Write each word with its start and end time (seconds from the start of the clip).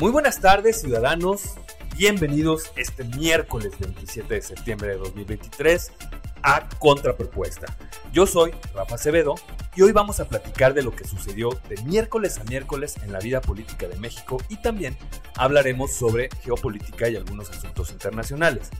Muy 0.00 0.12
buenas 0.12 0.40
tardes, 0.40 0.80
ciudadanos. 0.80 1.56
Bienvenidos 1.94 2.72
este 2.74 3.04
miércoles 3.04 3.72
27 3.78 4.32
de 4.32 4.40
septiembre 4.40 4.88
de 4.88 4.96
2023 4.96 5.92
a 6.42 6.66
Contrapropuesta. 6.78 7.66
Yo 8.10 8.26
soy 8.26 8.54
Rafa 8.72 8.94
Acevedo 8.94 9.34
y 9.76 9.82
hoy 9.82 9.92
vamos 9.92 10.18
a 10.18 10.26
platicar 10.26 10.72
de 10.72 10.82
lo 10.82 10.96
que 10.96 11.04
sucedió 11.04 11.50
de 11.68 11.82
miércoles 11.82 12.38
a 12.38 12.44
miércoles 12.44 12.96
en 13.02 13.12
la 13.12 13.18
vida 13.18 13.42
política 13.42 13.88
de 13.88 13.96
México 13.96 14.38
y 14.48 14.56
también 14.62 14.96
hablaremos 15.36 15.92
sobre 15.92 16.30
geopolítica 16.44 17.10
y 17.10 17.16
algunos 17.16 17.50
asuntos 17.50 17.90
internacionales. 17.90 18.70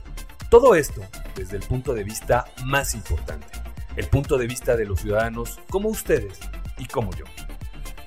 Todo 0.49 0.73
esto 0.73 1.03
desde 1.35 1.55
el 1.55 1.61
punto 1.61 1.93
de 1.93 2.03
vista 2.03 2.45
más 2.65 2.95
importante, 2.95 3.45
el 3.95 4.07
punto 4.07 4.39
de 4.39 4.47
vista 4.47 4.75
de 4.75 4.85
los 4.85 5.01
ciudadanos 5.01 5.59
como 5.69 5.87
ustedes 5.89 6.39
y 6.79 6.85
como 6.85 7.11
yo. 7.11 7.25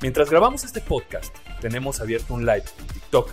Mientras 0.01 0.29
grabamos 0.29 0.65
este 0.65 0.81
podcast, 0.81 1.35
tenemos 1.61 2.01
abierto 2.01 2.35
un 2.35 2.45
live 2.45 2.65
TikTok 3.15 3.31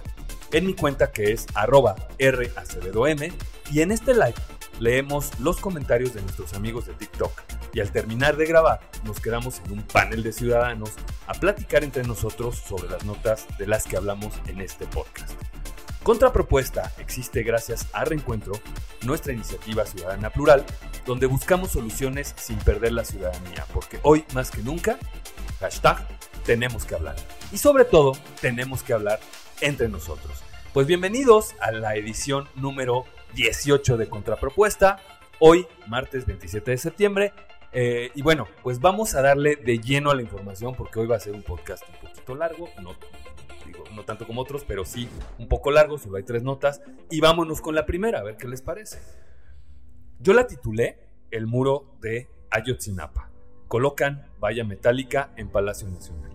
en 0.52 0.67
mi 0.67 0.76
cuenta 0.76 1.12
que 1.12 1.31
es 1.31 1.48
arroba 1.55 1.95
y 2.20 3.81
en 3.81 3.91
este 3.91 4.13
live 4.13 4.35
leemos 4.80 5.40
los 5.40 5.57
comentarios 5.57 6.13
de 6.13 6.21
nuestros 6.21 6.54
amigos 6.54 6.85
de 6.85 6.94
TikTok 6.94 7.31
y 7.73 7.80
al 7.80 7.91
terminar 7.91 8.38
de 8.38 8.45
grabar 8.45 8.81
nos 9.05 9.20
quedamos 9.20 9.59
en 9.66 9.71
un 9.71 9.81
panel 9.81 10.21
de 10.21 10.34
ciudadanos 10.34 10.91
a 11.26 11.34
platicar 11.34 11.84
entre 11.84 12.04
nosotros 12.04 12.57
sobre 12.57 12.91
las 12.91 13.05
notas 13.05 13.48
de 13.57 13.66
las 13.66 13.85
que 13.85 13.98
hablamos 13.98 14.35
en 14.45 14.62
este 14.62 14.85
podcast. 14.85 15.34
Contrapropuesta 16.04 16.91
existe 16.99 17.41
gracias 17.41 17.88
a 17.93 18.05
Reencuentro, 18.05 18.54
nuestra 19.04 19.34
iniciativa 19.34 19.85
ciudadana 19.88 20.29
plural, 20.29 20.63
donde 21.07 21.26
buscamos 21.26 21.71
soluciones 21.71 22.35
sin 22.38 22.57
perder 22.59 22.91
la 22.91 23.05
ciudadanía, 23.05 23.66
porque 23.73 23.99
hoy 24.04 24.26
más 24.35 24.52
que 24.52 24.62
nunca, 24.62 24.99
hashtag 25.60 26.07
tenemos 26.45 26.85
que 26.85 26.95
hablar. 26.95 27.16
Y 27.51 27.57
sobre 27.57 27.85
todo, 27.85 28.13
tenemos 28.41 28.84
que 28.84 28.93
hablar 28.93 29.20
entre 29.62 29.87
nosotros. 29.87 30.43
Pues 30.73 30.87
bienvenidos 30.87 31.55
a 31.59 31.71
la 31.71 31.95
edición 31.95 32.48
número 32.55 33.05
18 33.35 33.98
de 33.98 34.09
Contrapropuesta, 34.09 34.99
hoy 35.40 35.67
martes 35.87 36.26
27 36.26 36.71
de 36.71 36.77
septiembre. 36.77 37.34
Eh, 37.73 38.12
y 38.15 38.21
bueno, 38.21 38.48
pues 38.63 38.79
vamos 38.79 39.15
a 39.15 39.21
darle 39.21 39.55
de 39.55 39.79
lleno 39.79 40.12
a 40.12 40.15
la 40.15 40.21
información 40.21 40.76
porque 40.76 40.99
hoy 40.99 41.07
va 41.07 41.15
a 41.15 41.20
ser 41.20 41.34
un 41.34 41.43
podcast 41.43 41.84
un 41.87 42.09
poquito 42.09 42.35
largo, 42.35 42.70
no, 42.82 42.95
digo, 43.65 43.84
no 43.95 44.04
tanto 44.04 44.27
como 44.27 44.41
otros, 44.41 44.65
pero 44.67 44.84
sí 44.84 45.07
un 45.37 45.48
poco 45.48 45.71
largo, 45.71 45.98
solo 45.98 46.17
hay 46.17 46.23
tres 46.23 46.43
notas. 46.43 46.82
Y 47.09 47.21
vámonos 47.21 47.62
con 47.62 47.76
la 47.76 47.85
primera, 47.85 48.20
a 48.20 48.23
ver 48.23 48.37
qué 48.37 48.48
les 48.48 48.62
parece. 48.62 48.99
Yo 50.20 50.34
la 50.34 50.48
titulé 50.48 50.99
El 51.32 51.48
muro 51.48 51.95
de 52.01 52.29
Ayotzinapa. 52.49 53.29
Colocan 53.67 54.27
valla 54.39 54.63
metálica 54.63 55.32
en 55.37 55.49
Palacio 55.49 55.87
Nacional. 55.87 56.32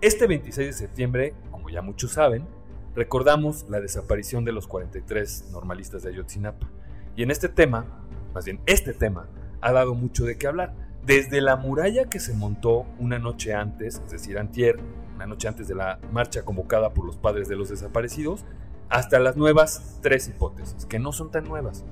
Este 0.00 0.26
26 0.26 0.66
de 0.66 0.72
septiembre, 0.74 1.34
como 1.64 1.72
ya 1.72 1.80
muchos 1.80 2.12
saben, 2.12 2.46
recordamos 2.94 3.64
la 3.70 3.80
desaparición 3.80 4.44
de 4.44 4.52
los 4.52 4.66
43 4.66 5.48
normalistas 5.50 6.02
de 6.02 6.10
Ayotzinapa. 6.10 6.68
Y 7.16 7.22
en 7.22 7.30
este 7.30 7.48
tema, 7.48 7.86
más 8.34 8.44
bien 8.44 8.60
este 8.66 8.92
tema, 8.92 9.30
ha 9.62 9.72
dado 9.72 9.94
mucho 9.94 10.26
de 10.26 10.36
qué 10.36 10.46
hablar. 10.46 10.74
Desde 11.06 11.40
la 11.40 11.56
muralla 11.56 12.10
que 12.10 12.20
se 12.20 12.34
montó 12.34 12.84
una 12.98 13.18
noche 13.18 13.54
antes, 13.54 14.02
es 14.04 14.10
decir, 14.10 14.38
antier, 14.38 14.78
una 15.14 15.26
noche 15.26 15.48
antes 15.48 15.66
de 15.66 15.74
la 15.74 15.98
marcha 16.12 16.44
convocada 16.44 16.92
por 16.92 17.06
los 17.06 17.16
padres 17.16 17.48
de 17.48 17.56
los 17.56 17.70
desaparecidos, 17.70 18.44
hasta 18.90 19.18
las 19.18 19.34
nuevas 19.34 19.98
tres 20.02 20.28
hipótesis, 20.28 20.84
que 20.84 20.98
no 20.98 21.12
son 21.12 21.30
tan 21.30 21.44
nuevas. 21.44 21.82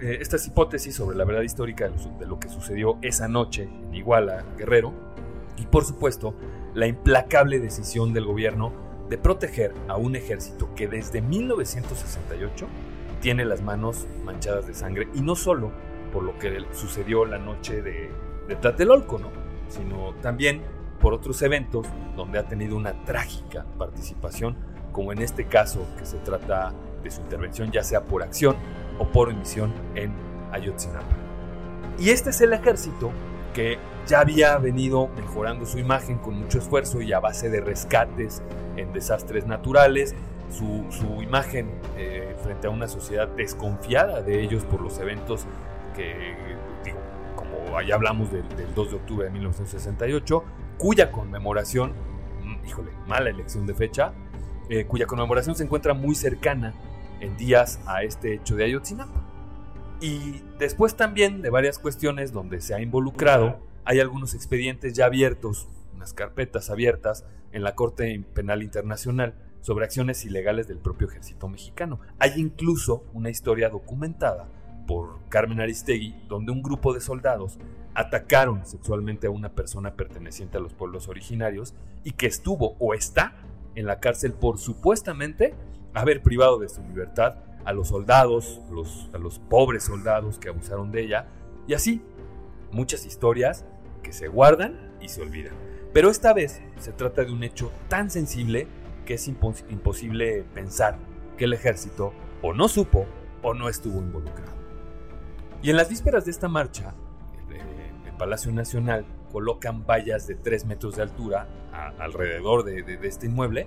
Eh, 0.00 0.18
estas 0.20 0.46
hipótesis 0.46 0.94
sobre 0.94 1.16
la 1.16 1.24
verdad 1.24 1.42
histórica 1.42 1.88
de 1.88 2.26
lo 2.26 2.38
que 2.38 2.48
sucedió 2.48 2.98
esa 3.02 3.26
noche 3.26 3.64
en 3.64 3.92
Iguala, 3.96 4.44
Guerrero, 4.56 4.92
y 5.56 5.66
por 5.66 5.84
supuesto 5.84 6.36
la 6.74 6.86
implacable 6.86 7.58
decisión 7.58 8.12
del 8.12 8.24
gobierno 8.24 8.72
de 9.08 9.18
proteger 9.18 9.74
a 9.88 9.96
un 9.96 10.14
ejército 10.16 10.74
que 10.74 10.86
desde 10.86 11.20
1968 11.20 12.66
tiene 13.20 13.44
las 13.44 13.60
manos 13.60 14.06
manchadas 14.24 14.66
de 14.66 14.74
sangre 14.74 15.08
y 15.14 15.20
no 15.20 15.34
solo 15.34 15.72
por 16.12 16.22
lo 16.22 16.38
que 16.38 16.64
sucedió 16.72 17.24
la 17.24 17.38
noche 17.38 17.82
de, 17.82 18.10
de 18.48 18.56
Tlatelolco, 18.56 19.18
¿no? 19.18 19.28
sino 19.68 20.14
también 20.22 20.62
por 21.00 21.14
otros 21.14 21.40
eventos 21.42 21.86
donde 22.16 22.38
ha 22.38 22.46
tenido 22.46 22.76
una 22.76 23.04
trágica 23.04 23.64
participación, 23.78 24.56
como 24.92 25.12
en 25.12 25.22
este 25.22 25.46
caso 25.46 25.86
que 25.98 26.04
se 26.04 26.18
trata 26.18 26.72
de 27.02 27.10
su 27.10 27.20
intervención 27.22 27.70
ya 27.70 27.82
sea 27.82 28.02
por 28.02 28.22
acción 28.22 28.56
o 28.98 29.06
por 29.06 29.28
omisión 29.28 29.72
en 29.94 30.12
Ayotzinapa. 30.52 31.16
Y 31.98 32.10
este 32.10 32.30
es 32.30 32.40
el 32.40 32.52
ejército 32.52 33.10
que 33.54 33.78
ya 34.06 34.20
había 34.20 34.56
venido 34.58 35.08
mejorando 35.16 35.66
su 35.66 35.78
imagen 35.78 36.18
con 36.18 36.38
mucho 36.38 36.58
esfuerzo 36.58 37.00
y 37.00 37.12
a 37.12 37.20
base 37.20 37.50
de 37.50 37.60
rescates 37.60 38.42
en 38.76 38.92
desastres 38.92 39.46
naturales, 39.46 40.14
su, 40.50 41.22
imagen 41.22 41.70
eh, 41.96 42.34
frente 42.42 42.66
a 42.66 42.70
una 42.70 42.88
sociedad 42.88 43.28
desconfiada 43.28 44.22
de 44.22 44.42
ellos 44.42 44.64
por 44.64 44.80
los 44.80 44.98
eventos 44.98 45.46
que, 45.94 46.34
digo, 46.84 46.98
como 47.36 47.78
allá 47.78 47.94
hablamos 47.94 48.32
del, 48.32 48.44
2 48.74 48.90
de 48.90 48.96
octubre 48.96 49.26
de 49.26 49.30
1968, 49.30 50.44
cuya 50.78 51.12
conmemoración, 51.12 51.92
mm, 52.42 52.66
híjole, 52.66 52.90
mala 53.06 53.30
elección 53.30 53.66
de 53.66 53.74
fecha, 53.74 54.12
eh, 54.68 54.86
cuya 54.86 55.06
conmemoración 55.06 55.54
se 55.54 55.64
encuentra 55.64 55.94
muy 55.94 56.14
cercana 56.14 56.74
en 57.20 57.36
días 57.36 57.80
a 57.86 58.02
este 58.02 58.34
hecho 58.34 58.56
de 58.56 58.64
Ayotzinapa. 58.64 59.29
Y 60.00 60.42
después 60.58 60.96
también 60.96 61.42
de 61.42 61.50
varias 61.50 61.78
cuestiones 61.78 62.32
donde 62.32 62.60
se 62.60 62.74
ha 62.74 62.80
involucrado, 62.80 63.58
hay 63.84 64.00
algunos 64.00 64.34
expedientes 64.34 64.94
ya 64.94 65.06
abiertos, 65.06 65.68
unas 65.94 66.14
carpetas 66.14 66.70
abiertas 66.70 67.24
en 67.52 67.62
la 67.62 67.74
Corte 67.74 68.24
Penal 68.34 68.62
Internacional 68.62 69.34
sobre 69.60 69.84
acciones 69.84 70.24
ilegales 70.24 70.68
del 70.68 70.78
propio 70.78 71.08
ejército 71.08 71.48
mexicano. 71.48 72.00
Hay 72.18 72.32
incluso 72.36 73.04
una 73.12 73.28
historia 73.28 73.68
documentada 73.68 74.48
por 74.86 75.18
Carmen 75.28 75.60
Aristegui 75.60 76.14
donde 76.28 76.52
un 76.52 76.62
grupo 76.62 76.94
de 76.94 77.00
soldados 77.00 77.58
atacaron 77.94 78.64
sexualmente 78.64 79.26
a 79.26 79.30
una 79.30 79.50
persona 79.50 79.94
perteneciente 79.94 80.56
a 80.56 80.60
los 80.60 80.72
pueblos 80.72 81.08
originarios 81.08 81.74
y 82.04 82.12
que 82.12 82.26
estuvo 82.26 82.76
o 82.78 82.94
está 82.94 83.34
en 83.74 83.86
la 83.86 84.00
cárcel 84.00 84.32
por 84.32 84.58
supuestamente 84.58 85.54
haber 85.92 86.22
privado 86.22 86.58
de 86.58 86.68
su 86.68 86.82
libertad 86.82 87.36
a 87.64 87.72
los 87.72 87.88
soldados, 87.88 88.60
a 89.12 89.18
los 89.18 89.38
pobres 89.38 89.84
soldados 89.84 90.38
que 90.38 90.48
abusaron 90.48 90.90
de 90.90 91.02
ella, 91.02 91.28
y 91.66 91.74
así 91.74 92.02
muchas 92.72 93.04
historias 93.04 93.64
que 94.02 94.12
se 94.12 94.28
guardan 94.28 94.92
y 95.00 95.08
se 95.08 95.22
olvidan. 95.22 95.54
Pero 95.92 96.10
esta 96.10 96.32
vez 96.32 96.62
se 96.78 96.92
trata 96.92 97.24
de 97.24 97.32
un 97.32 97.42
hecho 97.42 97.70
tan 97.88 98.10
sensible 98.10 98.66
que 99.04 99.14
es 99.14 99.28
imposible 99.28 100.44
pensar 100.54 100.98
que 101.36 101.44
el 101.44 101.52
ejército 101.52 102.12
o 102.42 102.54
no 102.54 102.68
supo 102.68 103.06
o 103.42 103.54
no 103.54 103.68
estuvo 103.68 103.98
involucrado. 103.98 104.52
Y 105.62 105.70
en 105.70 105.76
las 105.76 105.88
vísperas 105.88 106.24
de 106.24 106.30
esta 106.30 106.48
marcha, 106.48 106.94
el, 107.50 108.12
Palacio 108.16 108.52
Nacional 108.52 109.06
colocan 109.32 109.86
vallas 109.86 110.26
de 110.26 110.34
3 110.34 110.66
metros 110.66 110.96
de 110.96 111.02
altura 111.02 111.48
alrededor 111.98 112.64
de 112.64 112.98
este 113.02 113.26
inmueble 113.26 113.66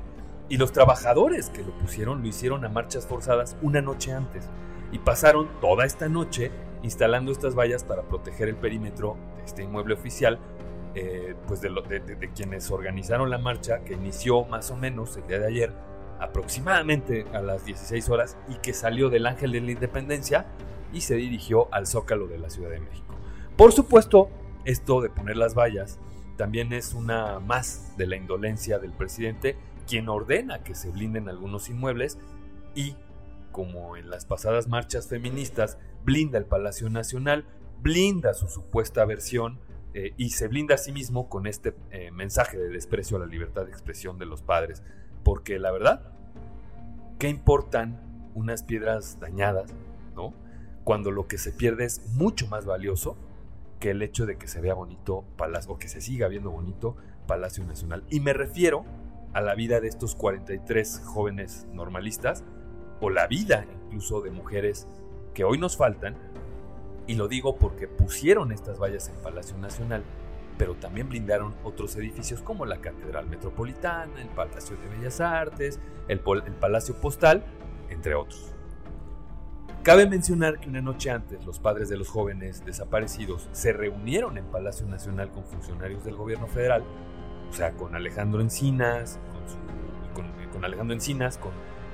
y 0.50 0.58
los 0.58 0.72
trabajadores 0.72 1.50
que 1.50 1.64
lo 1.64 1.72
pusieron 1.78 2.22
lo 2.22 2.28
hicieron 2.28 2.66
a 2.66 2.70
marchas 2.70 3.08
forzadas 3.08 3.56
una 3.62 3.82
noche 3.82 4.12
antes 4.12 4.50
y 4.92 5.00
pasaron 5.00 5.50
toda 5.62 5.86
esta 5.86 6.08
noche 6.08 6.52
instalando 6.84 7.32
estas 7.32 7.56
vallas 7.56 7.84
para 7.84 8.04
proteger 8.04 8.50
el 8.50 8.56
perímetro 8.56 9.18
de 9.38 9.44
este 9.44 9.64
inmueble 9.64 9.96
oficial, 9.96 10.38
eh, 10.96 11.36
pues 11.48 11.62
de, 11.62 11.70
de, 11.70 12.32
quienes 12.36 12.70
organizaron 12.70 13.30
la 13.30 13.38
marcha 13.38 13.80
que 13.84 13.94
inició 13.94 14.44
más 14.46 14.70
o 14.70 14.76
menos 14.76 15.18
el 15.18 15.26
día 15.26 15.40
de 15.40 15.48
ayer, 15.48 15.74
aproximadamente 16.20 17.26
a 17.34 17.42
las 17.42 17.66
16 17.66 18.10
horas, 18.10 18.38
y 18.50 18.56
que 18.56 18.74
salió 18.74 19.10
del 19.10 19.26
Ángel 19.26 19.54
de 19.54 19.62
la 19.62 19.72
Independencia 19.72 20.46
y 20.92 21.02
se 21.02 21.16
dirigió 21.16 21.74
al 21.74 21.88
Zócalo 21.88 22.28
de 22.28 22.38
la 22.38 22.50
Ciudad 22.50 22.70
de 22.70 22.82
México. 22.82 23.16
Por 23.56 23.72
supuesto, 23.72 24.30
esto 24.66 25.02
de 25.02 25.10
poner 25.10 25.38
las 25.38 25.56
vallas 25.56 26.00
también 26.38 26.74
es 26.74 26.94
una 26.94 27.40
más 27.40 27.96
de 27.98 28.08
la 28.08 28.16
indolencia 28.16 28.80
del 28.80 28.92
presidente 28.92 29.56
quien 29.88 30.10
ordena 30.10 30.64
que 30.64 30.76
se 30.76 30.90
blinden 30.90 31.30
algunos 31.30 31.70
inmuebles 31.70 32.18
y, 32.76 32.96
como 33.52 33.98
en 33.98 34.10
las 34.10 34.26
pasadas 34.26 34.68
marchas 34.68 35.08
feministas, 35.08 35.78
blinda 36.04 36.38
el 36.38 36.46
Palacio 36.46 36.90
Nacional, 36.90 37.46
blinda 37.82 38.34
su 38.34 38.48
supuesta 38.48 39.06
versión 39.06 39.60
eh, 39.94 40.14
y 40.18 40.32
se 40.32 40.48
blinda 40.48 40.76
a 40.76 40.80
sí 40.80 40.92
mismo 40.92 41.30
con 41.30 41.46
este 41.46 41.76
eh, 41.92 42.12
mensaje 42.12 42.58
de 42.58 42.70
desprecio 42.70 43.18
a 43.18 43.20
la 43.20 43.26
libertad 43.26 43.66
de 43.66 43.72
expresión 43.72 44.18
de 44.18 44.26
los 44.26 44.42
padres. 44.42 44.82
Porque 45.24 45.60
la 45.60 45.72
verdad, 45.72 46.12
¿qué 47.20 47.30
importan 47.30 48.00
unas 48.34 48.64
piedras 48.64 49.20
dañadas, 49.20 49.72
¿no? 50.16 50.34
Cuando 50.84 51.12
lo 51.12 51.28
que 51.28 51.38
se 51.38 51.52
pierde 51.52 51.86
es 51.86 52.06
mucho 52.14 52.48
más 52.48 52.66
valioso 52.66 53.16
que 53.80 53.92
el 53.92 54.02
hecho 54.02 54.26
de 54.26 54.38
que 54.38 54.48
se 54.48 54.62
vea 54.62 54.74
bonito 54.74 55.24
Palacio, 55.38 55.74
o 55.74 55.78
que 55.78 55.88
se 55.88 56.02
siga 56.02 56.28
viendo 56.28 56.52
bonito 56.52 56.96
Palacio 57.28 57.64
Nacional. 57.64 58.04
Y 58.10 58.20
me 58.20 58.34
refiero 58.34 58.86
a 59.34 59.42
la 59.42 59.56
vida 59.56 59.80
de 59.80 59.88
estos 59.88 60.16
43 60.16 61.02
jóvenes 61.06 61.68
normalistas 61.74 62.44
o 63.02 63.10
la 63.10 63.28
vida 63.28 63.66
incluso 63.86 64.22
de 64.22 64.32
mujeres 64.32 64.88
que 65.34 65.44
hoy 65.44 65.58
nos 65.58 65.78
faltan. 65.78 66.16
Y 67.08 67.16
lo 67.16 67.28
digo 67.28 67.58
porque 67.58 67.88
pusieron 67.88 68.52
estas 68.52 68.80
vallas 68.80 69.10
en 69.10 69.16
Palacio 69.22 69.58
Nacional 69.58 70.04
pero 70.58 70.76
también 70.76 71.10
blindaron 71.10 71.56
otros 71.64 71.96
edificios 71.96 72.42
como 72.42 72.66
la 72.66 72.78
Catedral 72.78 73.28
Metropolitana, 73.28 74.22
el 74.22 74.30
Palacio 74.30 74.78
de 74.78 74.88
Bellas 74.98 75.20
Artes, 75.20 75.80
el, 76.08 76.22
el 76.46 76.54
Palacio 76.54 76.96
Postal, 76.96 77.44
entre 77.90 78.16
otros. 78.16 78.54
Cabe 79.84 80.08
mencionar 80.08 80.60
que 80.60 80.70
una 80.70 80.82
noche 80.82 81.12
antes 81.12 81.46
los 81.46 81.60
padres 81.60 81.90
de 81.90 81.98
los 81.98 82.08
jóvenes 82.08 82.64
desaparecidos 82.66 83.50
se 83.52 83.74
reunieron 83.74 84.38
en 84.38 84.46
Palacio 84.46 84.88
Nacional 84.88 85.30
con 85.32 85.44
funcionarios 85.44 86.06
del 86.06 86.16
gobierno 86.16 86.48
federal, 86.48 86.84
o 87.54 87.56
sea, 87.56 87.74
con 87.74 87.96
Alejandro 87.96 88.42
Encinas, 88.42 89.20
con, 90.52 90.66
Alejandro 90.66 90.96
Encinas, 90.96 91.38
con, 91.38 91.52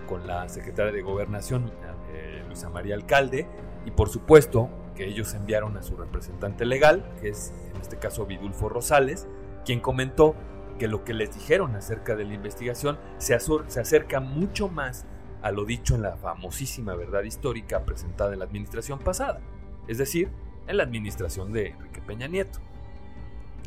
con, 0.08 0.26
la 0.26 0.48
secretaria 0.48 0.94
de 0.94 1.02
Gobernación, 1.02 1.70
eh, 2.14 2.44
Luisa 2.48 2.70
María 2.70 2.96
Alcalde, 2.96 3.46
y 3.86 3.92
por 3.92 4.08
supuesto 4.08 4.70
que 4.96 5.06
ellos 5.06 5.34
enviaron 5.34 5.76
a 5.76 5.84
su 5.84 5.98
representante 5.98 6.66
legal, 6.66 7.04
que 7.20 7.30
es 7.30 7.54
en 7.76 7.82
este 7.82 7.98
caso 7.98 8.26
Vidulfo 8.26 8.70
Rosales, 8.70 9.28
quien 9.66 9.82
comentó 9.82 10.34
que 10.78 10.88
lo 10.88 11.04
que 11.04 11.14
les 11.14 11.34
dijeron 11.34 11.76
acerca 11.76 12.16
de 12.16 12.24
la 12.24 12.36
investigación 12.36 12.98
se, 13.18 13.38
se 13.38 13.80
acerca 13.82 14.22
mucho 14.22 14.70
más 14.70 15.06
a 15.42 15.52
lo 15.52 15.66
dicho 15.66 15.94
en 15.96 16.04
la 16.04 16.16
famosísima 16.16 16.96
verdad 16.96 17.24
histórica 17.24 17.84
presentada 17.84 18.32
en 18.32 18.40
la 18.40 18.46
administración 18.46 19.00
pasada, 19.00 19.42
es 19.90 19.98
decir, 19.98 20.30
en 20.68 20.78
la 20.78 20.84
administración 20.84 21.52
de 21.52 21.72
Enrique 21.72 22.02
Peña 22.02 22.28
Nieto. 22.28 22.60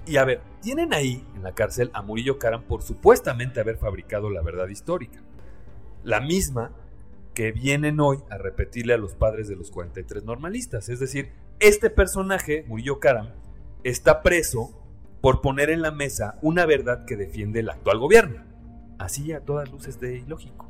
Y 0.06 0.16
a 0.16 0.24
ver, 0.24 0.40
tienen 0.60 0.92
ahí 0.92 1.24
en 1.36 1.42
la 1.42 1.54
cárcel 1.54 1.90
a 1.94 2.02
Murillo 2.02 2.38
Karam 2.38 2.64
por 2.64 2.82
supuestamente 2.82 3.60
haber 3.60 3.76
fabricado 3.76 4.30
la 4.30 4.42
verdad 4.42 4.68
histórica, 4.68 5.22
la 6.02 6.20
misma 6.20 6.72
que 7.34 7.52
vienen 7.52 8.00
hoy 8.00 8.18
a 8.30 8.36
repetirle 8.36 8.94
a 8.94 8.98
los 8.98 9.14
padres 9.14 9.48
de 9.48 9.56
los 9.56 9.70
43 9.70 10.24
normalistas, 10.24 10.88
es 10.88 11.00
decir, 11.00 11.30
este 11.60 11.90
personaje, 11.90 12.64
Murillo 12.66 12.98
Karam, 12.98 13.30
está 13.84 14.22
preso 14.22 14.78
por 15.20 15.40
poner 15.40 15.70
en 15.70 15.82
la 15.82 15.92
mesa 15.92 16.38
una 16.42 16.66
verdad 16.66 17.04
que 17.04 17.16
defiende 17.16 17.60
el 17.60 17.70
actual 17.70 17.98
gobierno. 17.98 18.42
Así 18.98 19.32
a 19.32 19.40
todas 19.40 19.70
luces 19.70 20.00
de 20.00 20.18
ilógico. 20.18 20.68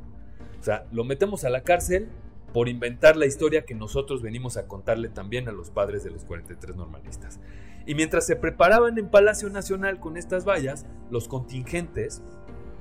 O 0.59 0.63
sea, 0.63 0.85
lo 0.91 1.03
metemos 1.03 1.43
a 1.43 1.49
la 1.49 1.63
cárcel 1.63 2.07
por 2.53 2.69
inventar 2.69 3.17
la 3.17 3.25
historia 3.25 3.65
que 3.65 3.73
nosotros 3.73 4.21
venimos 4.21 4.57
a 4.57 4.67
contarle 4.67 5.09
también 5.09 5.49
a 5.49 5.51
los 5.51 5.71
padres 5.71 6.03
de 6.03 6.11
los 6.11 6.23
43 6.23 6.75
normalistas. 6.75 7.39
Y 7.85 7.95
mientras 7.95 8.25
se 8.25 8.35
preparaban 8.35 8.97
en 8.97 9.09
Palacio 9.09 9.49
Nacional 9.49 9.99
con 9.99 10.17
estas 10.17 10.45
vallas, 10.45 10.85
los 11.09 11.27
contingentes 11.27 12.21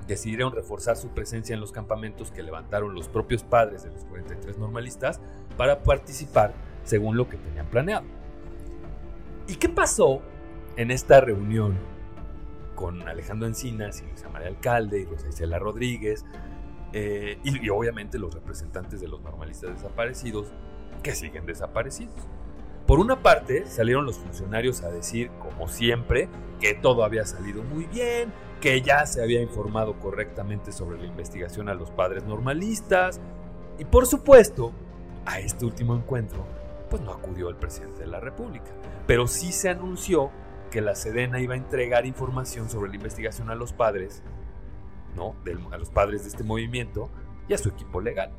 decidieron 0.07 0.53
reforzar 0.53 0.97
su 0.97 1.09
presencia 1.09 1.55
en 1.55 1.61
los 1.61 1.73
campamentos 1.73 2.31
que 2.31 2.43
levantaron 2.43 2.95
los 2.95 3.09
propios 3.09 3.45
padres 3.45 3.85
de 3.85 3.91
los 3.91 4.05
43 4.05 4.59
normalistas 4.59 5.21
para 5.57 5.83
participar 5.83 6.53
según 6.85 7.17
lo 7.17 7.29
que 7.29 7.37
tenían 7.37 7.67
planeado. 7.67 8.05
¿Y 9.49 9.57
qué 9.57 9.69
pasó 9.69 10.23
en 10.77 10.91
esta 10.91 11.21
reunión 11.21 11.77
con 12.75 13.07
Alejandro 13.07 13.47
Encinas 13.47 14.01
y 14.01 14.07
Luisa 14.07 14.29
María 14.29 14.49
Alcalde 14.49 15.01
y 15.01 15.05
Rosa 15.05 15.29
Isela 15.29 15.59
Rodríguez, 15.59 16.25
eh, 16.93 17.39
y, 17.43 17.69
obviamente 17.71 18.19
los 18.19 18.35
representantes 18.35 19.01
de 19.01 19.09
los 19.09 19.23
normalistas 19.23 19.75
desaparecidos 19.75 20.49
que 21.03 21.15
siguen 21.15 21.47
desaparecidos. 21.47 22.15
Por 22.87 22.99
una 22.99 23.23
parte, 23.23 23.67
salieron 23.67 24.05
los 24.05 24.19
funcionarios 24.19 24.83
a 24.83 24.91
decir, 24.91 25.31
como 25.41 25.69
siempre, 25.69 26.29
que 26.61 26.75
todo 26.75 27.05
había 27.05 27.25
salido 27.25 27.63
muy 27.63 27.87
bien, 27.87 28.33
que 28.61 28.83
ya 28.83 29.07
se 29.07 29.23
había 29.23 29.41
informado 29.41 29.99
correctamente 29.99 30.73
sobre 30.73 30.99
la 30.99 31.07
investigación 31.07 31.69
a 31.69 31.75
los 31.75 31.91
padres 31.91 32.25
normalistas, 32.25 33.21
y 33.79 33.85
por 33.85 34.07
supuesto, 34.07 34.73
a 35.25 35.41
este 35.41 35.65
último 35.65 35.95
encuentro, 35.95 36.45
pues 36.91 37.03
no 37.03 37.13
acudió 37.13 37.49
el 37.49 37.57
presidente 37.57 38.01
de 38.01 38.09
la 38.09 38.21
República, 38.21 38.71
pero 39.07 39.27
sí 39.27 39.53
se 39.53 39.69
anunció 39.69 40.31
que 40.71 40.81
la 40.81 40.95
Sedena 40.95 41.41
iba 41.41 41.55
a 41.55 41.59
entregar 41.59 42.07
información 42.07 42.69
sobre 42.69 42.91
la 42.91 42.97
investigación 42.97 43.51
a 43.51 43.55
los 43.55 43.73
padres 43.73 44.23
¿no? 45.15 45.35
a 45.73 45.77
los 45.79 45.91
padres 45.91 46.23
de 46.23 46.29
este 46.29 46.45
movimiento 46.45 47.11
y 47.49 47.55
a 47.55 47.59
su 47.59 47.69
equipo 47.69 48.01
legal. 48.01 48.31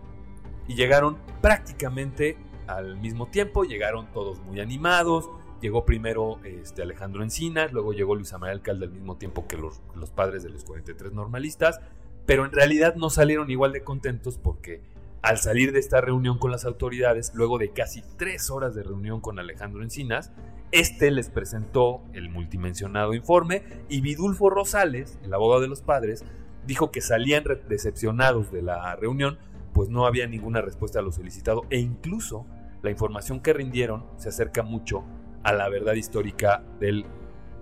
Y 0.68 0.76
llegaron 0.76 1.18
prácticamente 1.42 2.38
al 2.68 2.98
mismo 2.98 3.28
tiempo, 3.28 3.64
llegaron 3.64 4.08
todos 4.14 4.40
muy 4.42 4.60
animados. 4.60 5.30
Llegó 5.62 5.86
primero 5.86 6.40
este, 6.44 6.82
Alejandro 6.82 7.24
Encinas, 7.24 7.72
luego 7.72 7.94
llegó 7.94 8.16
Luis 8.16 8.34
María 8.34 8.52
Alcalde 8.52 8.86
al 8.86 8.92
mismo 8.92 9.16
tiempo 9.16 9.48
que 9.48 9.58
los, 9.58 9.82
los 9.96 10.10
padres 10.10 10.44
de 10.44 10.50
los 10.50 10.66
43 10.66 11.14
normalistas, 11.14 11.80
pero 12.26 12.44
en 12.44 12.52
realidad 12.52 12.96
no 12.96 13.10
salieron 13.10 13.50
igual 13.50 13.72
de 13.72 13.82
contentos 13.82 14.38
porque 14.38 14.82
al 15.22 15.38
salir 15.38 15.72
de 15.72 15.80
esta 15.80 16.02
reunión 16.02 16.38
con 16.38 16.52
las 16.52 16.66
autoridades, 16.66 17.32
luego 17.34 17.58
de 17.58 17.72
casi 17.72 18.04
tres 18.18 18.50
horas 18.50 18.76
de 18.76 18.84
reunión 18.84 19.22
con 19.22 19.40
Alejandro 19.40 19.82
Encinas, 19.82 20.32
este 20.74 21.12
les 21.12 21.30
presentó 21.30 22.02
el 22.12 22.30
multimensionado 22.30 23.14
informe 23.14 23.64
y 23.88 24.02
Vidulfo 24.02 24.50
Rosales, 24.50 25.18
el 25.24 25.34
abogado 25.34 25.62
de 25.62 25.70
los 25.70 25.82
padres, 25.82 26.26
dijo 26.68 26.92
que 26.92 27.00
salían 27.00 27.46
decepcionados 27.70 28.52
de 28.52 28.64
la 28.64 28.96
reunión, 28.98 29.38
pues 29.74 29.90
no 29.90 30.06
había 30.06 30.28
ninguna 30.28 30.62
respuesta 30.62 31.00
a 31.00 31.02
lo 31.02 31.12
solicitado 31.12 31.64
e 31.70 31.80
incluso 31.80 32.46
la 32.82 32.92
información 32.92 33.40
que 33.40 33.54
rindieron 33.54 34.06
se 34.18 34.30
acerca 34.30 34.64
mucho 34.64 35.04
a 35.44 35.54
la 35.54 35.70
verdad 35.70 35.94
histórica 35.94 36.64
del 36.80 37.06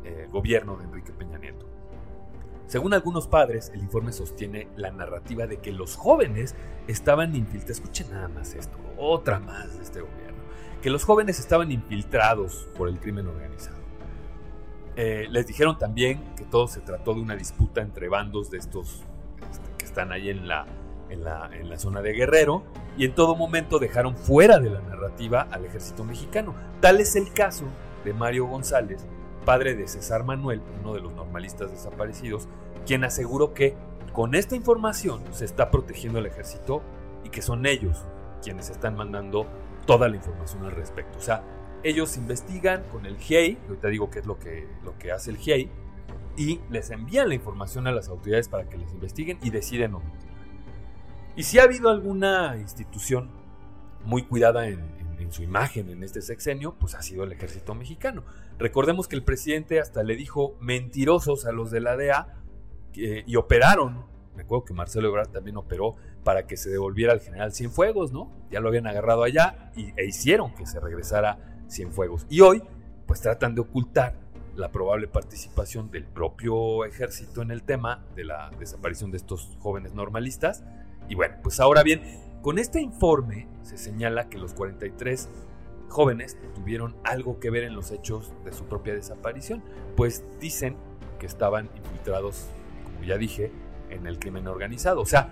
eh, 0.03 0.27
gobierno 0.31 0.77
de 0.77 0.85
Enrique 0.85 1.11
Peña 1.11 1.37
Nieto. 1.37 1.67
Según 2.67 2.93
algunos 2.93 3.27
padres, 3.27 3.71
el 3.73 3.81
informe 3.81 4.13
sostiene 4.13 4.67
la 4.77 4.91
narrativa 4.91 5.45
de 5.45 5.57
que 5.57 5.71
los 5.71 5.95
jóvenes 5.95 6.55
estaban 6.87 7.35
infiltrados. 7.35 7.77
Escuchen 7.77 8.11
nada 8.11 8.29
más 8.29 8.55
esto, 8.55 8.77
otra 8.97 9.39
más 9.39 9.77
de 9.77 9.83
este 9.83 10.01
gobierno. 10.01 10.41
Que 10.81 10.89
los 10.89 11.03
jóvenes 11.03 11.39
estaban 11.39 11.71
infiltrados 11.71 12.67
por 12.77 12.87
el 12.87 12.99
crimen 12.99 13.27
organizado 13.27 13.81
eh, 14.95 15.27
les 15.29 15.47
dijeron 15.47 15.77
también 15.77 16.21
que 16.35 16.43
todo 16.43 16.67
se 16.67 16.81
trató 16.81 17.13
de 17.13 17.21
una 17.21 17.35
disputa 17.35 17.81
entre 17.81 18.09
bandos 18.09 18.51
de 18.51 18.57
estos 18.57 19.03
este, 19.49 19.69
que 19.77 19.85
están 19.85 20.11
ahí 20.11 20.29
en 20.29 20.47
la, 20.47 20.65
en 21.11 21.23
la, 21.23 21.77
zona 21.77 22.01
de 22.01 22.13
Guerrero 22.13 22.63
y 22.97 23.05
en 23.05 23.13
todo 23.13 23.35
momento 23.35 23.79
dejaron 23.79 24.15
fuera 24.15 24.59
de 24.59 24.69
la 24.69 24.81
narrativa 24.81 25.47
al 25.51 25.65
ejército 25.65 26.03
mexicano. 26.03 26.55
Tal 26.79 26.99
es 26.99 27.15
el 27.15 27.31
caso 27.33 27.65
de 28.03 28.13
Mario 28.13 28.47
González, 28.47 29.05
padre 29.45 29.75
de 29.75 29.87
César 29.87 30.23
Manuel, 30.23 30.61
uno 30.81 30.93
de 30.93 31.01
los 31.01 31.13
normalistas 31.13 31.71
desaparecidos, 31.71 32.47
quien 32.85 33.03
aseguró 33.03 33.53
que 33.53 33.75
con 34.13 34.35
esta 34.35 34.55
información 34.55 35.21
se 35.31 35.45
está 35.45 35.71
protegiendo 35.71 36.19
el 36.19 36.25
ejército 36.25 36.81
y 37.23 37.29
que 37.29 37.41
son 37.41 37.65
ellos 37.65 38.05
quienes 38.43 38.69
están 38.69 38.95
mandando 38.95 39.45
toda 39.85 40.09
la 40.09 40.15
información 40.15 40.65
al 40.65 40.71
respecto. 40.71 41.17
O 41.17 41.21
sea, 41.21 41.43
ellos 41.83 42.17
investigan 42.17 42.83
con 42.91 43.05
el 43.05 43.17
GIEI, 43.17 43.57
ahorita 43.67 43.87
digo 43.87 44.09
qué 44.09 44.19
es 44.19 44.25
lo 44.25 44.37
que, 44.39 44.67
lo 44.83 44.97
que 44.97 45.11
hace 45.11 45.31
el 45.31 45.37
GIEI, 45.37 45.69
y 46.37 46.59
les 46.69 46.89
envían 46.91 47.29
la 47.29 47.35
información 47.35 47.87
a 47.87 47.91
las 47.91 48.07
autoridades 48.07 48.47
para 48.47 48.67
que 48.69 48.77
les 48.77 48.91
investiguen 48.93 49.37
y 49.41 49.49
deciden 49.49 49.95
omitir. 49.95 50.30
Y 51.35 51.43
si 51.43 51.59
ha 51.59 51.63
habido 51.63 51.89
alguna 51.89 52.57
institución 52.57 53.29
muy 54.03 54.23
cuidada 54.23 54.67
en, 54.67 55.01
su 55.29 55.43
imagen 55.43 55.89
en 55.89 56.03
este 56.03 56.21
sexenio, 56.21 56.75
pues 56.77 56.93
ha 56.93 57.01
sido 57.01 57.23
el 57.23 57.31
ejército 57.31 57.73
mexicano. 57.73 58.25
Recordemos 58.59 59.07
que 59.07 59.15
el 59.15 59.23
presidente 59.23 59.79
hasta 59.79 60.03
le 60.03 60.17
dijo 60.17 60.57
mentirosos 60.59 61.45
a 61.45 61.53
los 61.53 61.71
de 61.71 61.79
la 61.79 61.95
DEA 61.95 62.27
y 62.93 63.35
operaron. 63.37 64.03
Me 64.35 64.43
acuerdo 64.43 64.65
que 64.65 64.73
Marcelo 64.73 65.07
Ebrard 65.07 65.29
también 65.29 65.55
operó 65.55 65.95
para 66.25 66.47
que 66.47 66.57
se 66.57 66.69
devolviera 66.69 67.13
al 67.13 67.21
general 67.21 67.53
Cienfuegos, 67.53 68.11
¿no? 68.11 68.29
Ya 68.49 68.59
lo 68.59 68.67
habían 68.67 68.87
agarrado 68.87 69.23
allá 69.23 69.71
y, 69.75 69.93
e 69.95 70.05
hicieron 70.05 70.53
que 70.53 70.65
se 70.65 70.81
regresara 70.81 71.63
Cienfuegos. 71.69 72.25
Y 72.29 72.41
hoy, 72.41 72.61
pues 73.05 73.21
tratan 73.21 73.55
de 73.55 73.61
ocultar 73.61 74.15
la 74.55 74.71
probable 74.71 75.07
participación 75.07 75.91
del 75.91 76.03
propio 76.03 76.83
ejército 76.83 77.41
en 77.41 77.51
el 77.51 77.63
tema 77.63 78.03
de 78.15 78.25
la 78.25 78.51
desaparición 78.59 79.11
de 79.11 79.17
estos 79.17 79.57
jóvenes 79.61 79.93
normalistas. 79.93 80.63
Y 81.09 81.15
bueno, 81.15 81.35
pues 81.43 81.59
ahora 81.59 81.83
bien, 81.83 82.01
con 82.41 82.57
este 82.59 82.81
informe 82.81 83.47
se 83.63 83.77
señala 83.77 84.29
que 84.29 84.37
los 84.37 84.53
43 84.53 85.29
jóvenes 85.89 86.37
tuvieron 86.55 86.95
algo 87.03 87.39
que 87.39 87.49
ver 87.49 87.63
en 87.63 87.75
los 87.75 87.91
hechos 87.91 88.33
de 88.45 88.53
su 88.53 88.65
propia 88.65 88.93
desaparición, 88.93 89.61
pues 89.95 90.23
dicen 90.39 90.77
que 91.19 91.25
estaban 91.25 91.69
infiltrados, 91.75 92.47
como 92.85 93.03
ya 93.03 93.17
dije, 93.17 93.51
en 93.89 94.07
el 94.07 94.17
crimen 94.17 94.47
organizado. 94.47 95.01
O 95.01 95.05
sea, 95.05 95.29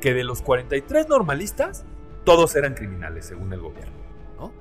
que 0.00 0.14
de 0.14 0.24
los 0.24 0.42
43 0.42 1.08
normalistas, 1.08 1.84
todos 2.24 2.54
eran 2.56 2.74
criminales, 2.74 3.26
según 3.26 3.52
el 3.52 3.60
gobierno. 3.60 3.98
¿no? 4.38 4.52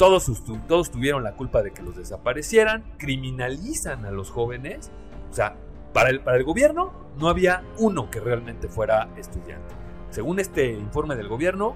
todos, 0.00 0.30
todos 0.66 0.90
tuvieron 0.90 1.22
la 1.22 1.32
culpa 1.32 1.62
de 1.62 1.72
que 1.72 1.82
los 1.82 1.94
desaparecieran, 1.94 2.84
criminalizan 2.96 4.06
a 4.06 4.10
los 4.10 4.30
jóvenes. 4.30 4.90
O 5.30 5.34
sea, 5.34 5.56
para 5.92 6.10
el, 6.10 6.44
gobierno 6.44 6.92
no 7.18 7.28
había 7.28 7.64
uno 7.78 8.10
que 8.10 8.20
realmente 8.20 8.68
fuera 8.68 9.08
estudiante. 9.16 9.74
Según 10.10 10.40
este 10.40 10.72
informe 10.72 11.16
del 11.16 11.28
gobierno, 11.28 11.74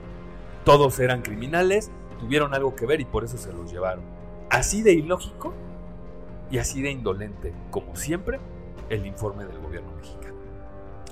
todos 0.64 0.98
eran 1.00 1.22
criminales, 1.22 1.90
tuvieron 2.18 2.54
algo 2.54 2.74
que 2.74 2.86
ver 2.86 3.00
y 3.00 3.04
por 3.04 3.24
eso 3.24 3.36
se 3.36 3.52
los 3.52 3.70
llevaron. 3.70 4.04
Así 4.50 4.82
de 4.82 4.92
ilógico 4.92 5.52
y 6.50 6.58
así 6.58 6.82
de 6.82 6.90
indolente, 6.90 7.52
como 7.70 7.96
siempre, 7.96 8.38
el 8.88 9.06
informe 9.06 9.44
del 9.44 9.58
gobierno 9.58 9.92
mexicano. 9.96 10.34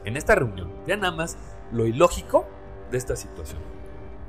En 0.04 0.16
esta 0.16 0.34
reunión, 0.34 0.70
vean 0.86 1.00
nada 1.00 1.14
más 1.14 1.36
lo 1.72 1.86
ilógico 1.86 2.46
de 2.90 2.98
esta 2.98 3.16
situación. 3.16 3.60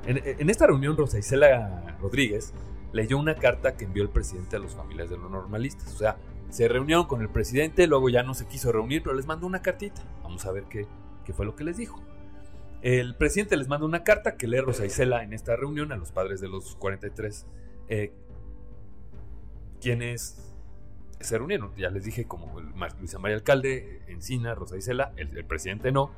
En, 0.05 0.21
en 0.23 0.49
esta 0.49 0.67
reunión, 0.67 0.97
Rosa 0.97 1.19
Isela 1.19 1.95
Rodríguez 2.01 2.53
leyó 2.91 3.17
una 3.17 3.35
carta 3.35 3.75
que 3.75 3.85
envió 3.85 4.03
el 4.03 4.09
presidente 4.09 4.55
a 4.55 4.59
los 4.59 4.75
familias 4.75 5.09
de 5.09 5.17
los 5.17 5.29
normalistas. 5.29 5.93
O 5.93 5.97
sea, 5.97 6.17
se 6.53 6.67
reunieron 6.67 7.07
con 7.07 7.19
el 7.23 7.29
presidente, 7.29 7.87
luego 7.87 8.09
ya 8.09 8.21
no 8.21 8.35
se 8.35 8.45
quiso 8.45 8.71
reunir, 8.71 9.01
pero 9.01 9.15
les 9.15 9.25
mandó 9.25 9.47
una 9.47 9.63
cartita. 9.63 10.03
Vamos 10.21 10.45
a 10.45 10.51
ver 10.51 10.65
qué, 10.65 10.85
qué 11.25 11.33
fue 11.33 11.47
lo 11.47 11.55
que 11.55 11.63
les 11.63 11.77
dijo. 11.77 11.99
El 12.83 13.15
presidente 13.15 13.57
les 13.57 13.67
manda 13.67 13.87
una 13.87 14.03
carta 14.03 14.37
que 14.37 14.45
lee 14.45 14.59
Rosa 14.59 14.85
Isela 14.85 15.23
en 15.23 15.33
esta 15.33 15.55
reunión 15.55 15.91
a 15.91 15.95
los 15.95 16.11
padres 16.11 16.41
de 16.41 16.49
los 16.49 16.75
43 16.75 17.47
eh, 17.87 18.13
quienes 19.81 20.53
se 21.19 21.37
reunieron. 21.39 21.75
Ya 21.75 21.89
les 21.89 22.05
dije, 22.05 22.25
como 22.25 22.61
Luisa 22.99 23.17
María 23.17 23.37
Alcalde, 23.37 24.03
Encina, 24.07 24.53
Rosa 24.53 24.77
Isela, 24.77 25.11
el, 25.17 25.35
el 25.35 25.45
presidente 25.45 25.91
no. 25.91 26.11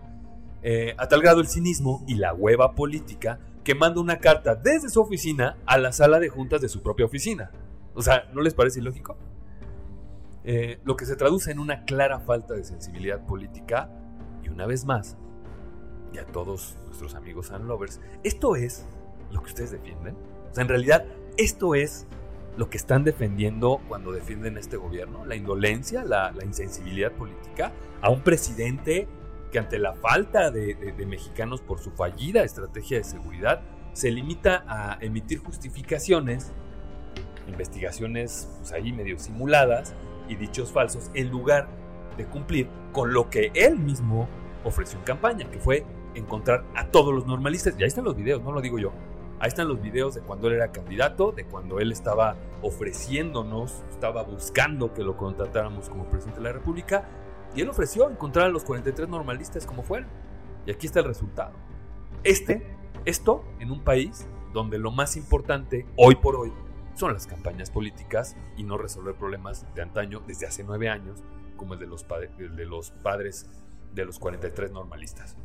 Eh, 0.64 0.96
a 0.98 1.08
tal 1.08 1.22
grado 1.22 1.40
el 1.40 1.48
cinismo 1.48 2.04
y 2.10 2.16
la 2.16 2.34
hueva 2.34 2.76
política 2.76 3.40
que 3.64 3.74
manda 3.74 4.02
una 4.02 4.18
carta 4.18 4.56
desde 4.56 4.90
su 4.90 5.00
oficina 5.00 5.56
a 5.66 5.78
la 5.78 5.94
sala 5.94 6.20
de 6.20 6.28
juntas 6.28 6.60
de 6.60 6.68
su 6.68 6.84
propia 6.84 7.06
oficina. 7.06 7.52
O 7.94 8.02
sea, 8.02 8.30
¿no 8.34 8.42
les 8.42 8.54
parece 8.54 8.82
ilógico? 8.82 9.16
Eh, 10.48 10.80
lo 10.84 10.96
que 10.96 11.08
se 11.08 11.16
traduce 11.16 11.52
en 11.52 11.58
una 11.58 11.86
clara 11.86 12.20
falta 12.20 12.54
de 12.54 12.64
sensibilidad 12.64 13.26
política 13.26 13.90
y 14.44 14.50
una 14.50 14.68
vez 14.68 14.86
más, 14.86 15.18
y 16.14 16.20
a 16.20 16.26
todos 16.26 16.78
nuestros 16.86 17.16
amigos 17.16 17.52
and 17.52 17.66
lovers, 17.66 18.00
esto 18.24 18.56
es 18.56 18.86
lo 19.32 19.42
que 19.42 19.48
ustedes 19.48 19.72
defienden. 19.72 20.16
O 20.52 20.54
sea, 20.54 20.62
en 20.62 20.68
realidad, 20.68 21.06
esto 21.38 21.74
es 21.74 22.06
lo 22.58 22.70
que 22.70 22.78
están 22.78 23.04
defendiendo 23.04 23.82
cuando 23.88 24.12
defienden 24.12 24.58
este 24.60 24.78
gobierno, 24.78 25.26
la 25.26 25.36
indolencia, 25.36 26.04
la, 26.04 26.32
insensibilidad 26.46 27.12
política, 27.12 27.74
a 28.02 28.12
un 28.12 28.22
presidente 28.22 29.08
que 29.52 29.58
ante 29.58 29.80
la 29.80 29.94
falta 29.94 30.52
de, 30.52 30.94
mexicanos 31.08 31.62
por 31.62 31.80
su 31.80 31.90
fallida 31.90 32.44
estrategia 32.44 33.00
de 33.00 33.04
seguridad, 33.04 33.62
se 33.94 34.12
limita 34.12 34.64
a 34.68 35.00
emitir 35.02 35.40
justificaciones, 35.40 36.52
investigaciones 37.48 38.48
pues 38.60 38.72
ahí 38.74 38.94
medio 38.94 39.18
simuladas 39.18 39.96
y 40.28 40.36
dichos 40.36 40.72
falsos, 40.72 41.12
en 41.14 41.30
lugar 41.30 41.68
de 42.18 42.26
cumplir 42.26 42.70
con 42.92 43.14
lo 43.14 43.30
que 43.30 43.52
él 43.54 43.78
mismo 43.78 44.28
ofreció 44.64 45.00
en 45.00 45.06
campaña, 45.06 45.50
que 45.50 45.60
fue 45.60 45.86
encontrar 46.16 46.64
a 46.76 46.88
todos 46.88 47.14
los 47.14 47.26
normalistas. 47.26 47.76
Y 47.78 47.84
ahí 47.84 47.88
están 47.88 48.06
los 48.06 48.16
videos, 48.16 48.42
no 48.42 48.52
lo 48.52 48.62
digo 48.62 48.80
yo. 48.80 48.92
Ahí 49.40 49.50
están 49.50 49.68
los 49.68 49.82
videos 49.82 50.16
de 50.16 50.22
cuando 50.22 50.48
él 50.48 50.54
era 50.54 50.72
candidato, 50.72 51.32
de 51.32 51.46
cuando 51.46 51.80
él 51.80 51.92
estaba 51.92 52.38
ofreciéndonos, 52.62 53.84
estaba 53.90 54.24
buscando 54.24 54.94
que 54.94 55.04
lo 55.04 55.18
contratáramos 55.18 55.90
como 55.90 56.06
presidente 56.06 56.40
de 56.40 56.46
la 56.46 56.54
República. 56.54 57.06
Y 57.54 57.62
él 57.62 57.70
ofreció 57.70 58.10
encontrar 58.10 58.46
a 58.46 58.50
los 58.50 58.64
43 58.64 59.10
normalistas 59.10 59.66
como 59.66 59.84
fueron. 59.84 60.08
Y 60.66 60.72
aquí 60.72 60.88
está 60.88 61.00
el 61.00 61.06
resultado. 61.06 61.52
Este, 62.24 62.66
esto 63.04 63.44
en 63.60 63.72
un 63.72 63.84
país 63.84 64.28
donde 64.54 64.80
lo 64.80 64.92
más 64.92 65.18
importante 65.18 65.86
hoy 65.98 66.16
por 66.16 66.38
hoy 66.38 66.52
son 66.96 67.14
las 67.14 67.28
campañas 67.28 67.70
políticas 67.70 68.36
y 68.58 68.64
no 68.64 68.78
resolver 68.78 69.16
problemas 69.16 69.66
de 69.76 69.82
antaño 69.82 70.22
desde 70.26 70.48
hace 70.48 70.64
nueve 70.64 70.90
años, 70.90 71.24
como 71.58 71.74
el 71.74 71.80
de 71.80 71.88
los, 71.88 72.06
el 72.40 72.56
de 72.56 72.66
los 72.66 72.92
padres 72.92 73.48
de 73.94 74.06
los 74.06 74.20
43 74.20 74.72
normalistas. 74.72 75.38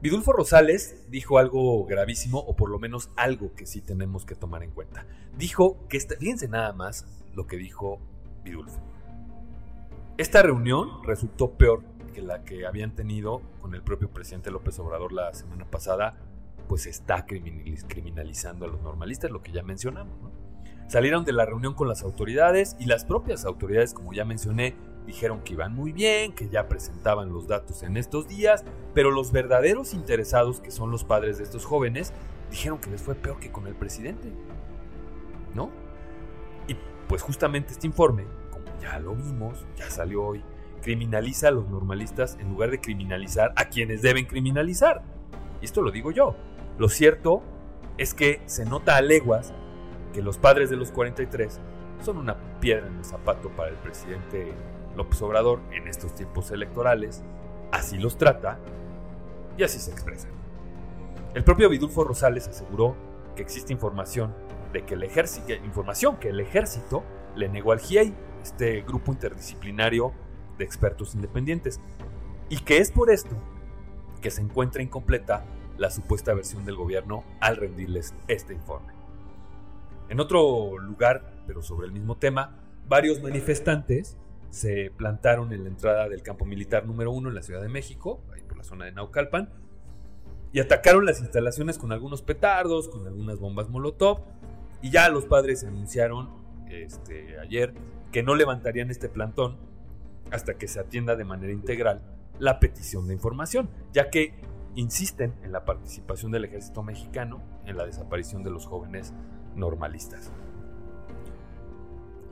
Vidulfo 0.00 0.32
Rosales 0.32 1.10
dijo 1.10 1.38
algo 1.38 1.84
gravísimo, 1.86 2.38
o 2.38 2.56
por 2.56 2.68
lo 2.68 2.78
menos 2.78 3.10
algo 3.16 3.54
que 3.54 3.64
sí 3.64 3.80
tenemos 3.80 4.26
que 4.26 4.34
tomar 4.34 4.62
en 4.62 4.70
cuenta. 4.70 5.06
Dijo 5.38 5.78
que, 5.88 5.96
esta, 5.96 6.16
fíjense 6.16 6.48
nada 6.48 6.72
más 6.74 7.06
lo 7.34 7.46
que 7.46 7.56
dijo 7.56 8.00
Vidulfo. 8.44 8.80
Esta 10.18 10.42
reunión 10.42 11.02
resultó 11.04 11.52
peor 11.52 11.82
que 12.12 12.22
la 12.22 12.44
que 12.44 12.66
habían 12.66 12.94
tenido 12.94 13.40
con 13.60 13.74
el 13.74 13.82
propio 13.82 14.10
presidente 14.10 14.50
López 14.50 14.78
Obrador 14.78 15.12
la 15.12 15.32
semana 15.32 15.64
pasada, 15.70 16.18
pues 16.68 16.86
está 16.86 17.26
criminalizando 17.26 18.64
a 18.64 18.68
los 18.68 18.80
normalistas, 18.82 19.30
lo 19.30 19.42
que 19.42 19.52
ya 19.52 19.62
mencionamos. 19.62 20.14
Salieron 20.86 21.24
de 21.24 21.32
la 21.32 21.46
reunión 21.46 21.74
con 21.74 21.88
las 21.88 22.02
autoridades 22.02 22.76
y 22.78 22.86
las 22.86 23.04
propias 23.04 23.44
autoridades, 23.44 23.94
como 23.94 24.12
ya 24.12 24.24
mencioné, 24.24 24.76
dijeron 25.06 25.40
que 25.42 25.54
iban 25.54 25.74
muy 25.74 25.92
bien, 25.92 26.34
que 26.34 26.48
ya 26.48 26.68
presentaban 26.68 27.32
los 27.32 27.46
datos 27.46 27.82
en 27.82 27.96
estos 27.96 28.28
días, 28.28 28.64
pero 28.94 29.10
los 29.10 29.32
verdaderos 29.32 29.94
interesados, 29.94 30.60
que 30.60 30.70
son 30.70 30.90
los 30.90 31.04
padres 31.04 31.38
de 31.38 31.44
estos 31.44 31.64
jóvenes, 31.64 32.12
dijeron 32.50 32.78
que 32.78 32.90
les 32.90 33.02
fue 33.02 33.14
peor 33.14 33.38
que 33.38 33.50
con 33.50 33.66
el 33.66 33.74
presidente. 33.74 34.32
¿No? 35.54 35.70
Y 36.68 36.76
pues 37.08 37.22
justamente 37.22 37.72
este 37.72 37.86
informe, 37.86 38.24
como 38.50 38.64
ya 38.80 38.98
lo 38.98 39.14
vimos, 39.14 39.64
ya 39.76 39.88
salió 39.90 40.24
hoy, 40.24 40.42
criminaliza 40.82 41.48
a 41.48 41.50
los 41.50 41.68
normalistas 41.68 42.36
en 42.40 42.50
lugar 42.50 42.70
de 42.70 42.80
criminalizar 42.80 43.52
a 43.56 43.66
quienes 43.66 44.02
deben 44.02 44.26
criminalizar. 44.26 45.02
Y 45.60 45.64
esto 45.64 45.80
lo 45.80 45.90
digo 45.90 46.10
yo. 46.10 46.36
Lo 46.78 46.88
cierto 46.88 47.42
es 47.98 48.14
que 48.14 48.42
se 48.46 48.64
nota 48.64 48.96
a 48.96 49.00
leguas 49.00 49.52
que 50.12 50.22
los 50.22 50.38
padres 50.38 50.70
de 50.70 50.76
los 50.76 50.90
43 50.90 51.60
son 52.02 52.18
una 52.18 52.36
piedra 52.60 52.86
en 52.86 52.96
el 52.96 53.04
zapato 53.04 53.50
para 53.50 53.70
el 53.70 53.76
presidente 53.76 54.52
López 54.96 55.20
Obrador 55.22 55.60
en 55.72 55.88
estos 55.88 56.14
tiempos 56.14 56.50
electorales, 56.50 57.22
así 57.70 57.98
los 57.98 58.18
trata 58.18 58.58
y 59.56 59.62
así 59.62 59.78
se 59.78 59.90
expresa. 59.90 60.28
El 61.34 61.44
propio 61.44 61.68
Vidulfo 61.68 62.04
Rosales 62.04 62.48
aseguró 62.48 62.96
que 63.36 63.42
existe 63.42 63.72
información 63.72 64.34
de 64.72 64.84
que 64.84 64.94
el 64.94 65.02
ejército, 65.02 65.52
información 65.64 66.16
que 66.16 66.28
el 66.28 66.40
ejército 66.40 67.04
le 67.36 67.48
negó 67.48 67.72
al 67.72 67.80
GIEI, 67.80 68.14
este 68.42 68.82
grupo 68.82 69.12
interdisciplinario 69.12 70.12
de 70.58 70.64
expertos 70.64 71.14
independientes, 71.14 71.80
y 72.48 72.58
que 72.58 72.78
es 72.78 72.90
por 72.90 73.10
esto 73.10 73.36
que 74.20 74.30
se 74.30 74.42
encuentra 74.42 74.82
incompleta 74.82 75.44
la 75.78 75.90
supuesta 75.90 76.34
versión 76.34 76.64
del 76.64 76.76
gobierno 76.76 77.24
al 77.40 77.56
rendirles 77.56 78.14
este 78.28 78.54
informe. 78.54 78.92
En 80.08 80.20
otro 80.20 80.78
lugar, 80.78 81.32
pero 81.46 81.62
sobre 81.62 81.86
el 81.86 81.92
mismo 81.92 82.16
tema, 82.16 82.56
varios 82.88 83.22
manifestantes 83.22 84.16
se 84.50 84.92
plantaron 84.96 85.52
en 85.52 85.64
la 85.64 85.70
entrada 85.70 86.08
del 86.08 86.22
campo 86.22 86.44
militar 86.44 86.86
número 86.86 87.10
uno 87.10 87.28
en 87.28 87.34
la 87.34 87.42
Ciudad 87.42 87.60
de 87.60 87.68
México, 87.68 88.20
ahí 88.32 88.42
por 88.42 88.56
la 88.56 88.64
zona 88.64 88.84
de 88.84 88.92
Naucalpan, 88.92 89.50
y 90.52 90.60
atacaron 90.60 91.04
las 91.04 91.20
instalaciones 91.20 91.78
con 91.78 91.90
algunos 91.90 92.22
petardos, 92.22 92.88
con 92.88 93.06
algunas 93.06 93.40
bombas 93.40 93.68
Molotov, 93.68 94.20
y 94.80 94.90
ya 94.90 95.08
los 95.08 95.24
padres 95.24 95.64
anunciaron 95.64 96.30
este, 96.68 97.38
ayer 97.40 97.74
que 98.12 98.22
no 98.22 98.36
levantarían 98.36 98.90
este 98.90 99.08
plantón 99.08 99.56
hasta 100.30 100.54
que 100.54 100.68
se 100.68 100.78
atienda 100.78 101.16
de 101.16 101.24
manera 101.24 101.52
integral 101.52 102.02
la 102.38 102.60
petición 102.60 103.08
de 103.08 103.14
información, 103.14 103.68
ya 103.92 104.10
que 104.10 104.34
insisten 104.76 105.34
en 105.42 105.52
la 105.52 105.64
participación 105.64 106.32
del 106.32 106.44
ejército 106.44 106.82
mexicano 106.82 107.42
en 107.66 107.76
la 107.76 107.86
desaparición 107.86 108.42
de 108.42 108.50
los 108.50 108.66
jóvenes 108.66 109.12
normalistas. 109.54 110.32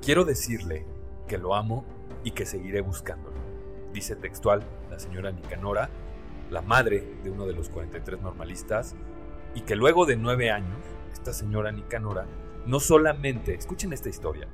Quiero 0.00 0.25
decirle 0.25 0.84
que 1.28 1.38
lo 1.38 1.54
amo 1.54 1.84
y 2.25 2.32
que 2.32 2.46
seguiré 2.46 2.80
buscándolo. 2.80 3.37
Dice 3.92 4.16
textual 4.16 4.62
la 4.90 4.99
señora 4.99 5.30
Nicanora, 5.30 5.90
la 6.50 6.62
madre 6.62 7.18
de 7.22 7.30
uno 7.30 7.46
de 7.46 7.54
los 7.54 7.68
43 7.68 8.20
normalistas, 8.20 8.96
y 9.54 9.62
que 9.62 9.76
luego 9.76 10.06
de 10.06 10.16
nueve 10.16 10.50
años, 10.50 10.78
esta 11.12 11.32
señora 11.32 11.70
Nicanora 11.70 12.26
no 12.66 12.80
solamente, 12.80 13.54
escuchen 13.54 13.92
esta 13.92 14.08
historia, 14.08 14.49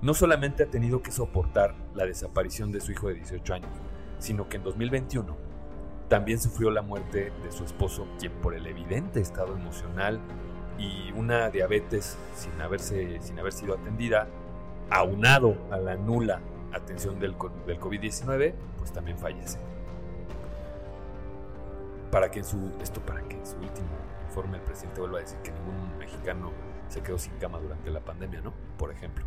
no 0.00 0.14
solamente 0.14 0.62
ha 0.62 0.70
tenido 0.70 1.02
que 1.02 1.10
soportar 1.10 1.74
la 1.94 2.06
desaparición 2.06 2.72
de 2.72 2.80
su 2.80 2.92
hijo 2.92 3.08
de 3.08 3.14
18 3.14 3.54
años, 3.54 3.70
sino 4.18 4.48
que 4.48 4.56
en 4.58 4.62
2021 4.62 5.47
también 6.08 6.40
sufrió 6.40 6.70
la 6.70 6.82
muerte 6.82 7.32
de 7.42 7.52
su 7.52 7.64
esposo, 7.64 8.06
quien 8.18 8.32
por 8.32 8.54
el 8.54 8.66
evidente 8.66 9.20
estado 9.20 9.54
emocional 9.54 10.20
y 10.78 11.12
una 11.12 11.50
diabetes 11.50 12.16
sin, 12.34 12.60
haberse, 12.60 13.20
sin 13.20 13.38
haber 13.38 13.52
sido 13.52 13.74
atendida, 13.74 14.28
aunado 14.90 15.56
a 15.70 15.76
la 15.76 15.96
nula 15.96 16.40
atención 16.72 17.18
del, 17.18 17.34
del 17.66 17.80
COVID-19, 17.80 18.54
pues 18.78 18.92
también 18.92 19.18
fallece. 19.18 19.58
Para 22.10 22.30
que 22.30 22.38
en 22.38 22.44
su, 22.44 22.72
esto 22.80 23.00
para 23.00 23.22
que 23.22 23.36
en 23.36 23.46
su 23.46 23.56
último 23.56 23.88
informe 24.28 24.58
el 24.58 24.62
presidente 24.62 25.00
vuelva 25.00 25.18
a 25.18 25.20
decir 25.22 25.38
que 25.38 25.52
ningún 25.52 25.98
mexicano 25.98 26.52
se 26.88 27.02
quedó 27.02 27.18
sin 27.18 27.34
cama 27.34 27.58
durante 27.58 27.90
la 27.90 28.00
pandemia, 28.00 28.40
¿no? 28.40 28.54
Por 28.78 28.90
ejemplo. 28.92 29.26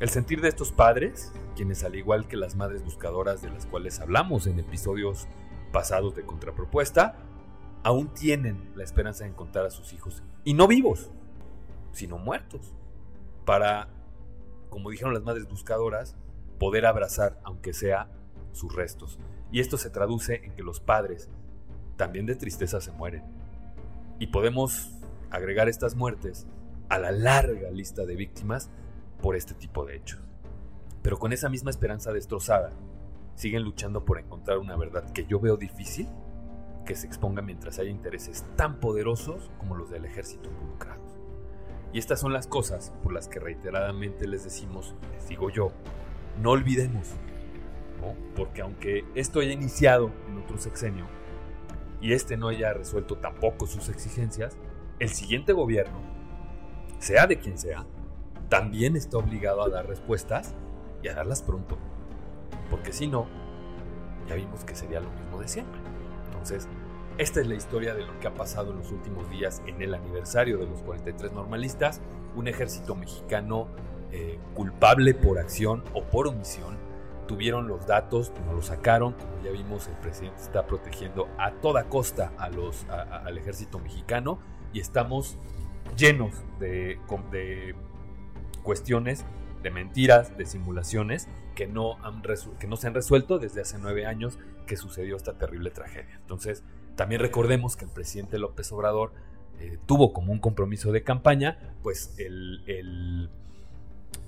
El 0.00 0.10
sentir 0.10 0.40
de 0.40 0.48
estos 0.48 0.70
padres, 0.70 1.32
quienes 1.56 1.82
al 1.82 1.96
igual 1.96 2.28
que 2.28 2.36
las 2.36 2.54
madres 2.54 2.84
buscadoras 2.84 3.42
de 3.42 3.50
las 3.50 3.66
cuales 3.66 3.98
hablamos 4.00 4.46
en 4.46 4.60
episodios 4.60 5.26
pasados 5.72 6.14
de 6.14 6.24
contrapropuesta, 6.24 7.16
aún 7.82 8.12
tienen 8.14 8.70
la 8.74 8.84
esperanza 8.84 9.24
de 9.24 9.30
encontrar 9.30 9.66
a 9.66 9.70
sus 9.70 9.92
hijos, 9.92 10.22
y 10.44 10.54
no 10.54 10.66
vivos, 10.66 11.10
sino 11.92 12.18
muertos, 12.18 12.74
para, 13.44 13.88
como 14.70 14.90
dijeron 14.90 15.14
las 15.14 15.22
madres 15.22 15.48
buscadoras, 15.48 16.16
poder 16.58 16.86
abrazar, 16.86 17.40
aunque 17.44 17.72
sea, 17.72 18.08
sus 18.52 18.74
restos. 18.74 19.18
Y 19.50 19.60
esto 19.60 19.78
se 19.78 19.90
traduce 19.90 20.44
en 20.44 20.54
que 20.54 20.62
los 20.62 20.80
padres, 20.80 21.30
también 21.96 22.26
de 22.26 22.34
tristeza, 22.34 22.80
se 22.80 22.92
mueren. 22.92 23.24
Y 24.18 24.28
podemos 24.28 24.90
agregar 25.30 25.68
estas 25.68 25.94
muertes 25.94 26.46
a 26.88 26.98
la 26.98 27.12
larga 27.12 27.70
lista 27.70 28.04
de 28.04 28.16
víctimas 28.16 28.70
por 29.22 29.36
este 29.36 29.54
tipo 29.54 29.84
de 29.84 29.96
hechos. 29.96 30.20
Pero 31.02 31.18
con 31.18 31.32
esa 31.32 31.48
misma 31.48 31.70
esperanza 31.70 32.12
destrozada, 32.12 32.72
siguen 33.38 33.62
luchando 33.62 34.04
por 34.04 34.18
encontrar 34.18 34.58
una 34.58 34.76
verdad 34.76 35.12
que 35.12 35.24
yo 35.24 35.38
veo 35.38 35.56
difícil 35.56 36.08
que 36.84 36.96
se 36.96 37.06
exponga 37.06 37.40
mientras 37.40 37.78
haya 37.78 37.90
intereses 37.90 38.44
tan 38.56 38.80
poderosos 38.80 39.48
como 39.58 39.76
los 39.76 39.90
del 39.90 40.04
ejército 40.04 40.50
involucrados. 40.50 41.16
Y 41.92 42.00
estas 42.00 42.18
son 42.18 42.32
las 42.32 42.48
cosas 42.48 42.92
por 43.02 43.12
las 43.12 43.28
que 43.28 43.38
reiteradamente 43.38 44.26
les 44.26 44.42
decimos, 44.42 44.96
les 45.12 45.28
digo 45.28 45.50
yo, 45.50 45.70
no 46.42 46.50
olvidemos, 46.50 47.12
porque 48.34 48.62
aunque 48.62 49.04
esto 49.14 49.38
haya 49.38 49.52
iniciado 49.52 50.10
en 50.28 50.38
otro 50.38 50.58
sexenio 50.58 51.06
y 52.00 52.14
este 52.14 52.36
no 52.36 52.48
haya 52.48 52.72
resuelto 52.72 53.18
tampoco 53.18 53.68
sus 53.68 53.88
exigencias, 53.88 54.56
el 54.98 55.10
siguiente 55.10 55.52
gobierno, 55.52 56.00
sea 56.98 57.28
de 57.28 57.38
quien 57.38 57.56
sea, 57.56 57.86
también 58.48 58.96
está 58.96 59.18
obligado 59.18 59.62
a 59.62 59.68
dar 59.68 59.86
respuestas 59.86 60.56
y 61.04 61.08
a 61.08 61.14
darlas 61.14 61.42
pronto. 61.42 61.78
Porque 62.70 62.92
si 62.92 63.06
no, 63.06 63.26
ya 64.28 64.34
vimos 64.34 64.64
que 64.64 64.74
sería 64.74 65.00
lo 65.00 65.10
mismo 65.10 65.40
de 65.40 65.48
siempre. 65.48 65.80
Entonces, 66.26 66.68
esta 67.18 67.40
es 67.40 67.46
la 67.48 67.54
historia 67.54 67.94
de 67.94 68.06
lo 68.06 68.18
que 68.20 68.28
ha 68.28 68.34
pasado 68.34 68.70
en 68.70 68.78
los 68.78 68.92
últimos 68.92 69.28
días 69.30 69.62
en 69.66 69.82
el 69.82 69.94
aniversario 69.94 70.58
de 70.58 70.66
los 70.66 70.82
43 70.82 71.32
normalistas, 71.32 72.00
un 72.36 72.46
ejército 72.46 72.94
mexicano 72.94 73.66
eh, 74.12 74.38
culpable 74.54 75.14
por 75.14 75.38
acción 75.38 75.82
o 75.94 76.04
por 76.04 76.28
omisión. 76.28 76.76
Tuvieron 77.26 77.68
los 77.68 77.86
datos, 77.86 78.32
no 78.46 78.54
los 78.54 78.66
sacaron, 78.66 79.14
como 79.14 79.42
ya 79.44 79.50
vimos, 79.50 79.88
el 79.88 79.96
presidente 79.96 80.40
está 80.40 80.66
protegiendo 80.66 81.28
a 81.38 81.50
toda 81.50 81.84
costa 81.84 82.32
al 82.38 83.36
ejército 83.36 83.78
mexicano 83.80 84.38
y 84.72 84.80
estamos 84.80 85.36
llenos 85.96 86.32
de 86.58 86.98
cuestiones 88.62 89.24
de 89.62 89.70
mentiras, 89.70 90.36
de 90.36 90.46
simulaciones 90.46 91.28
que 91.54 91.66
no, 91.66 91.96
han 92.04 92.22
que 92.58 92.66
no 92.66 92.76
se 92.76 92.86
han 92.86 92.94
resuelto 92.94 93.38
desde 93.38 93.60
hace 93.60 93.78
nueve 93.78 94.06
años 94.06 94.38
que 94.66 94.76
sucedió 94.76 95.16
esta 95.16 95.38
terrible 95.38 95.70
tragedia. 95.70 96.16
Entonces, 96.20 96.62
también 96.94 97.20
recordemos 97.20 97.76
que 97.76 97.84
el 97.84 97.90
presidente 97.90 98.38
López 98.38 98.70
Obrador 98.72 99.12
eh, 99.60 99.78
tuvo 99.86 100.12
como 100.12 100.32
un 100.32 100.38
compromiso 100.38 100.92
de 100.92 101.02
campaña, 101.02 101.74
pues 101.82 102.14
el, 102.18 103.28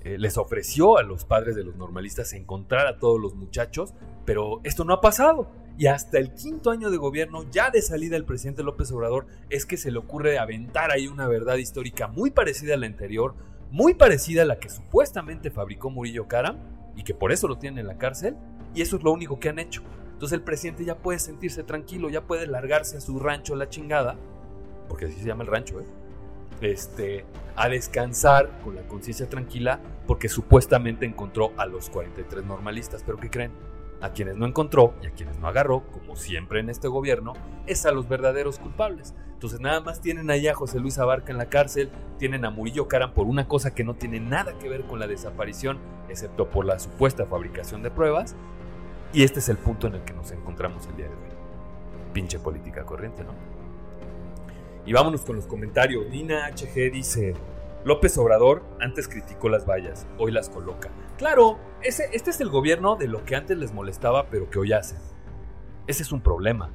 eh, 0.03 0.17
les 0.17 0.37
ofreció 0.37 0.97
a 0.97 1.03
los 1.03 1.23
padres 1.23 1.55
de 1.55 1.63
los 1.63 1.75
normalistas 1.75 2.33
encontrar 2.33 2.87
a 2.87 2.97
todos 2.97 3.19
los 3.19 3.35
muchachos, 3.35 3.93
pero 4.25 4.59
esto 4.63 4.83
no 4.83 4.93
ha 4.93 5.01
pasado. 5.01 5.49
Y 5.77 5.87
hasta 5.87 6.17
el 6.17 6.33
quinto 6.33 6.69
año 6.69 6.91
de 6.91 6.97
gobierno, 6.97 7.49
ya 7.49 7.69
de 7.69 7.81
salida 7.81 8.15
del 8.15 8.25
presidente 8.25 8.61
López 8.61 8.91
Obrador, 8.91 9.27
es 9.49 9.65
que 9.65 9.77
se 9.77 9.89
le 9.89 9.99
ocurre 9.99 10.37
aventar 10.37 10.91
ahí 10.91 11.07
una 11.07 11.27
verdad 11.27 11.55
histórica 11.55 12.07
muy 12.07 12.31
parecida 12.31 12.73
a 12.73 12.77
la 12.77 12.87
anterior, 12.87 13.35
muy 13.71 13.93
parecida 13.93 14.43
a 14.43 14.45
la 14.45 14.59
que 14.59 14.69
supuestamente 14.69 15.49
fabricó 15.49 15.89
Murillo 15.89 16.27
Karam 16.27 16.57
y 16.95 17.03
que 17.03 17.13
por 17.13 17.31
eso 17.31 17.47
lo 17.47 17.57
tienen 17.57 17.79
en 17.79 17.87
la 17.87 17.97
cárcel, 17.97 18.35
y 18.75 18.81
eso 18.81 18.97
es 18.97 19.03
lo 19.03 19.11
único 19.11 19.39
que 19.39 19.49
han 19.49 19.59
hecho. 19.59 19.81
Entonces 20.13 20.37
el 20.37 20.43
presidente 20.43 20.85
ya 20.85 20.97
puede 20.97 21.19
sentirse 21.19 21.63
tranquilo, 21.63 22.09
ya 22.09 22.21
puede 22.21 22.47
largarse 22.47 22.97
a 22.97 23.01
su 23.01 23.17
rancho 23.17 23.55
la 23.55 23.69
chingada, 23.69 24.17
porque 24.87 25.05
así 25.05 25.15
se 25.15 25.25
llama 25.25 25.43
el 25.43 25.49
rancho, 25.49 25.79
¿eh? 25.79 25.85
Este, 26.61 27.25
a 27.55 27.69
descansar 27.69 28.59
con 28.63 28.75
la 28.75 28.83
conciencia 28.83 29.27
tranquila, 29.27 29.79
porque 30.05 30.29
supuestamente 30.29 31.05
encontró 31.05 31.53
a 31.57 31.65
los 31.65 31.89
43 31.89 32.45
normalistas. 32.45 33.01
Pero 33.03 33.17
¿qué 33.17 33.31
creen? 33.31 33.51
A 33.99 34.11
quienes 34.11 34.35
no 34.35 34.45
encontró 34.45 34.93
y 35.01 35.07
a 35.07 35.11
quienes 35.11 35.39
no 35.39 35.47
agarró, 35.47 35.87
como 35.91 36.15
siempre 36.15 36.59
en 36.59 36.69
este 36.69 36.87
gobierno, 36.87 37.33
es 37.65 37.85
a 37.87 37.91
los 37.91 38.07
verdaderos 38.07 38.59
culpables. 38.59 39.15
Entonces 39.41 39.59
nada 39.59 39.81
más 39.81 40.01
tienen 40.01 40.29
ahí 40.29 40.47
a 40.47 40.53
José 40.53 40.79
Luis 40.79 40.99
Abarca 40.99 41.31
en 41.31 41.39
la 41.39 41.47
cárcel, 41.47 41.89
tienen 42.19 42.45
a 42.45 42.51
Murillo 42.51 42.87
Caram 42.87 43.15
por 43.15 43.25
una 43.25 43.47
cosa 43.47 43.73
que 43.73 43.83
no 43.83 43.95
tiene 43.95 44.19
nada 44.19 44.53
que 44.59 44.69
ver 44.69 44.83
con 44.83 44.99
la 44.99 45.07
desaparición, 45.07 45.79
excepto 46.09 46.51
por 46.51 46.63
la 46.63 46.77
supuesta 46.77 47.25
fabricación 47.25 47.81
de 47.81 47.89
pruebas. 47.89 48.35
Y 49.13 49.23
este 49.23 49.39
es 49.39 49.49
el 49.49 49.57
punto 49.57 49.87
en 49.87 49.95
el 49.95 50.01
que 50.03 50.13
nos 50.13 50.31
encontramos 50.31 50.85
el 50.85 50.95
día 50.95 51.07
de 51.07 51.15
hoy. 51.15 51.31
Pinche 52.13 52.37
política 52.37 52.83
corriente, 52.83 53.23
¿no? 53.23 53.33
Y 54.85 54.93
vámonos 54.93 55.21
con 55.21 55.37
los 55.37 55.47
comentarios. 55.47 56.07
Nina 56.07 56.47
HG 56.51 56.91
dice, 56.91 57.33
López 57.83 58.15
Obrador 58.19 58.61
antes 58.79 59.07
criticó 59.07 59.49
las 59.49 59.67
vallas, 59.67 60.05
hoy 60.19 60.31
las 60.31 60.49
coloca. 60.49 60.91
Claro, 61.17 61.57
este 61.81 62.11
es 62.13 62.39
el 62.41 62.49
gobierno 62.49 62.95
de 62.95 63.07
lo 63.07 63.25
que 63.25 63.35
antes 63.35 63.57
les 63.57 63.73
molestaba, 63.73 64.27
pero 64.27 64.51
que 64.51 64.59
hoy 64.59 64.73
hacen. 64.73 64.99
Ese 65.87 66.03
es 66.03 66.11
un 66.11 66.21
problema. 66.21 66.69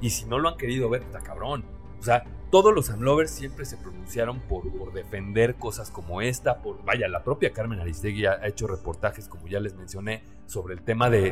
Y 0.00 0.10
si 0.10 0.26
no 0.26 0.38
lo 0.38 0.48
han 0.48 0.56
querido 0.56 0.88
ver, 0.88 1.02
está 1.02 1.18
cabrón. 1.20 1.64
O 2.02 2.04
sea, 2.04 2.24
todos 2.50 2.74
los 2.74 2.90
Amlovers 2.90 3.30
siempre 3.30 3.64
se 3.64 3.76
pronunciaron 3.76 4.40
por, 4.40 4.92
defender 4.92 5.54
cosas 5.54 5.88
como 5.88 6.20
esta. 6.20 6.60
Por, 6.60 6.84
vaya, 6.84 7.06
la 7.06 7.22
propia 7.22 7.52
Carmen 7.52 7.78
Aristegui 7.78 8.26
ha 8.26 8.44
hecho 8.44 8.66
reportajes, 8.66 9.28
como 9.28 9.46
ya 9.46 9.60
les 9.60 9.76
mencioné, 9.76 10.24
sobre 10.46 10.74
el 10.74 10.82
tema 10.82 11.10
de, 11.10 11.30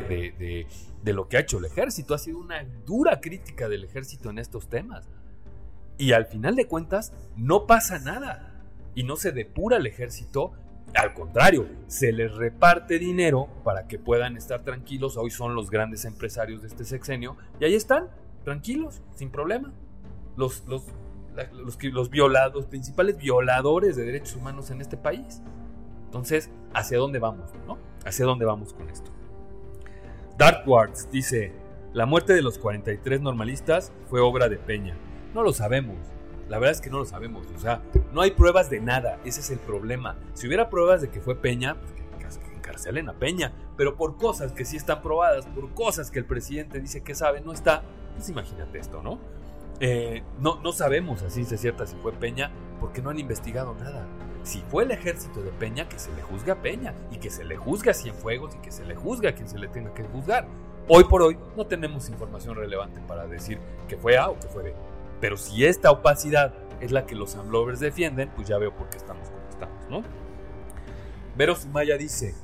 de, 1.03 1.13
lo 1.13 1.27
que 1.27 1.35
ha 1.35 1.41
hecho 1.41 1.57
el 1.57 1.65
ejército. 1.65 2.13
Ha 2.13 2.19
sido 2.19 2.39
una 2.39 2.63
dura 2.85 3.19
crítica 3.19 3.67
del 3.67 3.83
ejército 3.83 4.29
en 4.29 4.39
estos 4.39 4.69
temas. 4.69 5.09
Y 5.97 6.13
al 6.13 6.25
final 6.25 6.55
de 6.55 6.67
cuentas, 6.67 7.11
no 7.35 7.67
pasa 7.67 7.99
nada. 7.99 8.63
Y 8.95 9.03
no 9.03 9.17
se 9.17 9.33
depura 9.33 9.75
el 9.75 9.87
ejército. 9.87 10.53
Al 10.95 11.13
contrario, 11.13 11.67
se 11.87 12.13
les 12.13 12.33
reparte 12.33 12.97
dinero 12.97 13.49
para 13.65 13.89
que 13.89 13.99
puedan 13.99 14.37
estar 14.37 14.63
tranquilos. 14.63 15.17
Hoy 15.17 15.31
son 15.31 15.53
los 15.53 15.69
grandes 15.69 16.05
empresarios 16.05 16.61
de 16.61 16.69
este 16.69 16.85
sexenio. 16.85 17.35
Y 17.59 17.65
ahí 17.65 17.75
están, 17.75 18.07
tranquilos, 18.45 19.01
sin 19.15 19.31
problema. 19.31 19.73
Los, 20.35 20.65
los, 20.67 20.83
los, 21.53 21.83
los 21.83 22.09
violados, 22.09 22.65
principales 22.65 23.17
violadores 23.17 23.95
de 23.95 24.03
derechos 24.03 24.35
humanos 24.35 24.71
en 24.71 24.81
este 24.81 24.97
país. 24.97 25.41
Entonces, 26.05 26.49
¿hacia 26.73 26.97
dónde 26.97 27.19
vamos? 27.19 27.51
¿no? 27.67 27.77
¿Hacia 28.05 28.25
dónde 28.25 28.45
vamos 28.45 28.73
con 28.73 28.89
esto? 28.89 29.11
Darkwards 30.37 31.09
dice, 31.11 31.53
la 31.93 32.05
muerte 32.05 32.33
de 32.33 32.41
los 32.41 32.57
43 32.57 33.21
normalistas 33.21 33.91
fue 34.09 34.21
obra 34.21 34.49
de 34.49 34.57
Peña. 34.57 34.95
No 35.33 35.43
lo 35.43 35.53
sabemos. 35.53 35.97
La 36.49 36.57
verdad 36.57 36.75
es 36.75 36.81
que 36.81 36.89
no 36.89 36.99
lo 36.99 37.05
sabemos. 37.05 37.47
O 37.55 37.59
sea, 37.59 37.81
no 38.11 38.21
hay 38.21 38.31
pruebas 38.31 38.69
de 38.69 38.81
nada. 38.81 39.19
Ese 39.23 39.39
es 39.39 39.51
el 39.51 39.59
problema. 39.59 40.17
Si 40.33 40.47
hubiera 40.47 40.69
pruebas 40.69 41.01
de 41.01 41.09
que 41.09 41.21
fue 41.21 41.35
Peña, 41.35 41.75
pues 41.79 41.93
que 41.93 42.55
encarcelen 42.55 43.09
a 43.09 43.13
Peña. 43.13 43.53
Pero 43.77 43.95
por 43.95 44.17
cosas 44.17 44.51
que 44.51 44.65
sí 44.65 44.77
están 44.77 45.01
probadas, 45.01 45.45
por 45.45 45.73
cosas 45.73 46.11
que 46.11 46.19
el 46.19 46.25
presidente 46.25 46.79
dice 46.79 47.01
que 47.01 47.15
sabe, 47.15 47.41
no 47.41 47.53
está, 47.53 47.83
pues 48.15 48.29
imagínate 48.29 48.79
esto, 48.79 49.01
¿no? 49.01 49.19
Eh, 49.83 50.21
no, 50.39 50.61
no 50.61 50.73
sabemos 50.73 51.23
así 51.23 51.43
ciencia 51.43 51.57
cierta 51.57 51.87
si 51.87 51.95
fue 51.95 52.11
Peña 52.11 52.51
porque 52.79 53.01
no 53.01 53.09
han 53.09 53.17
investigado 53.17 53.73
nada. 53.73 54.05
Si 54.43 54.61
fue 54.69 54.83
el 54.83 54.91
ejército 54.91 55.41
de 55.41 55.49
Peña, 55.49 55.89
que 55.89 55.97
se 55.97 56.13
le 56.13 56.21
juzgue 56.21 56.51
a 56.51 56.61
Peña 56.61 56.93
y 57.09 57.17
que 57.17 57.31
se 57.31 57.43
le 57.43 57.57
juzgue 57.57 57.89
a 57.89 57.93
Cienfuegos 57.95 58.53
y 58.55 58.59
que 58.59 58.71
se 58.71 58.85
le 58.85 58.95
juzgue 58.95 59.27
a 59.27 59.33
quien 59.33 59.49
se 59.49 59.57
le 59.57 59.67
tenga 59.67 59.91
que 59.95 60.03
juzgar. 60.03 60.45
Hoy 60.87 61.05
por 61.05 61.23
hoy 61.23 61.35
no 61.57 61.65
tenemos 61.65 62.09
información 62.09 62.55
relevante 62.55 63.01
para 63.07 63.25
decir 63.25 63.57
que 63.87 63.97
fue 63.97 64.17
A 64.17 64.29
o 64.29 64.39
que 64.39 64.47
fue 64.47 64.61
B. 64.61 64.73
Pero 65.19 65.35
si 65.35 65.65
esta 65.65 65.89
opacidad 65.89 66.53
es 66.79 66.91
la 66.91 67.07
que 67.07 67.15
los 67.15 67.35
Amlovers 67.35 67.79
defienden, 67.79 68.29
pues 68.35 68.47
ya 68.47 68.59
veo 68.59 68.75
por 68.75 68.87
qué 68.89 68.97
estamos 68.97 69.29
como 69.29 69.49
estamos, 69.49 69.89
¿no? 69.89 70.03
Vero 71.35 71.55
Sumaya 71.55 71.97
dice, 71.97 72.35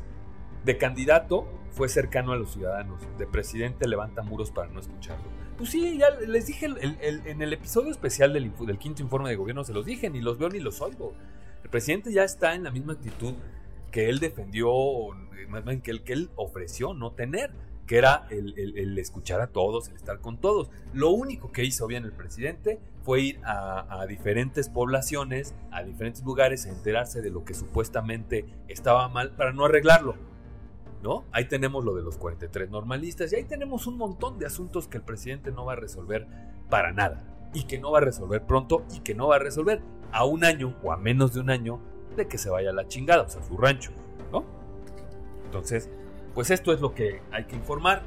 de 0.66 0.78
candidato 0.78 1.48
fue 1.78 1.90
cercano 1.90 2.32
a 2.32 2.36
los 2.36 2.54
ciudadanos, 2.54 3.00
de 3.20 3.28
presidente 3.28 3.88
levanta 3.88 4.24
muros 4.24 4.50
para 4.50 4.68
no 4.68 4.80
escucharlo. 4.80 5.26
Pues 5.58 5.70
sí, 5.70 5.98
ya 6.00 6.10
les 6.10 6.48
dije 6.48 6.66
en 6.66 7.42
el 7.42 7.54
episodio 7.54 7.92
especial 7.92 8.34
del, 8.34 8.52
del, 8.66 8.80
quinto 8.80 9.04
informe 9.04 9.30
de 9.30 9.36
gobierno, 9.36 9.64
se 9.64 9.74
los 9.74 9.86
dije, 9.86 10.10
ni 10.10 10.20
los 10.20 10.40
veo 10.40 10.50
ni 10.50 10.60
los 10.60 10.82
oigo. 10.82 11.14
El 11.64 11.70
presidente 11.70 12.12
ya 12.12 12.24
está 12.24 12.56
en 12.56 12.64
la 12.64 12.72
misma 12.72 12.94
actitud 12.94 13.36
que 13.92 14.10
él 14.10 14.20
defendió, 14.20 14.70
más 15.50 15.64
bien 15.66 15.82
que 15.82 15.92
él, 15.92 16.04
que 16.04 16.14
él 16.14 16.32
ofreció 16.36 16.96
no 16.96 17.12
tener, 17.12 17.52
que 17.86 17.98
era 17.98 18.28
el, 18.32 18.98
escuchar 18.98 19.40
a 19.40 19.48
todos, 19.48 19.90
el 19.90 19.96
estar 19.96 20.20
con 20.20 20.38
todos. 20.38 20.72
Lo 20.94 21.12
único 21.12 21.52
que 21.52 21.64
hizo 21.64 21.86
bien 21.86 22.06
el 22.06 22.12
presidente 22.12 22.80
fue 23.04 23.22
ir 23.22 23.40
a, 23.46 24.02
a, 24.02 24.08
diferentes 24.08 24.68
poblaciones, 24.68 25.54
a 25.72 25.84
diferentes 25.84 26.24
lugares, 26.24 26.66
a 26.66 26.70
enterarse 26.70 27.22
de 27.22 27.30
lo 27.30 27.46
que 27.46 27.54
supuestamente 27.54 28.46
estaba 28.68 29.08
mal 29.10 29.36
para 29.36 29.54
no 29.54 29.66
arreglarlo. 29.66 30.16
¿No? 31.04 31.26
Ahí 31.32 31.46
tenemos 31.46 31.86
lo 31.86 31.94
de 31.94 32.02
los 32.02 32.18
43 32.18 32.70
normalistas 32.70 33.32
y 33.32 33.36
ahí 33.36 33.44
tenemos 33.44 33.86
un 33.86 33.98
montón 33.98 34.40
de 34.40 34.48
asuntos 34.48 34.88
que 34.88 34.98
el 34.98 35.04
presidente 35.04 35.52
no 35.52 35.66
va 35.66 35.74
a 35.74 35.76
resolver 35.76 36.28
para 36.70 36.92
nada 36.92 37.24
y 37.54 37.64
que 37.64 37.80
no 37.80 37.92
va 37.92 38.00
a 38.00 38.02
resolver 38.02 38.46
pronto 38.46 38.84
y 38.94 39.02
que 39.02 39.14
no 39.14 39.28
va 39.28 39.36
a 39.36 39.40
resolver 39.40 39.82
a 40.12 40.26
un 40.26 40.44
año 40.44 40.76
o 40.84 40.92
a 40.92 40.98
menos 40.98 41.34
de 41.34 41.42
un 41.42 41.50
año 41.50 41.80
de 42.16 42.28
que 42.28 42.38
se 42.38 42.50
vaya 42.50 42.72
a 42.72 42.74
la 42.74 42.88
chingada, 42.88 43.24
o 43.24 43.30
sea, 43.30 43.44
su 43.44 43.58
rancho, 43.58 43.92
¿no? 44.32 44.44
Entonces, 45.46 45.90
pues 46.34 46.52
esto 46.52 46.74
es 46.74 46.82
lo 46.82 46.94
que 46.94 47.22
hay 47.32 47.46
que 47.46 47.56
informar 47.56 48.02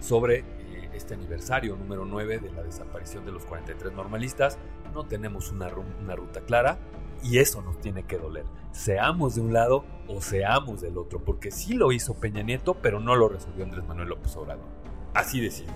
sobre 0.00 0.38
eh, 0.38 0.90
este 0.94 1.14
aniversario 1.14 1.76
número 1.76 2.04
9 2.04 2.38
de 2.38 2.52
la 2.52 2.62
desaparición 2.62 3.24
de 3.26 3.32
los 3.32 3.44
43 3.44 3.92
normalistas. 3.92 4.58
No 4.94 5.04
tenemos 5.06 5.50
una, 5.50 5.68
una 6.00 6.16
ruta 6.16 6.40
clara 6.42 6.78
y 7.22 7.38
eso 7.38 7.62
nos 7.62 7.80
tiene 7.80 8.04
que 8.04 8.18
doler. 8.18 8.44
Seamos 8.72 9.34
de 9.34 9.40
un 9.40 9.52
lado 9.52 9.84
o 10.08 10.20
seamos 10.20 10.80
del 10.80 10.98
otro, 10.98 11.24
porque 11.24 11.50
sí 11.50 11.74
lo 11.74 11.92
hizo 11.92 12.14
Peña 12.14 12.42
Nieto, 12.42 12.74
pero 12.74 13.00
no 13.00 13.16
lo 13.16 13.28
resolvió 13.28 13.64
Andrés 13.64 13.84
Manuel 13.86 14.08
López 14.08 14.36
Obrador. 14.36 14.66
Así 15.14 15.40
de 15.40 15.50
simple, 15.50 15.74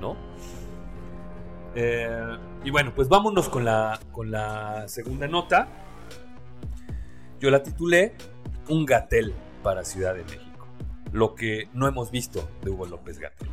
¿no? 0.00 0.16
Eh, 1.74 2.38
y 2.64 2.70
bueno, 2.70 2.92
pues 2.94 3.08
vámonos 3.08 3.48
con 3.48 3.64
la, 3.64 3.98
con 4.12 4.30
la 4.30 4.86
segunda 4.88 5.26
nota. 5.26 5.68
Yo 7.40 7.50
la 7.50 7.62
titulé 7.62 8.14
Un 8.68 8.86
gatel 8.86 9.34
para 9.62 9.84
Ciudad 9.84 10.14
de 10.14 10.24
México 10.24 10.46
lo 11.16 11.34
que 11.34 11.68
no 11.72 11.88
hemos 11.88 12.10
visto 12.10 12.48
de 12.62 12.70
Hugo 12.70 12.86
López 12.86 13.18
Gatel. 13.18 13.48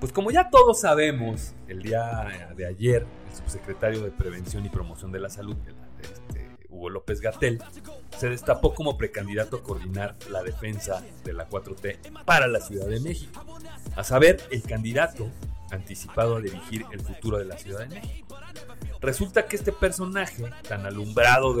Pues 0.00 0.12
como 0.12 0.30
ya 0.30 0.48
todos 0.48 0.80
sabemos, 0.80 1.54
el 1.66 1.82
día 1.82 2.52
de 2.56 2.66
ayer 2.66 3.04
el 3.28 3.36
subsecretario 3.36 4.00
de 4.00 4.10
Prevención 4.10 4.64
y 4.64 4.68
Promoción 4.68 5.12
de 5.12 5.20
la 5.20 5.28
Salud, 5.28 5.56
este, 6.02 6.56
Hugo 6.68 6.90
López 6.90 7.20
Gatel, 7.20 7.62
se 8.16 8.28
destapó 8.28 8.74
como 8.74 8.98
precandidato 8.98 9.56
a 9.56 9.62
coordinar 9.62 10.16
la 10.30 10.42
defensa 10.42 11.02
de 11.24 11.32
la 11.32 11.48
4T 11.48 12.24
para 12.24 12.46
la 12.46 12.60
Ciudad 12.60 12.86
de 12.86 13.00
México. 13.00 13.44
A 13.96 14.04
saber, 14.04 14.42
el 14.50 14.62
candidato 14.62 15.30
anticipado 15.70 16.36
a 16.36 16.40
dirigir 16.40 16.84
el 16.92 17.00
futuro 17.00 17.38
de 17.38 17.44
la 17.44 17.58
Ciudad 17.58 17.80
de 17.80 18.00
México. 18.00 18.36
Resulta 19.00 19.46
que 19.46 19.56
este 19.56 19.72
personaje, 19.72 20.44
tan 20.68 20.84
alumbrado 20.84 21.54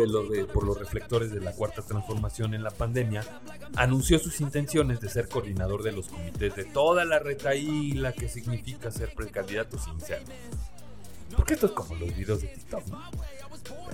por 0.52 0.64
los 0.64 0.78
reflectores 0.78 1.30
de 1.30 1.40
la 1.40 1.52
cuarta 1.52 1.82
transformación 1.82 2.54
en 2.54 2.64
la 2.64 2.70
pandemia, 2.70 3.22
anunció 3.76 4.18
sus 4.18 4.40
intenciones 4.40 5.00
de 5.00 5.08
ser 5.08 5.28
coordinador 5.28 5.82
de 5.82 5.92
los 5.92 6.08
comités 6.08 6.56
de 6.56 6.64
toda 6.64 7.04
la 7.04 7.20
retaíla 7.20 8.12
que 8.12 8.28
significa 8.28 8.90
ser 8.90 9.14
precandidato 9.14 9.78
sincero. 9.78 10.24
Porque 11.36 11.54
esto 11.54 11.66
es 11.66 11.72
como 11.72 11.94
los 11.94 12.16
videos 12.16 12.40
de 12.40 12.48
TikTok. 12.48 12.84